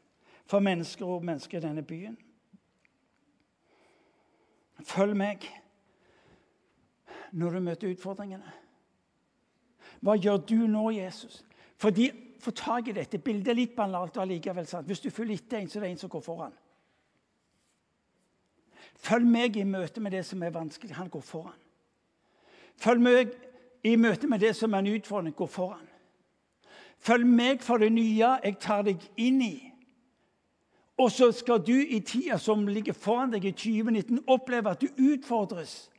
For 0.47 0.63
mennesker 0.63 1.09
og 1.09 1.25
mennesker 1.27 1.59
i 1.59 1.65
denne 1.65 1.83
byen. 1.83 2.15
Følg 4.85 5.17
meg 5.17 5.47
når 7.35 7.57
du 7.57 7.63
møter 7.65 7.91
utfordringene. 7.91 8.51
Hva 10.05 10.15
gjør 10.19 10.43
du 10.45 10.59
nå, 10.69 10.89
Jesus? 10.93 11.41
Fordi 11.81 12.11
få 12.39 12.51
tak 12.51 12.87
i 12.87 12.93
dette. 12.95 13.17
Bildet 13.17 13.51
er 13.51 13.57
litt 13.57 13.75
banalt 13.75 14.17
allikevel 14.21 14.67
sant. 14.69 14.87
Hvis 14.87 15.01
du 15.01 15.09
følger 15.09 15.39
etter 15.39 15.59
en, 15.59 15.69
så 15.69 15.79
er 15.79 15.87
det 15.87 15.91
en 15.95 16.03
som 16.03 16.11
går 16.13 16.23
foran. 16.23 16.53
Følg 19.01 19.27
meg 19.27 19.57
i 19.57 19.65
møte 19.67 20.01
med 20.01 20.13
det 20.13 20.23
som 20.25 20.43
er 20.43 20.53
vanskelig. 20.53 20.95
Han 20.95 21.09
går 21.09 21.25
foran. 21.25 21.59
Følg 22.77 23.01
meg 23.01 23.33
i 23.85 23.95
møte 23.99 24.27
med 24.29 24.39
det 24.39 24.53
som 24.55 24.73
er 24.73 24.83
en 24.83 24.93
utfordring. 24.93 25.35
Gå 25.35 25.47
foran. 25.49 25.87
Følg 27.05 27.25
meg 27.27 27.63
for 27.63 27.81
det 27.81 27.91
nye 27.93 28.37
jeg 28.43 28.57
tar 28.61 28.85
deg 28.87 29.01
inn 29.17 29.41
i. 29.41 29.55
Og 30.97 31.11
så 31.11 31.31
skal 31.35 31.59
du 31.59 31.73
i 31.75 31.99
tida 31.99 32.37
som 32.39 32.67
ligger 32.67 32.95
foran 32.95 33.33
deg 33.33 33.49
i 33.49 33.51
2019, 33.51 34.23
oppleve 34.31 34.71
at 34.71 34.81
du 34.81 34.87
utfordres 35.11 35.89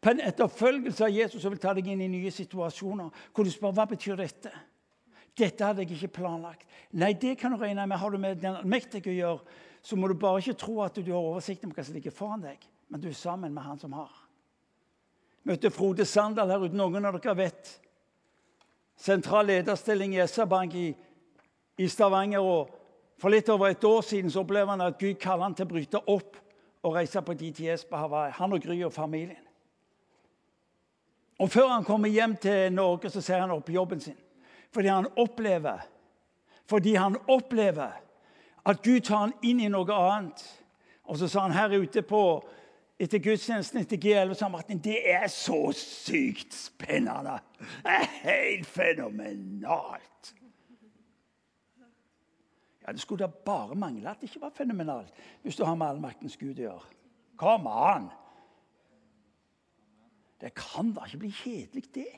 på 0.00 0.10
en 0.10 0.22
etterfølgelse 0.24 1.04
av 1.04 1.14
Jesus 1.14 1.42
som 1.42 1.52
vil 1.52 1.60
ta 1.62 1.74
deg 1.76 1.86
inn 1.92 2.02
i 2.02 2.08
nye 2.10 2.32
situasjoner. 2.32 3.12
Hvor 3.34 3.46
du 3.46 3.52
spør 3.52 3.76
hva 3.76 3.86
betyr 3.90 4.18
dette 4.18 4.50
dette 5.38 5.64
hadde 5.64 5.84
jeg 5.84 5.96
ikke 5.96 6.20
planlagt. 6.20 6.66
Nei, 6.98 7.12
det 7.14 7.36
kan 7.40 7.54
du 7.54 7.60
regne 7.60 7.86
med. 7.86 7.98
Har 7.98 8.10
du 8.10 8.18
med 8.20 8.40
den 8.42 8.58
mektige 8.68 9.12
å 9.12 9.16
gjøre, 9.16 9.58
så 9.82 9.96
må 9.96 10.10
du 10.10 10.16
bare 10.18 10.42
ikke 10.42 10.58
tro 10.60 10.80
at 10.84 10.98
du 10.98 11.12
har 11.12 11.20
oversikt 11.20 11.64
over 11.64 11.78
hva 11.78 11.84
som 11.86 11.96
ligger 11.96 12.14
foran 12.14 12.42
deg, 12.44 12.64
men 12.90 13.00
du 13.00 13.08
er 13.08 13.16
sammen 13.16 13.54
med 13.54 13.64
han 13.64 13.78
som 13.80 13.94
har. 13.96 14.10
Møtte 15.48 15.70
Frode 15.72 16.04
Sandal 16.04 16.50
her 16.52 16.66
ute. 16.66 16.76
Noen 16.76 17.06
av 17.08 17.16
dere 17.16 17.36
vet. 17.38 17.70
Sentral 19.00 19.48
lederstilling 19.48 20.12
i 20.18 20.20
SR-Bank 20.26 20.74
i, 20.76 20.90
i, 21.80 21.86
Stavanger. 21.88 22.44
og 22.44 22.79
For 23.20 23.28
litt 23.28 23.48
over 23.52 23.68
et 23.68 23.84
år 23.84 24.00
siden 24.00 24.32
så 24.32 24.40
opplever 24.40 24.72
han 24.72 24.80
at 24.80 24.98
Gud 24.98 25.18
kaller 25.20 25.50
han 25.50 25.54
til 25.54 25.68
å 25.68 25.72
bryte 25.74 26.00
opp 26.08 26.38
og 26.80 26.94
reise 26.96 27.20
på 27.22 27.36
DTS 27.36 27.84
på 27.90 27.96
Hawaii. 28.00 28.32
Han 28.38 28.56
og 28.56 28.62
Gry 28.64 28.78
og 28.86 28.92
familien. 28.92 29.44
Og 31.40 31.50
Før 31.50 31.68
han 31.68 31.84
kommer 31.84 32.08
hjem 32.08 32.36
til 32.36 32.72
Norge, 32.72 33.10
så 33.10 33.20
ser 33.20 33.40
han 33.40 33.52
opp 33.52 33.68
jobben 33.70 34.00
sin. 34.00 34.16
Fordi 34.72 34.88
han 34.88 35.08
opplever 35.16 35.86
Fordi 36.70 36.94
han 36.94 37.16
opplever 37.28 37.90
at 38.66 38.82
Gud 38.82 39.00
tar 39.00 39.16
han 39.16 39.32
inn 39.42 39.60
i 39.60 39.68
noe 39.68 39.94
annet. 39.94 40.42
Og 41.04 41.18
så 41.18 41.28
sa 41.28 41.40
han 41.42 41.56
her 41.56 41.72
ute 41.80 42.02
på 42.06 42.20
etter 43.00 43.18
gudstjenesten 43.18 43.80
etter 43.80 43.96
G11 43.96 44.36
sa 44.36 44.48
Martin, 44.52 44.78
det 44.78 45.00
er 45.10 45.26
så 45.32 45.72
sykt 45.74 46.54
spennende. 46.54 47.38
Det 47.58 47.96
er 47.96 48.08
helt 48.22 48.68
fenomenalt. 48.68 50.09
Ja, 52.90 52.92
Det 52.92 53.00
skulle 53.00 53.22
da 53.22 53.30
bare 53.30 53.74
mangle 53.74 54.10
at 54.10 54.20
det 54.20 54.26
ikke 54.26 54.40
var 54.40 54.50
fenomenalt 54.50 55.12
hvis 55.42 55.56
du 55.56 55.64
har 55.64 55.76
med 55.78 55.86
allmaktens 55.86 56.34
Gud 56.36 56.58
å 56.58 56.64
gjøre. 56.64 56.96
Kom 57.38 57.68
an! 57.70 58.08
Det 60.40 60.50
kan 60.58 60.90
da 60.96 61.04
ikke 61.06 61.20
bli 61.22 61.30
kjedelig, 61.30 61.84
det. 61.94 62.08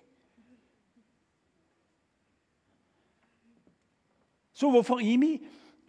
Så 4.52 4.70
hvorfor 4.70 5.04
IMI? 5.04 5.34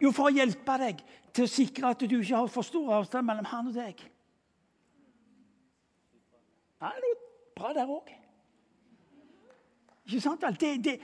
Jo, 0.02 0.10
for 0.12 0.28
å 0.28 0.34
hjelpe 0.36 0.76
deg 0.82 1.00
til 1.32 1.48
å 1.48 1.52
sikre 1.54 1.94
at 1.94 2.04
du 2.04 2.18
ikke 2.18 2.36
har 2.36 2.52
for 2.52 2.68
stor 2.68 2.92
avstand 2.98 3.24
mellom 3.24 3.48
han 3.54 3.72
og 3.72 3.80
deg. 3.80 4.04
Det 6.76 6.92
er 6.92 7.02
noe 7.06 7.18
bra 7.56 7.72
der 7.72 7.96
òg. 7.96 8.12
Ikke 10.04 10.20
sant? 10.20 10.44
Det, 10.60 10.76
det, 10.84 10.98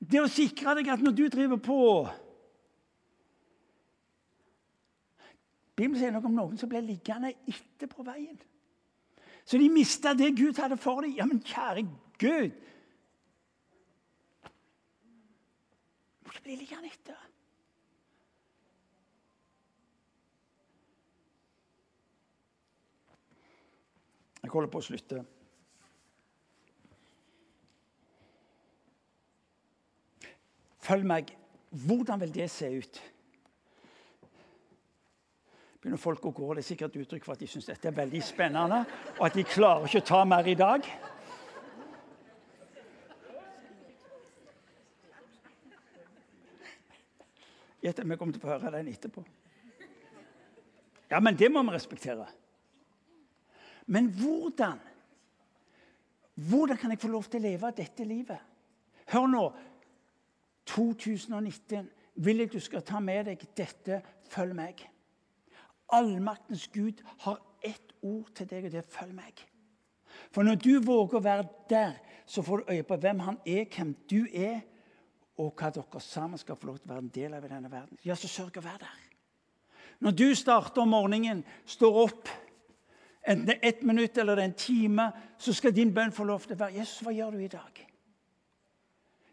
det, 0.00 0.24
å 0.24 0.32
sikre 0.40 0.78
deg 0.80 0.88
at 0.88 1.04
når 1.04 1.18
du 1.20 1.24
driver 1.28 1.60
på 1.60 1.80
Bibelen 5.80 5.96
sier 5.96 6.12
noe 6.12 6.28
om 6.28 6.34
noen 6.36 6.58
som 6.60 6.68
ble 6.68 6.82
liggende 6.84 7.30
etter 7.48 7.88
på 7.88 8.04
veien. 8.04 8.36
Så 9.48 9.56
de 9.56 9.70
mista 9.72 10.12
det 10.12 10.34
Gud 10.36 10.58
hadde 10.60 10.76
for 10.76 11.00
dem. 11.00 11.14
Ja, 11.16 11.24
men 11.24 11.40
kjære 11.40 11.86
Gud! 12.20 12.58
Må 16.26 16.42
bli 16.44 16.58
liggende 16.60 16.90
etter. 16.90 17.16
Jeg 24.40 24.52
holder 24.52 24.72
på 24.72 24.82
å 24.82 24.84
slutte. 24.84 25.22
Følg 30.84 31.08
meg. 31.08 31.32
Hvordan 31.70 32.20
vil 32.20 32.36
det 32.36 32.50
se 32.52 32.68
ut? 32.82 33.00
Begynner 35.80 36.00
folk 36.00 36.26
å 36.28 36.30
gå, 36.36 36.54
Det 36.54 36.60
er 36.60 36.68
sikkert 36.68 36.96
uttrykk 37.00 37.24
for 37.24 37.32
at 37.32 37.40
de 37.40 37.46
syns 37.48 37.66
dette 37.70 37.88
er 37.88 37.96
veldig 37.96 38.20
spennende, 38.22 38.84
og 39.16 39.26
at 39.26 39.34
de 39.34 39.44
klarer 39.48 39.86
ikke 39.86 40.02
å 40.02 40.08
ta 40.10 40.24
mer 40.28 40.46
i 40.46 40.54
dag. 40.54 40.84
Gjett 47.80 48.02
om 48.02 48.12
vi 48.12 48.16
kommer 48.20 48.36
til 48.36 48.42
å 48.42 48.44
få 48.44 48.52
høre 48.58 48.74
den 48.76 48.92
etterpå. 48.92 49.24
Ja, 51.10 51.20
men 51.20 51.36
det 51.36 51.48
må 51.48 51.62
vi 51.64 51.72
respektere. 51.74 52.28
Men 53.86 54.12
hvordan? 54.20 54.78
Hvordan 56.34 56.76
kan 56.76 56.92
jeg 56.92 57.00
få 57.00 57.08
lov 57.08 57.24
til 57.24 57.40
å 57.40 57.48
leve 57.48 57.72
dette 57.76 58.04
livet? 58.04 58.38
Hør 59.10 59.26
nå. 59.32 59.48
2019 60.70 61.88
vil 62.20 62.44
jeg 62.44 62.52
du 62.52 62.60
skal 62.60 62.84
ta 62.86 63.00
med 63.00 63.32
deg 63.32 63.48
dette. 63.56 64.02
Følg 64.30 64.54
meg. 64.54 64.84
Allmaktens 65.92 66.68
Gud 66.72 67.02
har 67.24 67.40
ett 67.62 67.94
ord 68.02 68.30
til 68.34 68.48
deg, 68.50 68.64
og 68.64 68.72
det 68.72 68.78
er 68.78 68.90
'følg 68.90 69.14
meg'. 69.14 69.46
For 70.30 70.42
når 70.42 70.54
du 70.54 70.80
våger 70.80 71.18
å 71.18 71.22
være 71.22 71.48
der, 71.70 71.92
så 72.26 72.42
får 72.42 72.56
du 72.56 72.72
øye 72.72 72.82
på 72.82 72.96
hvem 72.96 73.18
han 73.18 73.38
er, 73.46 73.64
hvem 73.76 73.94
du 74.10 74.26
er, 74.34 74.60
og 75.38 75.54
hva 75.56 75.70
dere 75.70 76.00
sammen 76.00 76.38
skal 76.38 76.56
få 76.56 76.66
lov 76.66 76.78
til 76.78 76.90
å 76.90 76.92
være 76.92 77.04
en 77.04 77.14
del 77.14 77.34
av 77.34 77.44
i 77.44 77.48
denne 77.48 77.70
verden. 77.70 77.98
Ja, 78.04 78.14
så 78.14 78.28
sørg 78.28 78.58
å 78.60 78.64
være 78.64 78.78
der. 78.78 78.98
Når 80.00 80.10
du 80.10 80.34
starter 80.34 80.82
om 80.82 80.88
morgenen, 80.88 81.44
står 81.66 81.98
opp, 82.04 82.28
enten 83.26 83.46
det 83.46 83.56
er 83.56 83.68
ett 83.68 83.82
minutt 83.82 84.18
eller 84.18 84.36
det 84.36 84.42
er 84.44 84.48
en 84.48 84.54
time, 84.54 85.12
så 85.38 85.52
skal 85.52 85.74
din 85.76 85.94
bønn 85.94 86.12
få 86.12 86.24
lov 86.24 86.46
til 86.46 86.56
å 86.56 86.60
være 86.64 86.78
Jesus, 86.80 87.02
hva 87.04 87.12
gjør 87.12 87.30
du 87.30 87.44
i 87.44 87.52
dag? 87.52 87.86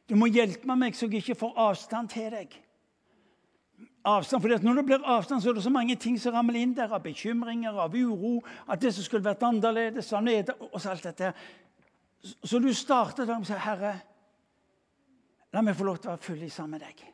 Du 0.10 0.16
må 0.16 0.30
hjelpe 0.32 0.76
meg 0.76 0.95
så 0.95 1.08
jeg 1.08 1.22
ikke 1.24 1.39
får 1.39 1.60
avstand 1.60 2.10
til 2.10 2.32
deg. 2.32 2.55
Avstand, 4.08 4.41
for 4.41 4.64
Når 4.64 4.74
det 4.74 4.86
blir 4.86 5.03
avstand, 5.03 5.41
så 5.41 5.49
er 5.49 5.53
det 5.53 5.64
så 5.64 5.70
mange 5.70 5.95
ting 5.95 6.20
som 6.20 6.34
ramler 6.34 6.62
inn 6.62 6.76
der, 6.76 6.93
av 6.93 7.03
bekymringer, 7.03 7.76
av 7.76 7.95
uro, 7.95 8.39
at 8.70 8.82
det 8.82 8.93
som 8.95 9.03
skulle 9.03 9.26
vært 9.26 9.43
annerledes, 9.43 10.14
av 10.14 10.24
nede, 10.24 10.53
og 10.72 10.80
så 10.82 10.93
alt 10.93 11.03
dette. 11.03 11.34
Så 12.24 12.60
du 12.60 12.74
starter 12.74 13.26
der 13.26 13.39
med 13.39 13.43
å 13.43 13.51
si, 13.51 13.53
'Herre, 13.53 13.99
la 15.53 15.62
meg 15.62 15.76
få 15.76 15.84
lov 15.84 15.97
til 15.97 16.08
å 16.08 16.12
være 16.16 16.24
full 16.24 16.51
sammen 16.51 16.72
med 16.72 16.88
deg.' 16.88 17.14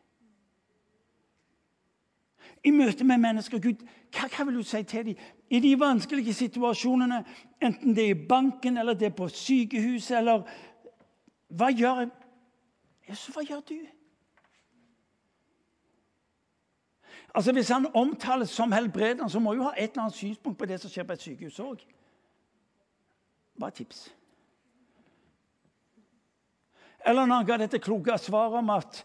I 2.63 2.71
møte 2.71 3.03
med 3.03 3.17
mennesker, 3.17 3.59
Gud, 3.59 3.81
hva, 4.11 4.27
hva 4.27 4.45
vil 4.45 4.55
du 4.55 4.63
si 4.63 4.83
til 4.83 5.05
dem? 5.05 5.15
I 5.49 5.59
de 5.59 5.79
vanskelige 5.79 6.33
situasjonene, 6.33 7.25
enten 7.61 7.95
det 7.95 8.03
er 8.03 8.15
i 8.15 8.27
banken 8.27 8.77
eller 8.77 8.93
det 8.93 9.05
er 9.05 9.17
på 9.17 9.27
sykehuset, 9.27 10.17
eller 10.17 10.43
Hva 11.49 11.69
gjør 11.69 11.99
jeg? 11.99 12.09
Jesus, 13.09 13.35
hva 13.35 13.41
gjør 13.41 13.59
du? 13.69 13.87
Altså, 17.34 17.51
Hvis 17.51 17.69
han 17.69 17.88
omtales 17.93 18.49
som 18.49 18.71
helbreder, 18.71 19.27
så 19.27 19.39
må 19.39 19.53
jo 19.53 19.63
ha 19.63 19.71
et 19.77 19.91
eller 19.91 20.01
annet 20.01 20.15
synspunkt 20.15 20.59
på 20.59 20.65
det 20.65 20.79
som 20.81 20.91
skjer 20.91 21.03
på 21.03 21.13
et 21.13 21.21
sykehus 21.21 21.59
òg. 21.59 21.81
Bare 23.59 23.71
tips. 23.71 24.13
Eller 27.05 27.25
når 27.25 27.36
han 27.36 27.45
ga 27.45 27.57
dette 27.57 27.79
kloke 27.79 28.17
svaret 28.17 28.57
om 28.61 28.69
at 28.69 29.03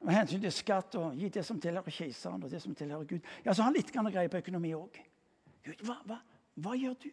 med 0.00 0.14
hensyn 0.14 0.40
til 0.40 0.52
skatt 0.54 0.94
og 0.94 1.16
gi 1.18 1.28
det 1.34 1.42
som 1.46 1.58
tilhører 1.60 1.90
keiseren 1.90 2.42
og 2.42 2.50
det 2.50 2.60
som 2.62 2.74
tilhører 2.74 3.04
Gud, 3.04 3.32
ja, 3.44 3.52
så 3.52 3.62
har 3.62 3.72
han 3.72 3.78
litt 3.78 3.90
greie 3.92 4.28
på 4.28 4.38
økonomi 4.38 4.74
òg. 4.76 5.00
Gud, 5.64 5.82
hva, 5.82 5.96
hva, 6.06 6.20
hva 6.54 6.76
gjør 6.78 6.94
du? 7.02 7.10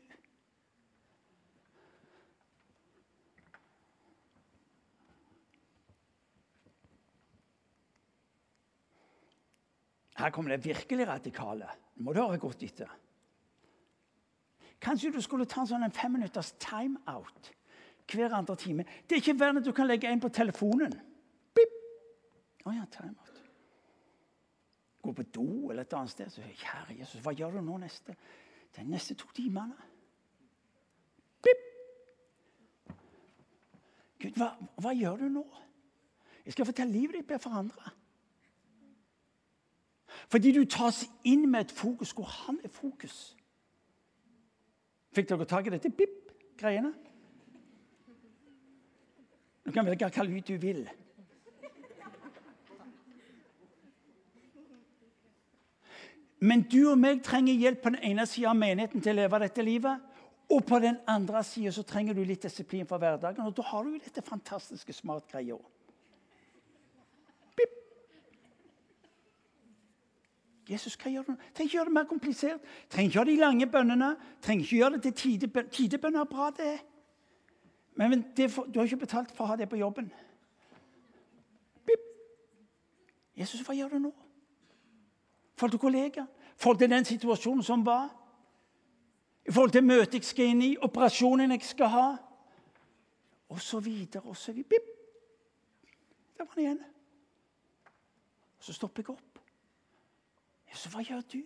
Her 10.16 10.32
kommer 10.32 10.56
det 10.56 10.66
virkelig 10.66 11.08
radikale. 11.08 11.68
Nå 11.96 12.08
må 12.08 12.14
du 12.14 12.22
høre 12.22 12.40
godt 12.40 12.64
etter. 12.64 12.92
Kanskje 14.82 15.12
du 15.16 15.22
skulle 15.24 15.48
ta 15.50 15.64
en 15.64 15.70
sånn 15.70 15.92
fem 15.96 16.14
minutters 16.16 16.54
timeout 16.62 17.52
hver 18.12 18.36
andre 18.38 18.56
time. 18.56 18.86
Det 19.08 19.18
er 19.18 19.24
ikke 19.24 19.40
verre 19.40 19.60
at 19.60 19.66
du 19.66 19.74
kan 19.74 19.88
legge 19.90 20.12
en 20.12 20.22
på 20.22 20.30
telefonen. 20.30 20.94
Bip! 21.58 21.74
Å 22.66 22.76
ja, 22.76 22.86
timeout. 22.94 23.42
Gå 25.02 25.14
på 25.14 25.26
do 25.34 25.48
eller 25.72 25.86
et 25.86 25.98
annet 25.98 26.14
sted. 26.14 26.32
Så, 26.34 26.46
Kjære 26.62 27.00
Jesus, 27.00 27.22
hva 27.26 27.34
gjør 27.34 27.58
du 27.58 27.66
nå 27.66 27.80
neste? 27.82 28.16
De 28.76 28.86
neste 28.86 29.18
to 29.18 29.30
timene? 29.36 29.76
Bip! 31.46 31.68
Gud, 34.22 34.40
hva, 34.40 34.54
hva 34.82 34.96
gjør 34.96 35.26
du 35.26 35.30
nå? 35.40 35.46
Jeg 36.46 36.54
skal 36.54 36.70
fortelle 36.70 36.94
livet 36.94 37.20
ditt 37.20 37.30
blir 37.30 37.42
forandra. 37.42 37.92
Fordi 40.36 40.52
du 40.52 40.66
tas 40.68 40.98
inn 41.24 41.46
med 41.48 41.62
et 41.62 41.72
fokus 41.72 42.10
hvor 42.12 42.28
han 42.28 42.58
er 42.64 42.68
fokus. 42.68 43.38
Fikk 45.16 45.30
dere 45.30 45.46
tak 45.48 45.70
i 45.70 45.72
dette 45.72 45.88
bip-greiene? 45.96 46.90
Du 49.64 49.72
kan 49.72 49.88
velge 49.88 50.10
hva 50.12 50.26
lyd 50.28 50.44
du 50.50 50.58
vil. 50.60 50.82
Men 56.44 56.66
du 56.68 56.82
og 56.90 57.00
meg 57.00 57.24
trenger 57.24 57.56
hjelp 57.56 57.86
på 57.86 57.96
den 57.96 58.04
ene 58.12 58.28
sida 58.28 58.52
av 58.52 58.60
menigheten 58.60 59.00
til 59.00 59.16
å 59.16 59.22
leve 59.22 59.40
dette 59.46 59.64
livet. 59.64 60.04
Og 60.52 60.68
på 60.68 60.84
den 60.84 61.00
andre 61.08 61.46
sida 61.48 61.88
trenger 61.88 62.20
du 62.20 62.26
litt 62.28 62.44
disiplin 62.44 62.84
for 62.92 63.00
hverdagen. 63.00 63.48
Og 63.48 63.56
da 63.56 63.70
har 63.72 63.88
du 63.88 63.96
jo 63.96 64.04
dette 64.04 64.28
fantastiske 64.34 65.00
smart-greia. 65.00 65.64
Jesus, 70.70 70.96
hva 70.98 71.12
gjør 71.12 71.28
du? 71.28 71.34
Trenger 71.54 71.68
ikke 71.68 71.78
gjøre 71.78 71.86
det 71.86 71.94
mer 71.94 72.08
komplisert. 72.10 72.62
Trenger 72.90 73.10
ikke 73.10 73.20
gjøre 73.20 73.30
de 73.30 73.36
lange 73.38 73.68
bønnene. 73.70 74.16
Trenger 74.42 74.66
ikke 74.66 74.76
gjøre 74.76 74.98
det 74.98 75.02
til 75.02 75.14
tidebønner. 75.14 75.70
Tidebønner 75.70 76.20
er 76.20 76.30
bra, 76.30 76.50
det. 76.58 76.80
Men 77.96 78.26
for, 78.50 78.64
du 78.64 78.80
har 78.80 78.90
ikke 78.90 79.06
betalt 79.06 79.32
for 79.32 79.46
å 79.46 79.52
ha 79.52 79.58
det 79.60 79.70
på 79.70 79.78
jobben. 79.80 80.10
Bip. 81.86 82.08
Jesus, 83.38 83.62
hva 83.62 83.76
gjør 83.78 83.94
du 83.94 84.00
nå? 84.08 84.12
Forhold 85.56 85.78
til 85.78 85.84
kollegaer, 85.86 86.26
forhold 86.58 86.82
til 86.82 86.92
den 86.92 87.06
situasjonen 87.08 87.64
som 87.64 87.86
var. 87.86 88.10
I 89.46 89.54
forhold 89.54 89.72
til 89.72 89.86
møtet 89.86 90.18
jeg 90.18 90.28
skal 90.28 90.52
inn 90.52 90.66
i, 90.66 90.72
operasjonen 90.82 91.54
jeg 91.54 91.64
skal 91.70 91.94
ha, 91.94 92.08
og 93.54 93.62
så 93.62 93.80
videre 93.80 94.26
og 94.26 94.36
så 94.36 94.52
videre. 94.52 94.70
Bip. 94.74 94.92
Der 96.36 96.44
var 96.44 96.58
han 96.58 96.64
igjen. 96.64 96.84
Så 98.60 98.74
stopper 98.74 99.06
jeg 99.06 99.14
opp. 99.14 99.35
Så 100.76 100.90
hva 100.92 101.02
gjør 101.02 101.22
du? 101.32 101.40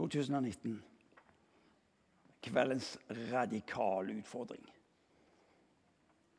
«2019. 0.00 0.84
Kveldens 2.42 2.98
radikale 3.10 4.14
utfordring. 4.16 4.64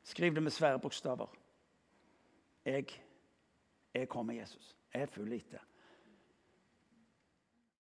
Skriv 0.04 0.36
det 0.36 0.44
med 0.44 0.52
svære 0.52 0.80
bokstaver. 0.80 1.28
Jeg, 2.66 2.86
jeg 3.94 4.10
kommer, 4.10 4.34
Jesus. 4.34 4.76
Jeg 4.94 5.02
er 5.02 5.06
full 5.06 5.34
etter. 5.34 5.71